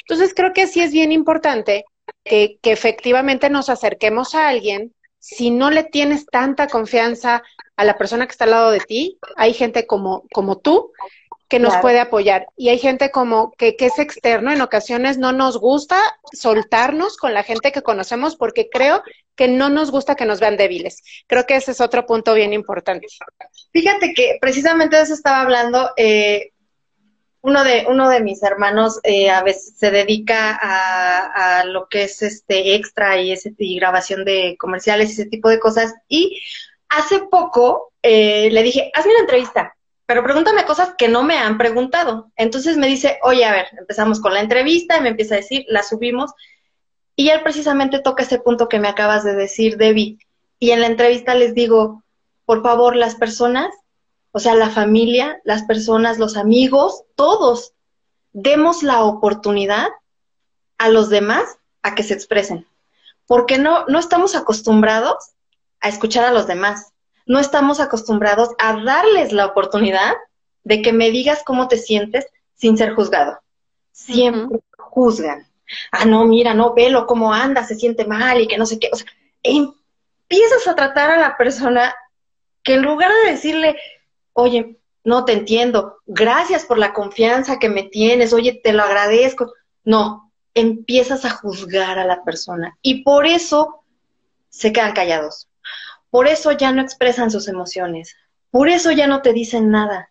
Entonces, 0.00 0.34
creo 0.34 0.52
que 0.52 0.66
sí 0.66 0.80
es 0.82 0.92
bien 0.92 1.12
importante 1.12 1.84
que, 2.24 2.58
que 2.60 2.72
efectivamente 2.72 3.48
nos 3.48 3.70
acerquemos 3.70 4.34
a 4.34 4.48
alguien. 4.48 4.92
Si 5.18 5.50
no 5.50 5.70
le 5.70 5.84
tienes 5.84 6.26
tanta 6.26 6.66
confianza 6.66 7.42
a 7.76 7.84
la 7.84 7.96
persona 7.96 8.26
que 8.26 8.32
está 8.32 8.44
al 8.44 8.50
lado 8.50 8.70
de 8.72 8.80
ti, 8.80 9.18
hay 9.36 9.54
gente 9.54 9.86
como, 9.86 10.24
como 10.32 10.58
tú 10.58 10.92
que 11.52 11.58
nos 11.58 11.76
puede 11.82 12.00
apoyar. 12.00 12.46
Y 12.56 12.70
hay 12.70 12.78
gente 12.78 13.10
como 13.10 13.52
que, 13.58 13.76
que 13.76 13.84
es 13.84 13.98
externo, 13.98 14.50
en 14.50 14.62
ocasiones 14.62 15.18
no 15.18 15.32
nos 15.32 15.58
gusta 15.58 15.98
soltarnos 16.32 17.18
con 17.18 17.34
la 17.34 17.42
gente 17.42 17.72
que 17.72 17.82
conocemos 17.82 18.36
porque 18.36 18.70
creo 18.70 19.02
que 19.36 19.48
no 19.48 19.68
nos 19.68 19.90
gusta 19.90 20.14
que 20.14 20.24
nos 20.24 20.40
vean 20.40 20.56
débiles. 20.56 21.02
Creo 21.26 21.44
que 21.44 21.56
ese 21.56 21.72
es 21.72 21.82
otro 21.82 22.06
punto 22.06 22.32
bien 22.32 22.54
importante. 22.54 23.06
Fíjate 23.70 24.14
que 24.14 24.38
precisamente 24.40 24.96
de 24.96 25.02
eso 25.02 25.12
estaba 25.12 25.42
hablando. 25.42 25.90
Eh, 25.98 26.52
uno 27.42 27.64
de, 27.64 27.84
uno 27.86 28.08
de 28.08 28.22
mis 28.22 28.42
hermanos 28.42 28.98
eh, 29.02 29.28
a 29.28 29.42
veces 29.42 29.74
se 29.76 29.90
dedica 29.90 30.58
a, 30.58 31.58
a, 31.60 31.64
lo 31.66 31.86
que 31.86 32.04
es 32.04 32.22
este 32.22 32.76
extra 32.76 33.20
y, 33.20 33.30
ese, 33.30 33.52
y 33.58 33.76
grabación 33.76 34.24
de 34.24 34.56
comerciales 34.58 35.10
y 35.10 35.12
ese 35.12 35.26
tipo 35.26 35.50
de 35.50 35.60
cosas. 35.60 35.92
Y 36.08 36.40
hace 36.88 37.18
poco 37.30 37.92
eh, 38.00 38.48
le 38.50 38.62
dije, 38.62 38.90
hazme 38.94 39.12
una 39.12 39.20
entrevista 39.20 39.76
pero 40.12 40.24
pregúntame 40.24 40.66
cosas 40.66 40.92
que 40.98 41.08
no 41.08 41.22
me 41.22 41.38
han 41.38 41.56
preguntado. 41.56 42.30
Entonces 42.36 42.76
me 42.76 42.86
dice, 42.86 43.18
oye, 43.22 43.46
a 43.46 43.52
ver, 43.52 43.68
empezamos 43.78 44.20
con 44.20 44.34
la 44.34 44.42
entrevista 44.42 44.98
y 44.98 45.00
me 45.00 45.08
empieza 45.08 45.36
a 45.36 45.38
decir, 45.38 45.64
la 45.68 45.82
subimos. 45.82 46.32
Y 47.16 47.30
él 47.30 47.42
precisamente 47.42 47.98
toca 47.98 48.22
ese 48.22 48.38
punto 48.38 48.68
que 48.68 48.78
me 48.78 48.88
acabas 48.88 49.24
de 49.24 49.32
decir, 49.34 49.78
Debbie. 49.78 50.18
Y 50.58 50.72
en 50.72 50.82
la 50.82 50.88
entrevista 50.88 51.34
les 51.34 51.54
digo, 51.54 52.04
por 52.44 52.62
favor, 52.62 52.94
las 52.94 53.14
personas 53.14 53.74
O 54.32 54.38
sea, 54.38 54.54
la 54.54 54.68
familia, 54.68 55.40
las 55.44 55.62
personas, 55.62 56.18
los 56.18 56.36
amigos, 56.36 57.04
todos, 57.16 57.72
demos 58.34 58.82
la 58.82 59.04
oportunidad 59.04 59.88
a 60.76 60.90
los 60.90 61.08
demás 61.08 61.56
a 61.80 61.94
que 61.94 62.02
se 62.02 62.12
expresen. 62.12 62.66
Porque 63.26 63.56
no, 63.56 63.86
no 63.86 63.98
estamos 63.98 64.34
acostumbrados 64.34 65.16
a 65.80 65.88
escuchar 65.88 66.26
a 66.26 66.32
los 66.32 66.46
demás. 66.46 66.91
No 67.32 67.38
estamos 67.38 67.80
acostumbrados 67.80 68.50
a 68.58 68.78
darles 68.84 69.32
la 69.32 69.46
oportunidad 69.46 70.12
de 70.64 70.82
que 70.82 70.92
me 70.92 71.10
digas 71.10 71.42
cómo 71.42 71.66
te 71.66 71.78
sientes 71.78 72.26
sin 72.52 72.76
ser 72.76 72.92
juzgado. 72.92 73.38
Siempre 73.90 74.60
juzgan. 74.76 75.48
Ah, 75.92 76.04
no, 76.04 76.26
mira, 76.26 76.52
no, 76.52 76.74
velo 76.74 77.06
cómo 77.06 77.32
anda, 77.32 77.64
se 77.64 77.74
siente 77.74 78.04
mal 78.04 78.38
y 78.42 78.48
que 78.48 78.58
no 78.58 78.66
sé 78.66 78.78
qué. 78.78 78.90
O 78.92 78.96
sea, 78.96 79.06
empiezas 79.42 80.68
a 80.68 80.74
tratar 80.74 81.10
a 81.10 81.16
la 81.16 81.38
persona 81.38 81.94
que 82.62 82.74
en 82.74 82.82
lugar 82.82 83.10
de 83.24 83.30
decirle, 83.30 83.78
oye, 84.34 84.76
no 85.02 85.24
te 85.24 85.32
entiendo, 85.32 86.00
gracias 86.04 86.66
por 86.66 86.76
la 86.76 86.92
confianza 86.92 87.58
que 87.58 87.70
me 87.70 87.84
tienes, 87.84 88.34
oye, 88.34 88.60
te 88.62 88.74
lo 88.74 88.82
agradezco. 88.82 89.54
No, 89.84 90.30
empiezas 90.52 91.24
a 91.24 91.30
juzgar 91.30 91.98
a 91.98 92.04
la 92.04 92.24
persona 92.24 92.76
y 92.82 93.02
por 93.02 93.24
eso 93.24 93.86
se 94.50 94.70
quedan 94.70 94.92
callados. 94.92 95.48
Por 96.12 96.28
eso 96.28 96.52
ya 96.52 96.72
no 96.72 96.82
expresan 96.82 97.30
sus 97.30 97.48
emociones. 97.48 98.16
Por 98.50 98.68
eso 98.68 98.92
ya 98.92 99.06
no 99.06 99.22
te 99.22 99.32
dicen 99.32 99.70
nada. 99.70 100.10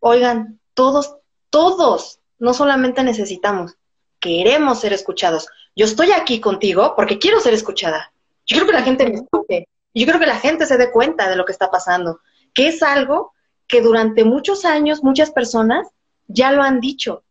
Oigan, 0.00 0.58
todos, 0.72 1.16
todos, 1.50 2.20
no 2.38 2.54
solamente 2.54 3.04
necesitamos, 3.04 3.76
queremos 4.18 4.80
ser 4.80 4.94
escuchados. 4.94 5.46
Yo 5.76 5.84
estoy 5.84 6.12
aquí 6.12 6.40
contigo 6.40 6.94
porque 6.96 7.18
quiero 7.18 7.40
ser 7.40 7.52
escuchada. 7.52 8.10
Yo 8.46 8.54
quiero 8.54 8.66
que 8.66 8.72
la 8.72 8.84
gente 8.84 9.04
me 9.04 9.16
escuche. 9.16 9.68
Yo 9.92 10.06
quiero 10.06 10.18
que 10.18 10.24
la 10.24 10.38
gente 10.38 10.64
se 10.64 10.78
dé 10.78 10.90
cuenta 10.90 11.28
de 11.28 11.36
lo 11.36 11.44
que 11.44 11.52
está 11.52 11.70
pasando, 11.70 12.20
que 12.54 12.68
es 12.68 12.82
algo 12.82 13.34
que 13.66 13.82
durante 13.82 14.24
muchos 14.24 14.64
años 14.64 15.04
muchas 15.04 15.30
personas 15.30 15.86
ya 16.26 16.52
lo 16.52 16.62
han 16.62 16.80
dicho, 16.80 17.22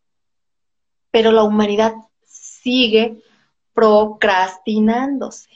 pero 1.09 1.31
la 1.31 1.41
humanidad 1.41 1.95
sigue 2.27 3.23
procrastinándose. 3.73 5.49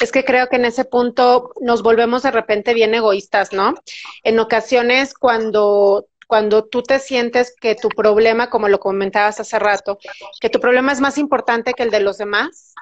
Es 0.00 0.12
que 0.12 0.24
creo 0.24 0.48
que 0.48 0.56
en 0.56 0.64
ese 0.64 0.84
punto 0.84 1.52
nos 1.60 1.82
volvemos 1.82 2.22
de 2.22 2.30
repente 2.30 2.74
bien 2.74 2.94
egoístas, 2.94 3.52
¿no? 3.52 3.74
En 4.22 4.38
ocasiones 4.38 5.14
cuando 5.14 6.06
cuando 6.26 6.64
tú 6.64 6.84
te 6.84 7.00
sientes 7.00 7.56
que 7.60 7.74
tu 7.74 7.88
problema, 7.88 8.50
como 8.50 8.68
lo 8.68 8.78
comentabas 8.78 9.40
hace 9.40 9.58
rato, 9.58 9.98
que 10.40 10.48
tu 10.48 10.60
problema 10.60 10.92
es 10.92 11.00
más 11.00 11.18
importante 11.18 11.74
que 11.74 11.82
el 11.82 11.90
de 11.90 11.98
los 11.98 12.18
demás, 12.18 12.72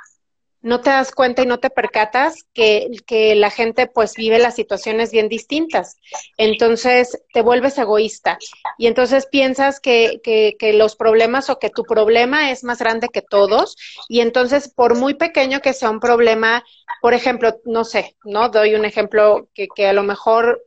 no 0.60 0.80
te 0.80 0.90
das 0.90 1.12
cuenta 1.12 1.42
y 1.42 1.46
no 1.46 1.58
te 1.58 1.70
percatas 1.70 2.44
que, 2.52 2.88
que, 3.06 3.34
la 3.34 3.50
gente 3.50 3.86
pues 3.86 4.14
vive 4.14 4.38
las 4.38 4.56
situaciones 4.56 5.12
bien 5.12 5.28
distintas. 5.28 5.96
Entonces 6.36 7.22
te 7.32 7.42
vuelves 7.42 7.78
egoísta 7.78 8.38
y 8.76 8.86
entonces 8.86 9.26
piensas 9.26 9.80
que, 9.80 10.20
que, 10.22 10.56
que, 10.58 10.72
los 10.72 10.96
problemas 10.96 11.48
o 11.50 11.58
que 11.58 11.70
tu 11.70 11.84
problema 11.84 12.50
es 12.50 12.64
más 12.64 12.78
grande 12.78 13.08
que 13.08 13.22
todos 13.22 13.76
y 14.08 14.20
entonces 14.20 14.68
por 14.68 14.96
muy 14.96 15.14
pequeño 15.14 15.60
que 15.60 15.72
sea 15.72 15.90
un 15.90 16.00
problema, 16.00 16.64
por 17.00 17.14
ejemplo, 17.14 17.60
no 17.64 17.84
sé, 17.84 18.16
¿no? 18.24 18.48
Doy 18.48 18.74
un 18.74 18.84
ejemplo 18.84 19.48
que, 19.54 19.68
que 19.74 19.86
a 19.86 19.92
lo 19.92 20.02
mejor 20.02 20.64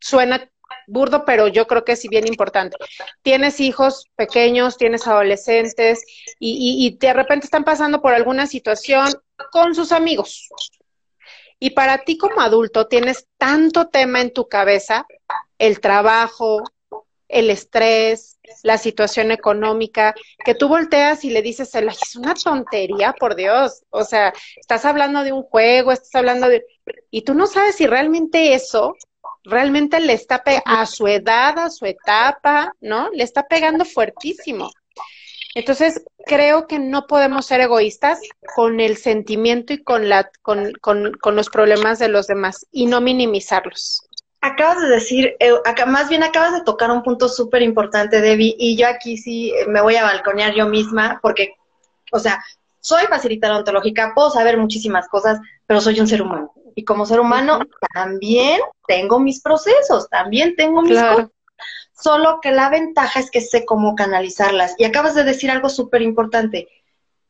suena 0.00 0.48
burdo, 0.86 1.24
pero 1.24 1.48
yo 1.48 1.66
creo 1.66 1.84
que 1.84 1.92
es 1.92 2.08
bien 2.08 2.26
importante. 2.26 2.76
Tienes 3.22 3.60
hijos 3.60 4.06
pequeños, 4.16 4.76
tienes 4.76 5.06
adolescentes 5.06 6.04
y, 6.38 6.86
y, 6.86 6.96
de 6.98 7.12
repente 7.12 7.46
están 7.46 7.64
pasando 7.64 8.00
por 8.00 8.14
alguna 8.14 8.46
situación 8.46 9.12
con 9.50 9.74
sus 9.74 9.92
amigos. 9.92 10.48
Y 11.58 11.70
para 11.70 11.98
ti 11.98 12.18
como 12.18 12.40
adulto 12.40 12.88
tienes 12.88 13.28
tanto 13.38 13.88
tema 13.88 14.20
en 14.20 14.32
tu 14.32 14.48
cabeza, 14.48 15.06
el 15.58 15.80
trabajo, 15.80 16.64
el 17.28 17.50
estrés, 17.50 18.38
la 18.62 18.78
situación 18.78 19.30
económica, 19.30 20.14
que 20.44 20.54
tú 20.54 20.68
volteas 20.68 21.24
y 21.24 21.30
le 21.30 21.40
dices, 21.40 21.74
es 21.74 22.16
una 22.16 22.34
tontería, 22.34 23.14
por 23.18 23.36
Dios. 23.36 23.84
O 23.90 24.04
sea, 24.04 24.32
estás 24.56 24.84
hablando 24.84 25.22
de 25.24 25.32
un 25.32 25.42
juego, 25.42 25.92
estás 25.92 26.14
hablando 26.16 26.48
de... 26.48 26.64
Y 27.10 27.22
tú 27.22 27.34
no 27.34 27.46
sabes 27.46 27.76
si 27.76 27.86
realmente 27.86 28.54
eso 28.54 28.94
realmente 29.44 30.00
le 30.00 30.12
está 30.12 30.42
a 30.64 30.86
su 30.86 31.06
edad, 31.06 31.58
a 31.58 31.70
su 31.70 31.86
etapa, 31.86 32.72
¿no? 32.80 33.10
Le 33.10 33.24
está 33.24 33.46
pegando 33.46 33.84
fuertísimo. 33.84 34.70
Entonces, 35.54 36.02
creo 36.26 36.66
que 36.66 36.78
no 36.78 37.06
podemos 37.06 37.46
ser 37.46 37.60
egoístas 37.60 38.20
con 38.54 38.80
el 38.80 38.96
sentimiento 38.96 39.72
y 39.72 39.82
con, 39.82 40.08
la, 40.08 40.30
con, 40.40 40.72
con, 40.80 41.12
con 41.14 41.36
los 41.36 41.50
problemas 41.50 41.98
de 41.98 42.08
los 42.08 42.26
demás 42.26 42.66
y 42.70 42.86
no 42.86 43.00
minimizarlos. 43.00 44.08
Acabas 44.40 44.80
de 44.80 44.88
decir, 44.88 45.36
eh, 45.38 45.52
acá, 45.64 45.86
más 45.86 46.08
bien 46.08 46.22
acabas 46.22 46.52
de 46.54 46.64
tocar 46.64 46.90
un 46.90 47.02
punto 47.02 47.28
súper 47.28 47.62
importante, 47.62 48.20
Debbie, 48.20 48.56
y 48.58 48.76
yo 48.76 48.88
aquí 48.88 49.16
sí 49.16 49.52
me 49.68 49.80
voy 49.80 49.96
a 49.96 50.02
balconear 50.02 50.52
yo 50.54 50.66
misma, 50.66 51.20
porque, 51.22 51.54
o 52.10 52.18
sea, 52.18 52.42
soy 52.80 53.04
facilitadora 53.06 53.60
ontológica, 53.60 54.12
puedo 54.14 54.30
saber 54.30 54.56
muchísimas 54.58 55.08
cosas, 55.08 55.38
pero 55.66 55.80
soy 55.80 56.00
un 56.00 56.08
ser 56.08 56.22
humano. 56.22 56.52
Y 56.74 56.84
como 56.84 57.06
ser 57.06 57.20
humano 57.20 57.60
también 57.94 58.58
tengo 58.86 59.20
mis 59.20 59.40
procesos, 59.40 60.08
también 60.08 60.56
tengo 60.56 60.82
mis 60.82 60.98
cosas. 60.98 61.28
Solo 62.02 62.40
que 62.40 62.50
la 62.50 62.68
ventaja 62.68 63.20
es 63.20 63.30
que 63.30 63.40
sé 63.40 63.64
cómo 63.64 63.94
canalizarlas. 63.94 64.74
Y 64.78 64.84
acabas 64.84 65.14
de 65.14 65.24
decir 65.24 65.50
algo 65.50 65.68
súper 65.68 66.02
importante. 66.02 66.68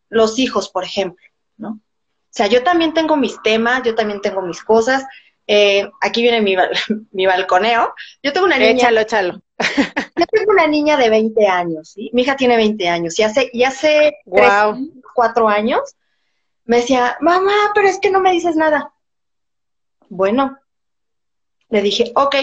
Los 0.09 0.39
hijos, 0.39 0.69
por 0.69 0.85
ejemplo, 0.85 1.25
¿no? 1.57 1.69
O 1.71 2.35
sea, 2.35 2.47
yo 2.47 2.63
también 2.63 2.95
tengo 2.95 3.17
mis 3.17 3.41
temas, 3.43 3.83
yo 3.83 3.95
también 3.95 4.21
tengo 4.23 4.41
mis 4.41 4.63
cosas. 4.63 5.05
Eh, 5.47 5.91
aquí 6.01 6.23
viene 6.23 6.41
mi, 6.41 6.57
mi, 7.13 7.27
balconeo. 7.27 7.95
Yo 8.23 8.33
tengo 8.33 8.47
una 8.47 8.57
niña. 8.59 8.73
Échalo, 8.73 9.01
échalo. 9.01 9.43
Yo 10.17 10.27
tengo 10.27 10.53
una 10.53 10.67
niña 10.67 10.97
de 10.97 11.09
20 11.09 11.47
años, 11.47 11.91
¿sí? 11.91 12.11
Mi 12.13 12.23
hija 12.23 12.37
tiene 12.37 12.57
20 12.57 12.89
años 12.89 13.19
y 13.19 13.23
hace, 13.23 13.49
y 13.53 13.63
hace 13.65 14.19
cuatro 15.15 15.49
años 15.49 15.97
me 16.65 16.79
decía, 16.79 17.17
mamá, 17.21 17.53
pero 17.75 17.89
es 17.89 17.99
que 17.99 18.11
no 18.11 18.21
me 18.21 18.33
dices 18.33 18.57
nada. 18.57 18.93
Bueno, 20.09 20.59
le 21.69 21.83
dije, 21.83 22.13
ok, 22.15 22.37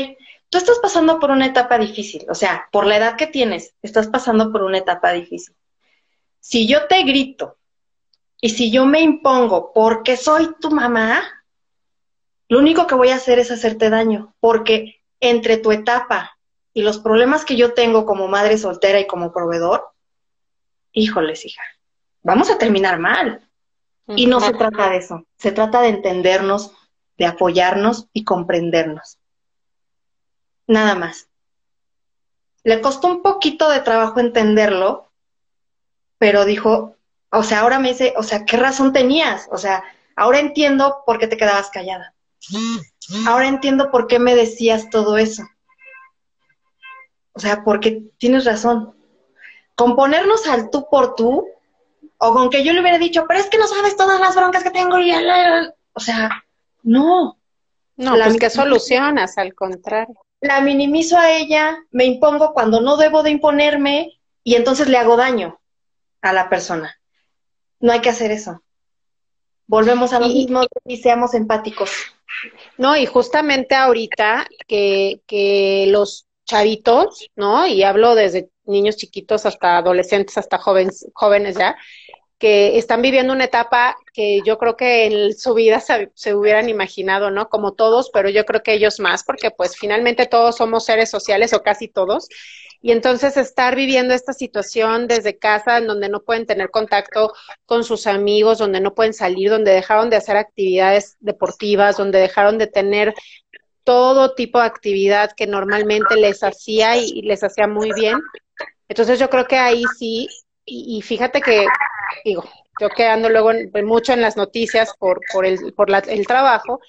tú 0.49 0.57
estás 0.57 0.79
pasando 0.79 1.19
por 1.19 1.31
una 1.31 1.45
etapa 1.45 1.77
difícil, 1.77 2.25
o 2.29 2.35
sea, 2.35 2.67
por 2.71 2.85
la 2.85 2.97
edad 2.97 3.15
que 3.15 3.27
tienes, 3.27 3.75
estás 3.81 4.07
pasando 4.07 4.51
por 4.51 4.63
una 4.63 4.79
etapa 4.79 5.11
difícil. 5.11 5.55
Si 6.39 6.67
yo 6.67 6.87
te 6.87 7.03
grito 7.03 7.57
y 8.41 8.49
si 8.49 8.71
yo 8.71 8.85
me 8.85 9.01
impongo 9.01 9.71
porque 9.73 10.17
soy 10.17 10.55
tu 10.59 10.71
mamá, 10.71 11.21
lo 12.47 12.59
único 12.59 12.87
que 12.87 12.95
voy 12.95 13.09
a 13.09 13.15
hacer 13.15 13.37
es 13.37 13.51
hacerte 13.51 13.89
daño, 13.89 14.33
porque 14.39 15.01
entre 15.19 15.57
tu 15.57 15.71
etapa 15.71 16.37
y 16.73 16.81
los 16.81 16.99
problemas 16.99 17.45
que 17.45 17.55
yo 17.55 17.73
tengo 17.73 18.05
como 18.05 18.27
madre 18.27 18.57
soltera 18.57 18.99
y 18.99 19.07
como 19.07 19.31
proveedor, 19.31 19.91
híjoles, 20.93 21.45
hija, 21.45 21.61
vamos 22.23 22.49
a 22.49 22.57
terminar 22.57 22.99
mal. 22.99 23.45
Y 24.15 24.25
no 24.25 24.39
se 24.39 24.53
trata 24.53 24.89
de 24.89 24.97
eso, 24.97 25.23
se 25.37 25.51
trata 25.51 25.81
de 25.81 25.89
entendernos, 25.89 26.71
de 27.19 27.27
apoyarnos 27.27 28.07
y 28.11 28.23
comprendernos. 28.23 29.18
Nada 30.69 30.93
más. 30.93 31.27
Le 32.63 32.79
costó 32.79 33.07
un 33.07 33.23
poquito 33.23 33.71
de 33.71 33.79
trabajo 33.79 34.19
entenderlo, 34.19 35.11
pero 36.19 36.45
dijo, 36.45 36.95
o 37.31 37.41
sea, 37.41 37.61
ahora 37.61 37.79
me 37.79 37.89
dice, 37.89 38.13
o 38.17 38.21
sea, 38.21 38.45
¿qué 38.45 38.55
razón 38.55 38.93
tenías? 38.93 39.47
O 39.51 39.57
sea, 39.57 39.83
ahora 40.15 40.37
entiendo 40.37 41.01
por 41.07 41.17
qué 41.17 41.25
te 41.25 41.37
quedabas 41.37 41.71
callada. 41.71 42.13
Ahora 43.25 43.47
entiendo 43.47 43.89
por 43.89 44.05
qué 44.05 44.19
me 44.19 44.35
decías 44.35 44.91
todo 44.91 45.17
eso. 45.17 45.41
O 47.33 47.39
sea, 47.39 47.63
porque 47.63 48.03
tienes 48.19 48.45
razón. 48.45 48.95
Con 49.73 49.95
ponernos 49.95 50.47
al 50.47 50.69
tú 50.69 50.87
por 50.87 51.15
tú, 51.15 51.47
o 52.19 52.33
con 52.33 52.51
que 52.51 52.63
yo 52.63 52.73
le 52.73 52.81
hubiera 52.81 52.99
dicho, 52.99 53.25
pero 53.27 53.39
es 53.39 53.47
que 53.47 53.57
no 53.57 53.65
sabes 53.65 53.97
todas 53.97 54.19
las 54.19 54.35
broncas 54.35 54.61
que 54.61 54.69
tengo, 54.69 54.99
y 54.99 55.11
o 55.93 55.99
sea, 55.99 56.43
no. 56.83 57.39
No, 57.95 58.15
la 58.15 58.25
pues 58.25 58.37
que 58.37 58.51
solucionas, 58.51 59.35
al 59.39 59.55
contrario. 59.55 60.15
La 60.41 60.61
minimizo 60.61 61.17
a 61.17 61.31
ella, 61.31 61.77
me 61.91 62.05
impongo 62.05 62.53
cuando 62.53 62.81
no 62.81 62.97
debo 62.97 63.23
de 63.23 63.31
imponerme 63.31 64.19
y 64.43 64.55
entonces 64.55 64.87
le 64.87 64.97
hago 64.97 65.17
daño 65.17 65.59
a 66.21 66.33
la 66.33 66.49
persona. 66.49 66.99
No 67.79 67.91
hay 67.91 68.01
que 68.01 68.09
hacer 68.09 68.31
eso. 68.31 68.61
Volvemos 69.67 70.13
a 70.13 70.19
lo 70.19 70.27
mismo 70.27 70.61
y 70.85 70.97
seamos 70.97 71.33
empáticos. 71.33 71.91
No, 72.77 72.95
y 72.95 73.05
justamente 73.05 73.75
ahorita 73.75 74.47
que, 74.67 75.21
que 75.27 75.85
los 75.89 76.25
chavitos, 76.45 77.29
¿no? 77.35 77.67
Y 77.67 77.83
hablo 77.83 78.15
desde 78.15 78.49
niños 78.65 78.97
chiquitos 78.97 79.45
hasta 79.45 79.77
adolescentes, 79.77 80.37
hasta 80.37 80.57
jóvenes, 80.57 81.07
jóvenes 81.13 81.57
ya, 81.57 81.77
que 82.39 82.77
están 82.77 83.01
viviendo 83.01 83.33
una 83.33 83.43
etapa 83.43 83.97
que 84.13 84.41
yo 84.45 84.57
creo 84.57 84.77
que 84.77 85.05
en 85.05 85.37
su 85.37 85.53
vida 85.53 85.81
se, 85.81 86.33
hubieran 86.33 86.69
imaginado, 86.69 87.31
¿no? 87.31 87.49
Como 87.49 87.73
todos, 87.73 88.09
pero 88.11 88.29
yo 88.29 88.45
creo 88.45 88.63
que 88.63 88.73
ellos 88.73 88.99
más, 88.99 89.23
porque 89.23 89.51
pues 89.51 89.77
finalmente 89.77 90.25
todos 90.25 90.55
somos 90.55 90.85
seres 90.85 91.11
sociales 91.11 91.53
o 91.53 91.61
casi 91.61 91.89
todos. 91.89 92.29
Y 92.81 92.93
entonces 92.93 93.35
estar 93.35 93.75
viviendo 93.75 94.13
esta 94.13 94.31
situación 94.31 95.07
desde 95.07 95.37
casa, 95.37 95.77
en 95.77 95.87
donde 95.87 96.07
no 96.07 96.21
pueden 96.21 96.45
tener 96.45 96.71
contacto 96.71 97.33
con 97.65 97.83
sus 97.83 98.07
amigos, 98.07 98.57
donde 98.57 98.79
no 98.79 98.95
pueden 98.95 99.13
salir, 99.13 99.49
donde 99.49 99.71
dejaron 99.71 100.09
de 100.09 100.15
hacer 100.15 100.37
actividades 100.37 101.17
deportivas, 101.19 101.97
donde 101.97 102.19
dejaron 102.19 102.57
de 102.57 102.67
tener 102.67 103.13
todo 103.83 104.33
tipo 104.33 104.59
de 104.59 104.65
actividad 104.65 105.31
que 105.35 105.47
normalmente 105.47 106.15
les 106.15 106.41
hacía 106.41 106.95
y, 106.95 107.21
les 107.23 107.43
hacía 107.43 107.67
muy 107.67 107.91
bien. 107.93 108.17
Entonces 108.87 109.19
yo 109.19 109.29
creo 109.29 109.45
que 109.45 109.57
ahí 109.57 109.83
sí, 109.97 110.29
y, 110.69 111.01
fíjate 111.01 111.41
que, 111.41 111.65
digo, 112.23 112.43
yo 112.79 112.89
quedando 112.89 113.29
luego 113.29 113.51
mucho 113.83 114.13
en 114.13 114.21
las 114.21 114.37
noticias 114.37 114.93
por, 114.97 115.19
por, 115.31 115.45
el, 115.45 115.73
por 115.73 115.89
el 115.91 116.27
trabajo, 116.27 116.79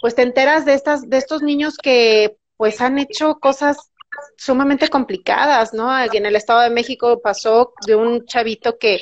pues 0.00 0.14
te 0.14 0.22
enteras 0.22 0.64
de, 0.64 0.74
estas, 0.74 1.08
de 1.08 1.16
estos 1.16 1.42
niños 1.42 1.76
que 1.76 2.36
pues 2.56 2.80
han 2.80 2.98
hecho 2.98 3.38
cosas 3.38 3.90
sumamente 4.36 4.88
complicadas, 4.88 5.72
¿no? 5.72 5.90
En 6.02 6.26
el 6.26 6.36
Estado 6.36 6.62
de 6.62 6.70
México 6.70 7.20
pasó 7.22 7.72
de 7.86 7.94
un 7.94 8.24
chavito 8.26 8.78
que 8.78 9.00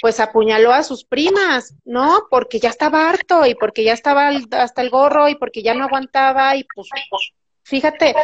pues 0.00 0.18
apuñaló 0.20 0.72
a 0.72 0.82
sus 0.82 1.04
primas, 1.04 1.74
¿no? 1.84 2.26
Porque 2.30 2.58
ya 2.58 2.70
estaba 2.70 3.08
harto 3.08 3.46
y 3.46 3.54
porque 3.54 3.84
ya 3.84 3.92
estaba 3.92 4.28
hasta 4.28 4.82
el 4.82 4.90
gorro 4.90 5.28
y 5.28 5.36
porque 5.36 5.62
ya 5.62 5.74
no 5.74 5.84
aguantaba 5.84 6.56
y 6.56 6.64
pues, 6.74 6.88
fíjate, 7.62 8.14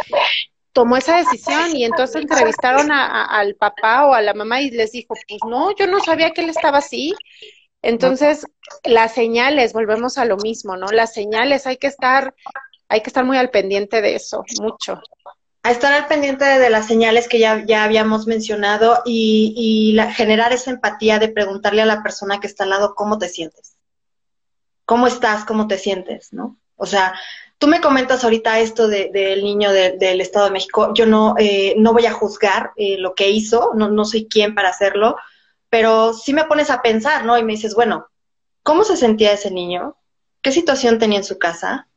tomó 0.77 0.99
esa 0.99 1.17
decisión 1.17 1.75
y 1.75 1.87
entonces 1.87 2.21
entrevistaron 2.21 2.93
a, 2.93 3.25
al 3.25 3.55
papá 3.55 4.05
o 4.05 4.13
a 4.13 4.21
la 4.21 4.35
mamá 4.35 4.61
y 4.61 4.71
les 4.71 4.93
dijo, 4.93 5.15
pues 5.27 5.41
no, 5.49 5.75
yo 5.75 5.87
no 5.87 6.01
sabía 6.01 6.33
que 6.33 6.43
él 6.43 6.51
estaba 6.51 6.79
así. 6.79 7.15
Entonces, 7.81 8.47
las 8.85 9.15
señales, 9.15 9.73
volvemos 9.73 10.19
a 10.19 10.27
lo 10.27 10.37
mismo, 10.37 10.77
¿no? 10.77 10.89
Las 10.89 11.15
señales, 11.15 11.67
hay 11.67 11.79
que 11.79 11.87
estar, 11.87 12.35
hay 12.89 13.01
que 13.01 13.09
estar 13.09 13.25
muy 13.25 13.39
al 13.39 13.49
pendiente 13.49 14.03
de 14.03 14.17
eso, 14.17 14.45
mucho 14.61 15.01
a 15.63 15.73
estar 15.73 15.93
al 15.93 16.07
pendiente 16.07 16.45
de, 16.45 16.71
las 16.71 16.87
señales 16.87 17.27
que 17.27 17.41
ya, 17.41 17.65
ya 17.67 17.83
habíamos 17.83 18.29
mencionado 18.29 19.03
y, 19.05 19.99
generar 20.15 20.53
esa 20.53 20.71
empatía 20.71 21.19
de 21.19 21.29
preguntarle 21.29 21.83
a 21.83 21.87
la 21.87 22.05
persona 22.05 22.39
que 22.39 22.47
está 22.47 22.63
al 22.63 22.71
lado 22.71 22.95
cómo 22.95 23.19
te 23.19 23.29
sientes. 23.29 23.77
¿Cómo 24.85 25.09
estás? 25.09 25.45
¿Cómo 25.45 25.67
te 25.67 25.77
sientes? 25.77 26.33
¿No? 26.33 26.57
O 26.77 26.87
sea, 26.87 27.19
tú 27.59 27.67
me 27.67 27.81
comentas 27.81 28.25
ahorita 28.25 28.61
esto 28.61 28.89
del 28.89 29.45
niño 29.45 29.73
del 29.73 30.21
Estado 30.21 30.47
de 30.47 30.53
México. 30.53 30.93
Yo 30.95 31.07
no, 31.07 31.35
eh, 31.39 31.75
no 31.79 31.93
voy 31.93 32.07
a 32.07 32.13
juzgar 32.13 32.73
eh, 32.77 32.97
lo 32.99 33.15
que 33.15 33.31
hizo, 33.31 33.73
no, 33.75 33.89
no 33.89 34.05
soy 34.05 34.27
quien 34.29 34.55
para 34.55 34.69
hacerlo, 34.69 35.17
pero 35.71 36.13
sí 36.13 36.33
me 36.33 36.45
pones 36.45 36.71
a 36.71 36.83
pensar, 36.83 37.25
¿no? 37.25 37.39
Y 37.39 37.43
me 37.45 37.53
dices, 37.53 37.75
bueno, 37.75 38.09
¿cómo 38.63 38.85
se 38.85 38.97
sentía 38.97 39.33
ese 39.33 39.51
niño? 39.51 39.97
¿Qué 40.43 40.53
situación 40.53 40.99
tenía 40.99 41.19
en 41.19 41.25
su 41.25 41.39
casa? 41.39 41.89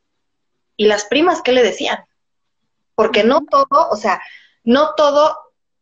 ¿Y 0.76 0.86
las 0.86 1.04
primas 1.04 1.42
qué 1.42 1.52
le 1.52 1.62
decían? 1.62 2.04
porque 3.00 3.24
no 3.24 3.40
todo, 3.50 3.88
o 3.90 3.96
sea, 3.96 4.20
no 4.62 4.92
todo 4.94 5.34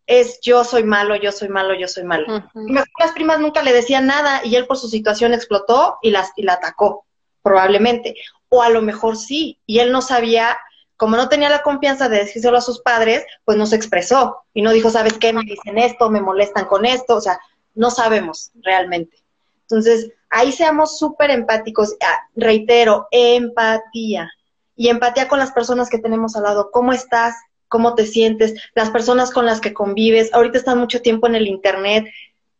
es 0.06 0.38
yo 0.40 0.62
soy 0.62 0.84
malo, 0.84 1.16
yo 1.16 1.32
soy 1.32 1.48
malo, 1.48 1.74
yo 1.74 1.88
soy 1.88 2.04
malo. 2.04 2.44
Las 2.54 3.10
primas 3.12 3.40
nunca 3.40 3.64
le 3.64 3.72
decían 3.72 4.06
nada 4.06 4.40
y 4.44 4.54
él 4.54 4.68
por 4.68 4.76
su 4.76 4.86
situación 4.86 5.34
explotó 5.34 5.98
y, 6.00 6.12
las, 6.12 6.30
y 6.36 6.44
la 6.44 6.52
atacó, 6.52 7.06
probablemente. 7.42 8.14
O 8.50 8.62
a 8.62 8.70
lo 8.70 8.82
mejor 8.82 9.16
sí, 9.16 9.58
y 9.66 9.80
él 9.80 9.92
no 9.92 10.00
sabía, 10.02 10.58
como 10.96 11.16
no 11.16 11.28
tenía 11.28 11.48
la 11.48 11.62
confianza 11.62 12.08
de 12.08 12.18
decírselo 12.18 12.56
a 12.58 12.62
sus 12.62 12.80
padres, 12.80 13.24
pues 13.44 13.58
no 13.58 13.66
se 13.66 13.76
expresó 13.76 14.44
y 14.54 14.62
no 14.62 14.72
dijo, 14.72 14.90
¿sabes 14.90 15.14
qué? 15.18 15.32
Me 15.32 15.42
dicen 15.42 15.78
esto, 15.78 16.10
me 16.10 16.20
molestan 16.20 16.64
con 16.66 16.86
esto, 16.86 17.16
o 17.16 17.20
sea, 17.20 17.38
no 17.74 17.90
sabemos 17.90 18.50
realmente. 18.62 19.16
Entonces, 19.62 20.10
ahí 20.30 20.50
seamos 20.52 20.98
súper 20.98 21.30
empáticos. 21.30 21.94
Ah, 22.02 22.20
reitero, 22.34 23.06
empatía 23.10 24.30
y 24.76 24.88
empatía 24.88 25.28
con 25.28 25.38
las 25.38 25.52
personas 25.52 25.90
que 25.90 25.98
tenemos 25.98 26.36
al 26.36 26.44
lado. 26.44 26.70
¿Cómo 26.70 26.92
estás? 26.92 27.36
¿Cómo 27.68 27.94
te 27.94 28.06
sientes? 28.06 28.54
Las 28.74 28.90
personas 28.90 29.30
con 29.30 29.44
las 29.44 29.60
que 29.60 29.74
convives. 29.74 30.32
Ahorita 30.32 30.58
estás 30.58 30.76
mucho 30.76 31.02
tiempo 31.02 31.26
en 31.26 31.34
el 31.34 31.46
Internet. 31.46 32.06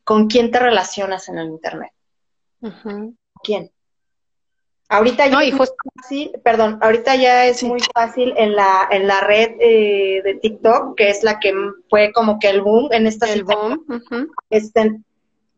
¿Con 0.05 0.26
quién 0.26 0.51
te 0.51 0.59
relacionas 0.59 1.28
en 1.28 1.39
el 1.39 1.49
Internet? 1.49 1.93
¿Quién? 3.43 3.70
Ahorita 4.91 5.26
ya 5.26 5.43
es 5.43 5.53
muy 5.53 5.68
fácil, 5.95 6.32
perdón, 6.43 6.78
ahorita 6.80 7.14
ya 7.16 7.45
es 7.45 7.62
muy 7.62 7.80
fácil 7.93 8.32
en 8.39 8.57
la, 8.57 8.89
en 8.91 9.07
la 9.07 9.20
red 9.20 9.51
eh, 9.61 10.22
de 10.24 10.34
TikTok, 10.41 10.97
que 10.97 11.11
es 11.11 11.22
la 11.22 11.39
que 11.39 11.53
fue 11.91 12.11
como 12.12 12.39
que 12.39 12.49
el 12.49 12.62
boom 12.62 12.89
en 12.93 13.07
esta 13.07 13.30
el 13.30 13.45
boom. 13.45 13.84
este, 14.49 14.99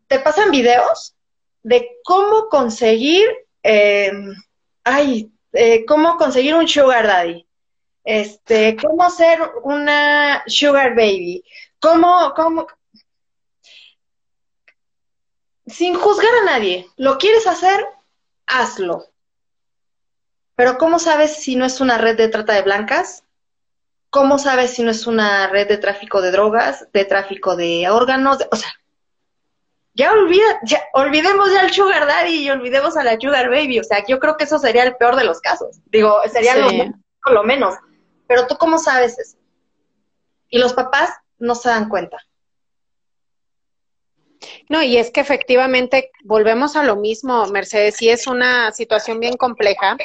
te 0.08 0.18
pasan 0.18 0.50
videos 0.50 1.14
de 1.62 1.88
cómo 2.02 2.48
conseguir, 2.48 3.24
eh, 3.62 4.10
ay, 4.82 5.30
eh, 5.52 5.84
cómo 5.86 6.16
conseguir 6.16 6.56
un 6.56 6.66
sugar 6.66 7.06
daddy, 7.06 7.46
este, 8.02 8.76
cómo 8.76 9.08
ser 9.10 9.38
una 9.62 10.42
sugar 10.48 10.96
baby, 10.96 11.44
cómo, 11.78 12.32
cómo, 12.34 12.66
sin 15.66 15.94
juzgar 15.94 16.34
a 16.42 16.44
nadie, 16.46 16.88
lo 16.96 17.16
quieres 17.16 17.46
hacer, 17.46 17.86
hazlo. 18.46 19.04
Pero 20.60 20.76
¿cómo 20.76 20.98
sabes 20.98 21.36
si 21.36 21.56
no 21.56 21.64
es 21.64 21.80
una 21.80 21.96
red 21.96 22.18
de 22.18 22.28
trata 22.28 22.52
de 22.52 22.60
blancas? 22.60 23.24
¿Cómo 24.10 24.38
sabes 24.38 24.74
si 24.74 24.82
no 24.82 24.90
es 24.90 25.06
una 25.06 25.46
red 25.46 25.66
de 25.66 25.78
tráfico 25.78 26.20
de 26.20 26.32
drogas, 26.32 26.86
de 26.92 27.06
tráfico 27.06 27.56
de 27.56 27.88
órganos? 27.88 28.46
o 28.52 28.56
sea, 28.56 28.68
ya 29.94 30.12
olvida, 30.12 30.60
ya 30.64 30.82
olvidemos 30.92 31.50
ya 31.50 31.62
al 31.62 31.72
sugar 31.72 32.06
daddy 32.06 32.44
y 32.44 32.50
olvidemos 32.50 32.94
a 32.98 33.04
la 33.04 33.18
sugar 33.18 33.48
baby. 33.48 33.80
O 33.80 33.84
sea, 33.84 34.04
yo 34.06 34.20
creo 34.20 34.36
que 34.36 34.44
eso 34.44 34.58
sería 34.58 34.82
el 34.82 34.96
peor 34.96 35.16
de 35.16 35.24
los 35.24 35.40
casos. 35.40 35.78
Digo, 35.86 36.20
sería 36.30 36.54
lo, 36.56 37.42
menos. 37.42 37.76
Pero 38.28 38.46
tú 38.46 38.58
cómo 38.58 38.76
sabes 38.76 39.18
eso? 39.18 39.38
Y 40.50 40.58
los 40.58 40.74
papás 40.74 41.08
no 41.38 41.54
se 41.54 41.70
dan 41.70 41.88
cuenta. 41.88 42.18
No, 44.68 44.82
y 44.82 44.96
es 44.96 45.10
que 45.10 45.20
efectivamente 45.20 46.10
volvemos 46.24 46.76
a 46.76 46.82
lo 46.82 46.96
mismo, 46.96 47.46
Mercedes, 47.46 48.00
y 48.00 48.08
es 48.08 48.26
una 48.26 48.72
situación 48.72 49.20
bien 49.20 49.36
compleja, 49.36 49.96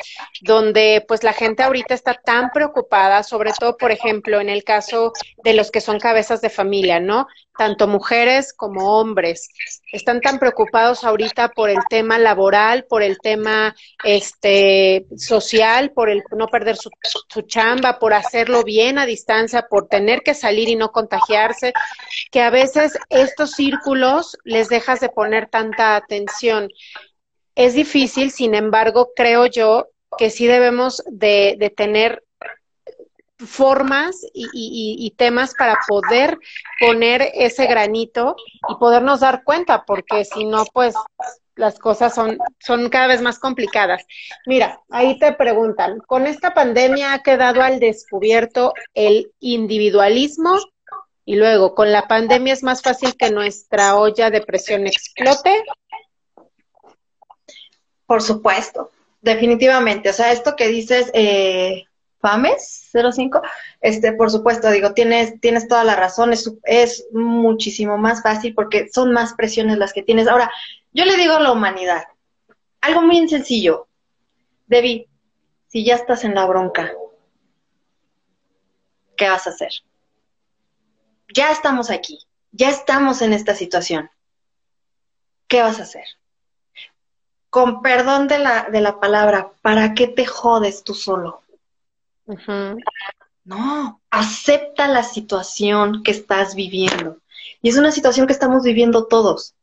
donde 0.42 1.04
pues 1.08 1.24
la 1.24 1.34
gente 1.34 1.64
ahorita 1.64 1.94
está 1.94 2.14
tan 2.14 2.50
preocupada, 2.52 3.24
sobre 3.24 3.54
todo, 3.54 3.78
por 3.78 3.92
ejemplo, 3.92 4.42
en 4.42 4.50
el 4.50 4.64
caso 4.64 5.14
de 5.44 5.54
los 5.54 5.72
que 5.72 5.82
son 5.82 6.00
cabezas 6.00 6.42
de 6.42 6.50
familia, 6.50 7.00
¿no? 7.00 7.28
tanto 7.58 7.88
mujeres 7.88 8.54
como 8.54 9.00
hombres. 9.00 9.50
Están 9.96 10.20
tan 10.20 10.40
preocupados 10.40 11.06
ahorita 11.06 11.48
por 11.48 11.70
el 11.70 11.80
tema 11.90 12.20
laboral, 12.20 12.84
por 12.84 13.02
el 13.02 13.18
tema 13.18 13.74
este 14.04 15.06
social, 15.16 15.92
por 15.92 16.10
el 16.10 16.22
no 16.36 16.48
perder 16.48 16.76
su, 16.76 16.90
su, 17.30 17.44
chamba, 17.44 17.98
por 17.98 18.14
hacerlo 18.14 18.64
bien 18.64 19.00
a 19.00 19.06
distancia, 19.06 19.68
por 19.70 19.88
tener 19.88 20.22
que 20.22 20.34
salir 20.34 20.68
y 20.68 20.76
no 20.76 20.92
contagiarse, 20.92 21.72
que 22.30 22.42
a 22.42 22.50
veces 22.50 22.98
estos 23.08 23.52
círculos 23.52 24.38
les 24.44 24.68
dejas 24.68 25.00
de 25.00 25.08
poner 25.08 25.48
tanta 25.48 25.96
atención. 25.96 26.68
Es 27.56 27.74
difícil, 27.74 28.32
sin 28.32 28.54
embargo, 28.54 29.12
creo 29.16 29.46
yo 29.46 29.88
que 30.18 30.30
sí 30.30 30.46
debemos 30.46 31.04
de, 31.10 31.56
de 31.58 31.70
tener 31.70 32.25
formas 33.38 34.26
y, 34.34 35.14
temas 35.18 35.54
para 35.58 35.78
poder 35.88 36.38
poner 36.80 37.32
ese 37.34 37.66
granito 37.68 38.36
y 38.70 38.76
podernos 38.76 39.20
dar 39.20 39.44
cuenta, 39.44 39.84
porque 39.86 40.26
si 40.26 40.46
no, 40.46 40.66
pues 40.74 40.96
las 41.56 41.80
cosas 41.80 42.14
son, 42.14 42.38
son 42.60 42.90
cada 42.90 43.08
vez 43.08 43.22
más 43.22 43.40
complicadas. 43.40 44.06
Mira, 44.46 44.82
ahí 44.90 45.18
te 45.20 45.34
preguntan, 45.34 46.00
¿con 46.00 46.28
esta 46.28 46.54
pandemia 46.54 47.14
ha 47.14 47.24
quedado 47.24 47.62
al 47.62 47.80
descubierto 47.80 48.74
el 48.94 49.32
individualismo? 49.40 50.58
Y 51.24 51.36
luego, 51.36 51.74
¿con 51.74 51.92
la 51.92 52.08
pandemia 52.08 52.54
es 52.54 52.64
más 52.64 52.82
fácil 52.82 53.16
que 53.18 53.32
nuestra 53.32 53.98
olla 53.98 54.30
de 54.30 54.42
presión 54.42 54.86
explote? 54.86 55.64
Por 58.06 58.22
supuesto, 58.22 58.92
definitivamente. 59.22 60.10
O 60.10 60.14
sea, 60.14 60.32
esto 60.32 60.56
que 60.56 60.68
dices, 60.68 61.10
eh, 61.14 61.86
FAMES 62.26 62.90
05, 62.92 63.40
este, 63.82 64.14
por 64.14 64.32
supuesto, 64.32 64.72
digo, 64.72 64.96
tienes, 64.96 65.40
tienes 65.42 65.68
toda 65.68 65.84
la 65.84 65.96
razón, 65.96 66.34
es, 66.34 66.52
es 66.64 67.06
muchísimo 67.14 68.00
más 68.00 68.24
fácil 68.24 68.56
porque 68.56 68.90
son 68.92 69.12
más 69.12 69.36
presiones 69.36 69.78
las 69.78 69.94
que 69.94 70.02
tienes. 70.02 70.28
Ahora, 70.28 70.52
yo 70.92 71.06
le 71.06 71.18
digo 71.18 71.34
a 71.34 71.40
la 71.40 71.52
humanidad, 71.52 72.06
algo 72.82 73.04
muy 73.04 73.30
sencillo, 73.30 73.88
Debbie, 74.66 75.08
si 75.68 75.86
ya 75.86 75.94
estás 75.94 76.24
en 76.24 76.34
la 76.34 76.48
bronca, 76.48 76.92
¿qué 79.16 79.30
vas 79.30 79.46
a 79.46 79.52
hacer? 79.52 79.72
Ya 81.32 81.52
estamos 81.52 81.92
aquí, 81.92 82.26
ya 82.52 82.72
estamos 82.72 83.22
en 83.22 83.34
esta 83.34 83.54
situación. 83.54 84.10
¿Qué 85.48 85.62
vas 85.62 85.80
a 85.80 85.84
hacer? 85.84 86.06
Con 87.52 87.84
perdón 87.84 88.28
de 88.28 88.40
la, 88.40 88.64
de 88.72 88.82
la 88.82 89.00
palabra, 89.00 89.52
¿para 89.62 89.94
qué 89.94 90.08
te 90.08 90.26
jodes 90.26 90.84
tú 90.84 90.96
solo? 90.96 91.45
No, 93.44 94.02
acepta 94.10 94.88
la 94.88 95.04
situación 95.04 96.02
que 96.04 96.12
estás 96.12 96.56
viviendo. 96.56 97.22
Y 97.62 97.70
es 97.70 97.78
una 97.78 97.92
situación 97.92 98.26
que 98.26 98.34
estamos 98.34 98.64
viviendo 98.64 99.06
todos. 99.06 99.54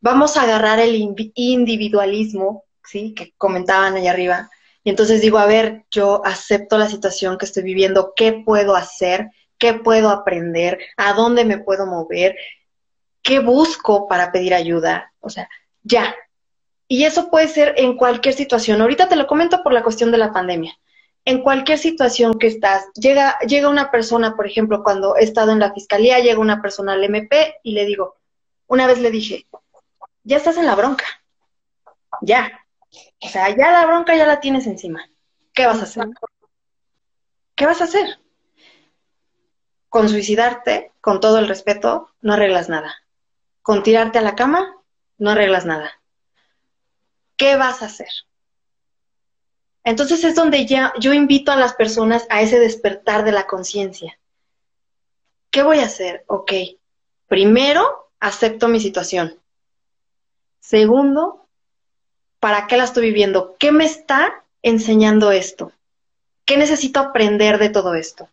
Vamos 0.00 0.36
a 0.36 0.42
agarrar 0.42 0.80
el 0.80 0.96
individualismo, 0.96 2.64
¿sí? 2.82 3.14
Que 3.14 3.34
comentaban 3.36 3.94
allá 3.94 4.10
arriba. 4.10 4.50
Y 4.84 4.90
entonces 4.90 5.20
digo, 5.20 5.38
a 5.38 5.46
ver, 5.46 5.84
yo 5.90 6.22
acepto 6.24 6.78
la 6.78 6.88
situación 6.88 7.36
que 7.38 7.44
estoy 7.44 7.62
viviendo, 7.62 8.14
¿qué 8.16 8.32
puedo 8.32 8.74
hacer? 8.74 9.30
¿Qué 9.58 9.74
puedo 9.74 10.08
aprender? 10.08 10.78
¿A 10.96 11.12
dónde 11.12 11.44
me 11.44 11.58
puedo 11.58 11.86
mover? 11.86 12.36
¿Qué 13.22 13.38
busco 13.38 14.08
para 14.08 14.32
pedir 14.32 14.54
ayuda? 14.54 15.12
O 15.20 15.28
sea, 15.28 15.48
ya. 15.82 16.16
Y 16.88 17.04
eso 17.04 17.30
puede 17.30 17.48
ser 17.48 17.74
en 17.76 17.96
cualquier 17.96 18.34
situación. 18.34 18.80
Ahorita 18.80 19.08
te 19.08 19.16
lo 19.16 19.26
comento 19.26 19.62
por 19.62 19.72
la 19.72 19.84
cuestión 19.84 20.10
de 20.10 20.18
la 20.18 20.32
pandemia 20.32 20.76
en 21.24 21.42
cualquier 21.42 21.78
situación 21.78 22.38
que 22.38 22.48
estás, 22.48 22.86
llega, 22.94 23.38
llega 23.40 23.68
una 23.68 23.90
persona, 23.90 24.34
por 24.34 24.46
ejemplo, 24.46 24.82
cuando 24.82 25.16
he 25.16 25.22
estado 25.22 25.52
en 25.52 25.60
la 25.60 25.72
fiscalía, 25.72 26.18
llega 26.18 26.40
una 26.40 26.60
persona 26.60 26.94
al 26.94 27.04
MP 27.04 27.60
y 27.62 27.72
le 27.72 27.86
digo, 27.86 28.16
una 28.66 28.86
vez 28.86 28.98
le 29.00 29.10
dije, 29.10 29.46
ya 30.24 30.36
estás 30.36 30.56
en 30.56 30.66
la 30.66 30.74
bronca, 30.74 31.04
ya. 32.22 32.50
O 33.20 33.28
sea, 33.28 33.48
ya 33.50 33.70
la 33.70 33.86
bronca 33.86 34.16
ya 34.16 34.26
la 34.26 34.40
tienes 34.40 34.66
encima. 34.66 35.08
¿Qué 35.54 35.66
vas 35.66 35.80
a 35.80 35.84
hacer? 35.84 36.06
¿Qué 37.54 37.66
vas 37.66 37.80
a 37.80 37.84
hacer? 37.84 38.18
Con 39.88 40.08
suicidarte, 40.08 40.92
con 41.00 41.20
todo 41.20 41.38
el 41.38 41.48
respeto, 41.48 42.10
no 42.20 42.34
arreglas 42.34 42.68
nada. 42.68 42.94
Con 43.62 43.82
tirarte 43.82 44.18
a 44.18 44.22
la 44.22 44.34
cama, 44.34 44.76
no 45.18 45.30
arreglas 45.30 45.66
nada. 45.66 45.92
¿Qué 47.36 47.56
vas 47.56 47.82
a 47.82 47.86
hacer? 47.86 48.08
Entonces 49.84 50.22
es 50.24 50.34
donde 50.34 50.66
ya 50.66 50.92
yo 51.00 51.12
invito 51.12 51.50
a 51.50 51.56
las 51.56 51.74
personas 51.74 52.26
a 52.30 52.40
ese 52.40 52.58
despertar 52.58 53.24
de 53.24 53.32
la 53.32 53.46
conciencia. 53.46 54.18
¿Qué 55.50 55.62
voy 55.62 55.80
a 55.80 55.86
hacer? 55.86 56.24
Ok, 56.28 56.52
primero 57.26 58.10
acepto 58.20 58.68
mi 58.68 58.80
situación. 58.80 59.38
Segundo, 60.60 61.46
¿para 62.38 62.66
qué 62.66 62.76
la 62.76 62.84
estoy 62.84 63.06
viviendo? 63.06 63.56
¿Qué 63.58 63.72
me 63.72 63.84
está 63.84 64.44
enseñando 64.62 65.32
esto? 65.32 65.72
¿Qué 66.44 66.56
necesito 66.56 67.00
aprender 67.00 67.58
de 67.58 67.68
todo 67.68 67.94
esto? 67.94 68.28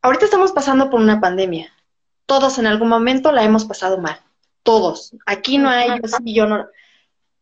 Ahorita 0.00 0.24
estamos 0.24 0.52
pasando 0.52 0.90
por 0.90 1.00
una 1.00 1.20
pandemia. 1.20 1.72
Todos 2.26 2.58
en 2.58 2.66
algún 2.66 2.88
momento 2.88 3.32
la 3.32 3.42
hemos 3.42 3.64
pasado 3.64 3.98
mal. 3.98 4.20
Todos. 4.62 5.12
Aquí 5.26 5.58
no 5.58 5.68
hay 5.68 5.88
yo 5.88 6.08
sí, 6.08 6.34
yo 6.34 6.46
no 6.46 6.68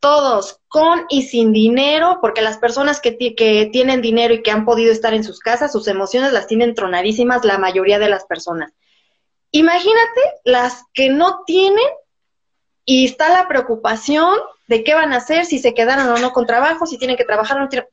todos, 0.00 0.60
con 0.68 1.04
y 1.10 1.22
sin 1.22 1.52
dinero, 1.52 2.18
porque 2.20 2.40
las 2.40 2.56
personas 2.56 3.00
que, 3.00 3.16
que, 3.18 3.68
tienen 3.70 4.00
dinero 4.00 4.34
y 4.34 4.42
que 4.42 4.50
han 4.50 4.64
podido 4.64 4.90
estar 4.90 5.14
en 5.14 5.24
sus 5.24 5.38
casas, 5.38 5.72
sus 5.72 5.86
emociones 5.88 6.32
las 6.32 6.46
tienen 6.46 6.74
tronadísimas 6.74 7.44
la 7.44 7.58
mayoría 7.58 7.98
de 7.98 8.08
las 8.08 8.24
personas. 8.24 8.72
Imagínate 9.52 10.20
las 10.44 10.84
que 10.94 11.10
no 11.10 11.42
tienen 11.44 11.86
y 12.84 13.04
está 13.04 13.28
la 13.28 13.46
preocupación 13.46 14.38
de 14.68 14.82
qué 14.84 14.94
van 14.94 15.12
a 15.12 15.18
hacer, 15.18 15.44
si 15.44 15.58
se 15.58 15.74
quedaron 15.74 16.08
o 16.08 16.18
no 16.18 16.32
con 16.32 16.46
trabajo, 16.46 16.86
si 16.86 16.98
tienen 16.98 17.16
que 17.16 17.24
trabajar 17.24 17.58
o 17.58 17.60
no 17.60 17.68
tienen 17.68 17.88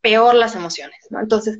peor 0.00 0.34
las 0.34 0.54
emociones, 0.56 0.98
¿no? 1.10 1.20
Entonces, 1.20 1.58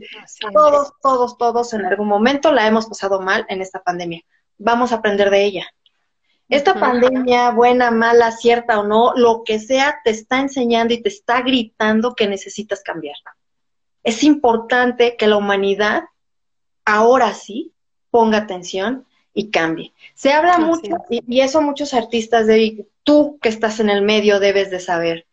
todos, 0.52 0.92
todos, 1.02 1.38
todos 1.38 1.72
en 1.74 1.84
algún 1.84 2.08
momento 2.08 2.50
la 2.50 2.66
hemos 2.66 2.86
pasado 2.86 3.20
mal 3.20 3.44
en 3.48 3.60
esta 3.60 3.82
pandemia. 3.82 4.22
Vamos 4.58 4.92
a 4.92 4.96
aprender 4.96 5.30
de 5.30 5.44
ella. 5.44 5.66
Esta 6.50 6.74
pandemia, 6.74 7.52
buena, 7.52 7.92
mala, 7.92 8.32
cierta 8.32 8.80
o 8.80 8.82
no, 8.82 9.12
lo 9.14 9.44
que 9.44 9.60
sea, 9.60 10.00
te 10.02 10.10
está 10.10 10.40
enseñando 10.40 10.92
y 10.92 11.00
te 11.00 11.08
está 11.08 11.42
gritando 11.42 12.16
que 12.16 12.26
necesitas 12.26 12.82
cambiar. 12.82 13.14
Es 14.02 14.24
importante 14.24 15.16
que 15.16 15.28
la 15.28 15.36
humanidad 15.36 16.04
ahora 16.84 17.34
sí 17.34 17.72
ponga 18.10 18.38
atención 18.38 19.06
y 19.32 19.50
cambie. 19.50 19.92
Se 20.14 20.32
habla 20.32 20.58
mucho, 20.58 20.96
y, 21.08 21.40
eso 21.40 21.62
muchos 21.62 21.94
artistas, 21.94 22.48
de 22.48 22.84
tú 23.04 23.38
que 23.40 23.48
estás 23.48 23.78
en 23.78 23.88
el 23.88 24.02
medio 24.02 24.40
debes 24.40 24.72
de 24.72 24.80
saber. 24.80 25.26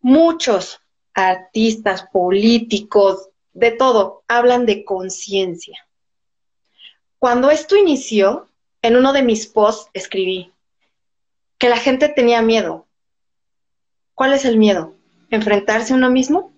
Muchos 0.00 0.80
artistas, 1.14 2.02
políticos, 2.12 3.28
de 3.52 3.70
todo, 3.70 4.24
hablan 4.26 4.66
de 4.66 4.84
conciencia. 4.84 5.86
Cuando 7.20 7.50
esto 7.50 7.76
inició, 7.76 8.48
en 8.86 8.94
uno 8.94 9.12
de 9.12 9.22
mis 9.22 9.48
posts 9.48 9.90
escribí 9.94 10.52
que 11.58 11.68
la 11.68 11.76
gente 11.76 12.08
tenía 12.08 12.40
miedo. 12.40 12.86
¿Cuál 14.14 14.32
es 14.32 14.44
el 14.44 14.58
miedo? 14.58 14.94
¿Enfrentarse 15.30 15.92
a 15.92 15.96
uno 15.96 16.08
mismo? 16.08 16.52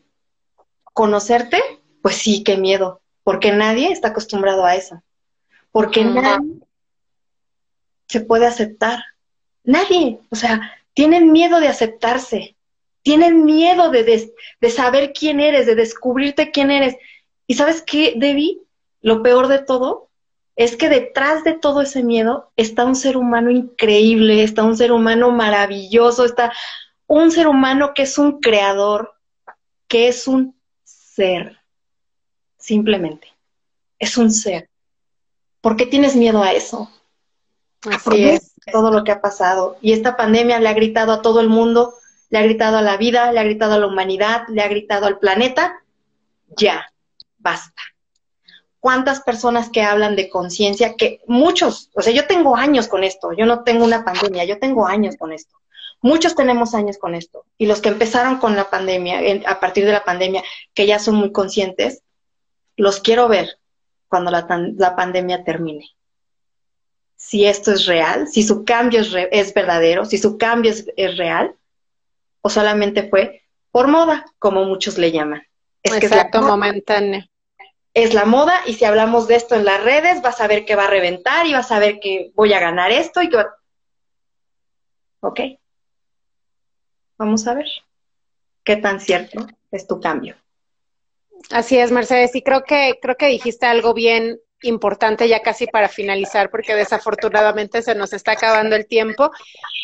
¿Conocerte? 0.92 1.62
Pues 2.02 2.16
sí, 2.16 2.44
qué 2.44 2.58
miedo, 2.58 3.00
porque 3.24 3.50
nadie 3.52 3.90
está 3.90 4.08
acostumbrado 4.08 4.66
a 4.66 4.74
eso. 4.74 5.02
Porque 5.72 6.04
nadie 6.04 6.60
se 8.08 8.20
puede 8.20 8.46
aceptar. 8.46 9.02
Nadie, 9.64 10.20
o 10.28 10.36
sea, 10.36 10.76
tienen 10.92 11.32
miedo 11.32 11.60
de 11.60 11.68
aceptarse, 11.68 12.56
tienen 13.02 13.46
miedo 13.46 13.90
de, 13.90 14.32
de 14.60 14.70
saber 14.70 15.14
quién 15.14 15.40
eres, 15.40 15.64
de 15.64 15.74
descubrirte 15.74 16.50
quién 16.50 16.70
eres. 16.70 16.94
¿Y 17.46 17.54
sabes 17.54 17.80
qué, 17.80 18.14
Debbie? 18.16 18.60
Lo 19.00 19.22
peor 19.22 19.48
de 19.48 19.60
todo 19.60 20.07
es 20.58 20.76
que 20.76 20.88
detrás 20.88 21.44
de 21.44 21.52
todo 21.52 21.82
ese 21.82 22.02
miedo 22.02 22.50
está 22.56 22.84
un 22.84 22.96
ser 22.96 23.16
humano 23.16 23.48
increíble, 23.48 24.42
está 24.42 24.64
un 24.64 24.76
ser 24.76 24.90
humano 24.90 25.30
maravilloso, 25.30 26.24
está 26.24 26.52
un 27.06 27.30
ser 27.30 27.46
humano 27.46 27.92
que 27.94 28.02
es 28.02 28.18
un 28.18 28.40
creador, 28.40 29.14
que 29.86 30.08
es 30.08 30.26
un 30.26 30.58
ser, 30.82 31.60
simplemente. 32.58 33.28
Es 34.00 34.18
un 34.18 34.32
ser. 34.32 34.68
¿Por 35.60 35.76
qué 35.76 35.86
tienes 35.86 36.16
miedo 36.16 36.42
a 36.42 36.50
eso? 36.50 36.90
Así 37.88 38.24
es. 38.24 38.52
Todo 38.72 38.90
lo 38.90 39.04
que 39.04 39.12
ha 39.12 39.20
pasado. 39.20 39.78
Y 39.80 39.92
esta 39.92 40.16
pandemia 40.16 40.58
le 40.58 40.70
ha 40.70 40.74
gritado 40.74 41.12
a 41.12 41.22
todo 41.22 41.38
el 41.40 41.48
mundo, 41.48 41.94
le 42.30 42.38
ha 42.38 42.42
gritado 42.42 42.78
a 42.78 42.82
la 42.82 42.96
vida, 42.96 43.30
le 43.30 43.38
ha 43.38 43.44
gritado 43.44 43.74
a 43.74 43.78
la 43.78 43.86
humanidad, 43.86 44.42
le 44.48 44.60
ha 44.60 44.66
gritado 44.66 45.06
al 45.06 45.20
planeta, 45.20 45.84
ya, 46.48 46.92
basta 47.38 47.80
cuántas 48.80 49.20
personas 49.20 49.70
que 49.70 49.82
hablan 49.82 50.16
de 50.16 50.28
conciencia, 50.28 50.94
que 50.94 51.20
muchos, 51.26 51.90
o 51.94 52.02
sea, 52.02 52.12
yo 52.12 52.26
tengo 52.26 52.56
años 52.56 52.88
con 52.88 53.04
esto, 53.04 53.32
yo 53.32 53.46
no 53.46 53.64
tengo 53.64 53.84
una 53.84 54.04
pandemia, 54.04 54.44
yo 54.44 54.58
tengo 54.58 54.86
años 54.86 55.16
con 55.16 55.32
esto. 55.32 55.56
Muchos 56.00 56.36
tenemos 56.36 56.74
años 56.74 56.96
con 56.96 57.16
esto. 57.16 57.44
Y 57.56 57.66
los 57.66 57.80
que 57.80 57.88
empezaron 57.88 58.38
con 58.38 58.54
la 58.54 58.70
pandemia, 58.70 59.20
a 59.46 59.58
partir 59.58 59.84
de 59.84 59.92
la 59.92 60.04
pandemia, 60.04 60.44
que 60.74 60.86
ya 60.86 61.00
son 61.00 61.16
muy 61.16 61.32
conscientes, 61.32 62.02
los 62.76 63.00
quiero 63.00 63.26
ver 63.26 63.58
cuando 64.06 64.30
la, 64.30 64.46
la 64.76 64.94
pandemia 64.94 65.42
termine. 65.42 65.90
Si 67.16 67.46
esto 67.46 67.72
es 67.72 67.86
real, 67.86 68.28
si 68.28 68.44
su 68.44 68.64
cambio 68.64 69.00
es, 69.00 69.12
es 69.32 69.52
verdadero, 69.52 70.04
si 70.04 70.18
su 70.18 70.38
cambio 70.38 70.70
es, 70.70 70.86
es, 70.96 71.16
real, 71.16 71.56
o 72.42 72.48
solamente 72.48 73.08
fue 73.08 73.42
por 73.72 73.88
moda, 73.88 74.24
como 74.38 74.64
muchos 74.64 74.98
le 74.98 75.10
llaman. 75.10 75.42
Es 75.82 75.96
Exacto, 75.96 76.42
momentáneo 76.42 77.28
es 78.02 78.14
la 78.14 78.24
moda 78.24 78.62
y 78.66 78.74
si 78.74 78.84
hablamos 78.84 79.26
de 79.26 79.36
esto 79.36 79.54
en 79.54 79.64
las 79.64 79.82
redes, 79.82 80.22
vas 80.22 80.40
a 80.40 80.46
ver 80.46 80.64
que 80.64 80.76
va 80.76 80.84
a 80.84 80.90
reventar 80.90 81.46
y 81.46 81.52
vas 81.52 81.70
a 81.72 81.78
ver 81.78 81.98
que 82.00 82.30
voy 82.34 82.52
a 82.52 82.60
ganar 82.60 82.92
esto 82.92 83.22
y 83.22 83.28
que. 83.28 83.44
¿Ok? 85.20 85.40
Vamos 87.16 87.46
a 87.48 87.54
ver 87.54 87.66
qué 88.62 88.76
tan 88.76 89.00
cierto 89.00 89.46
es 89.70 89.86
tu 89.86 90.00
cambio. 90.00 90.36
Así 91.50 91.78
es, 91.78 91.90
Mercedes, 91.90 92.34
y 92.34 92.42
creo 92.42 92.62
que 92.62 92.98
creo 93.00 93.16
que 93.16 93.26
dijiste 93.26 93.66
algo 93.66 93.94
bien 93.94 94.38
importante 94.62 95.28
ya 95.28 95.40
casi 95.40 95.66
para 95.66 95.88
finalizar, 95.88 96.50
porque 96.50 96.74
desafortunadamente 96.74 97.82
se 97.82 97.94
nos 97.94 98.12
está 98.12 98.32
acabando 98.32 98.76
el 98.76 98.86
tiempo, 98.86 99.30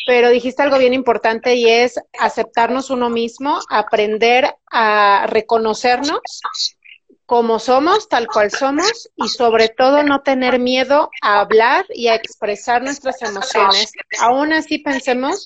pero 0.05 0.29
dijiste 0.29 0.63
algo 0.63 0.77
bien 0.77 0.93
importante 0.93 1.55
y 1.55 1.67
es 1.69 1.99
aceptarnos 2.19 2.89
uno 2.89 3.09
mismo, 3.09 3.59
aprender 3.69 4.55
a 4.71 5.27
reconocernos 5.27 6.19
como 7.25 7.59
somos, 7.59 8.07
tal 8.07 8.27
cual 8.27 8.51
somos, 8.51 9.09
y 9.15 9.27
sobre 9.29 9.69
todo 9.69 10.03
no 10.03 10.21
tener 10.21 10.59
miedo 10.59 11.09
a 11.21 11.39
hablar 11.39 11.85
y 11.89 12.07
a 12.07 12.15
expresar 12.15 12.83
nuestras 12.83 13.21
emociones. 13.21 13.91
Aún 14.19 14.53
así 14.53 14.79
pensemos 14.79 15.45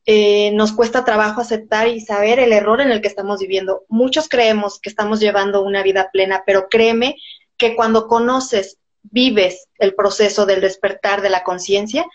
Eh, 0.07 0.53
nos 0.53 0.73
cuesta 0.73 1.05
trabajo 1.05 1.41
aceptar 1.41 1.89
y 1.89 2.01
saber 2.01 2.39
el 2.39 2.53
error 2.53 2.81
en 2.81 2.91
el 2.91 3.01
que 3.01 3.09
estamos 3.09 3.41
viviendo. 3.41 3.85
Muchos 3.89 4.29
creemos 4.29 4.81
que 4.81 4.89
estamos 4.89 5.21
llevando 5.21 5.63
una 5.63 5.83
vida 5.83 6.11
plena, 6.13 6.45
pero 6.47 6.69
créeme 6.69 7.17
que 7.57 7.75
cuando 7.75 8.07
conoces, 8.07 8.79
vives 9.03 9.69
el 9.79 9.95
proceso 9.95 10.47
del 10.47 10.61
despertar 10.61 11.21
de 11.23 11.31
la 11.31 11.43
conciencia, 11.43 12.07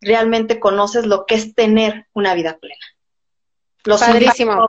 realmente 0.00 0.60
conoces 0.60 1.06
lo 1.06 1.26
que 1.26 1.34
es 1.34 1.54
tener 1.54 2.06
una 2.12 2.34
vida 2.34 2.58
plena. 2.58 2.84
Padrísimo. 3.82 4.68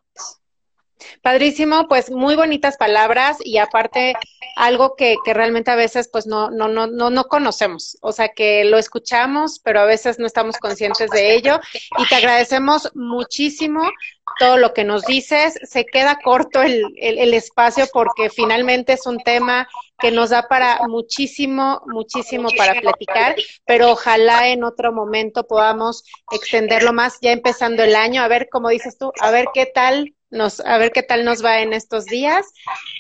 Padrísimo, 1.22 1.88
pues 1.88 2.12
muy 2.12 2.36
bonitas 2.36 2.78
palabras 2.78 3.38
y 3.44 3.58
aparte 3.58 4.16
algo 4.56 4.96
que, 4.96 5.16
que, 5.24 5.34
realmente 5.34 5.72
a 5.72 5.76
veces 5.76 6.10
pues 6.12 6.28
no, 6.28 6.50
no, 6.52 6.68
no, 6.68 6.88
no, 6.88 7.10
no 7.10 7.24
conocemos. 7.26 7.98
O 8.02 8.12
sea 8.12 8.30
que 8.30 8.64
lo 8.66 8.78
escuchamos, 8.78 9.60
pero 9.60 9.80
a 9.80 9.86
veces 9.86 10.20
no 10.20 10.26
estamos 10.26 10.58
conscientes 10.58 11.10
de 11.10 11.36
ello. 11.36 11.60
Y 11.98 12.08
te 12.08 12.16
agradecemos 12.16 12.92
muchísimo 12.96 13.82
todo 14.40 14.58
lo 14.58 14.74
que 14.74 14.84
nos 14.84 15.04
dices. 15.04 15.60
Se 15.64 15.86
queda 15.86 16.20
corto 16.24 16.62
el, 16.62 16.86
el, 16.98 17.34
espacio 17.34 17.86
porque 17.92 18.30
finalmente 18.30 18.94
es 18.94 19.06
un 19.06 19.20
tema 19.20 19.68
que 20.00 20.12
nos 20.12 20.32
da 20.32 20.48
para 20.48 20.80
muchísimo, 20.88 21.82
muchísimo 21.86 22.50
para 22.58 22.80
platicar, 22.82 23.36
pero 23.66 23.92
ojalá 23.92 24.50
en 24.50 24.64
otro 24.64 24.92
momento 24.92 25.46
podamos 25.46 26.04
extenderlo 26.32 26.92
más 26.92 27.20
ya 27.22 27.32
empezando 27.32 27.84
el 27.84 27.96
año, 27.96 28.24
a 28.24 28.28
ver, 28.28 28.50
como 28.50 28.70
dices 28.70 28.98
tú, 28.98 29.12
a 29.22 29.30
ver 29.30 29.46
qué 29.54 29.68
tal 29.68 30.16
nos, 30.32 30.60
a 30.62 30.78
ver 30.78 30.92
qué 30.92 31.04
tal 31.04 31.24
nos 31.26 31.44
va 31.44 31.60
en 31.60 31.74
estos 31.74 32.06
días. 32.06 32.46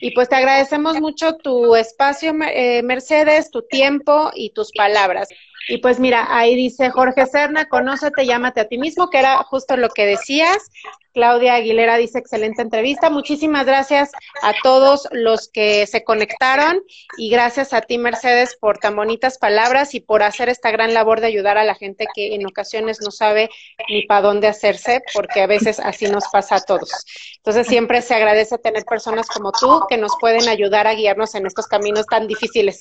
Y 0.02 0.12
pues 0.12 0.30
te 0.30 0.36
agradecemos 0.36 1.00
mucho 1.00 1.36
tu 1.38 1.76
espacio, 1.76 2.34
eh, 2.54 2.84
Mercedes, 2.84 3.50
tu 3.50 3.64
tiempo 3.64 4.32
y 4.36 4.52
tus 4.52 4.72
palabras. 4.72 5.30
Y 5.68 5.78
pues 5.78 6.00
mira, 6.00 6.28
ahí 6.30 6.56
dice 6.56 6.90
Jorge 6.90 7.26
Serna, 7.26 7.68
conócete, 7.68 8.26
llámate 8.26 8.62
a 8.62 8.68
ti 8.68 8.78
mismo, 8.78 9.10
que 9.10 9.20
era 9.20 9.38
justo 9.44 9.78
lo 9.78 9.90
que 9.90 10.06
decías. 10.06 10.70
Claudia 11.14 11.56
Aguilera 11.56 11.98
dice, 11.98 12.20
excelente 12.20 12.62
entrevista. 12.62 13.10
Muchísimas 13.10 13.66
gracias 13.66 14.12
a 14.42 14.54
todos 14.64 15.08
los 15.12 15.50
que 15.50 15.86
se 15.88 16.04
conectaron 16.04 16.82
y 17.18 17.30
gracias 17.30 17.74
a 17.74 17.82
ti, 17.82 17.98
Mercedes, 17.98 18.58
por 18.60 18.78
tan 18.78 18.96
bonitas 18.96 19.38
palabras 19.38 19.94
y 19.94 20.00
por 20.00 20.24
hacer 20.24 20.50
esta 20.50 20.72
gran 20.72 20.94
labor 20.94 21.20
de 21.20 21.28
ayudar 21.28 21.58
a 21.58 21.66
la 21.66 21.76
gente 21.76 22.08
que 22.16 22.34
en 22.36 22.46
ocasiones 22.46 23.00
no 23.02 23.12
sabe 23.12 23.50
ni 23.90 24.04
para 24.04 24.22
dónde 24.22 24.48
hacerse, 24.48 25.02
porque 25.14 25.42
a 25.42 25.48
veces 25.48 25.80
así 25.80 26.08
nos 26.08 26.24
pasa 26.32 26.56
a 26.56 26.62
todos. 26.62 27.06
Entonces 27.38 27.68
siempre 27.68 28.02
se 28.02 28.16
agradece 28.16 28.58
tener 28.58 28.84
personas 28.86 29.28
como 29.28 29.52
tú 29.52 29.82
que 29.90 29.98
nos 29.98 30.14
pueden 30.20 30.48
ayudar 30.48 30.88
a 30.88 30.94
guiarnos 30.94 31.36
en 31.36 31.46
estos 31.46 31.68
caminos 31.68 32.06
tan 32.06 32.28
difíciles. 32.28 32.78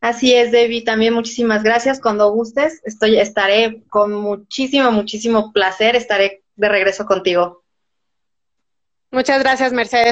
Así 0.00 0.32
es, 0.34 0.52
Debbie, 0.52 0.84
también 0.84 1.12
muchísimas 1.12 1.62
gracias. 1.62 2.00
Cuando 2.00 2.30
gustes, 2.30 2.80
estoy, 2.84 3.18
estaré 3.18 3.82
con 3.88 4.12
muchísimo, 4.12 4.92
muchísimo 4.92 5.52
placer, 5.52 5.96
estaré 5.96 6.42
de 6.54 6.68
regreso 6.68 7.04
contigo. 7.04 7.64
Muchas 9.10 9.40
gracias, 9.40 9.72
Mercedes. 9.72 10.06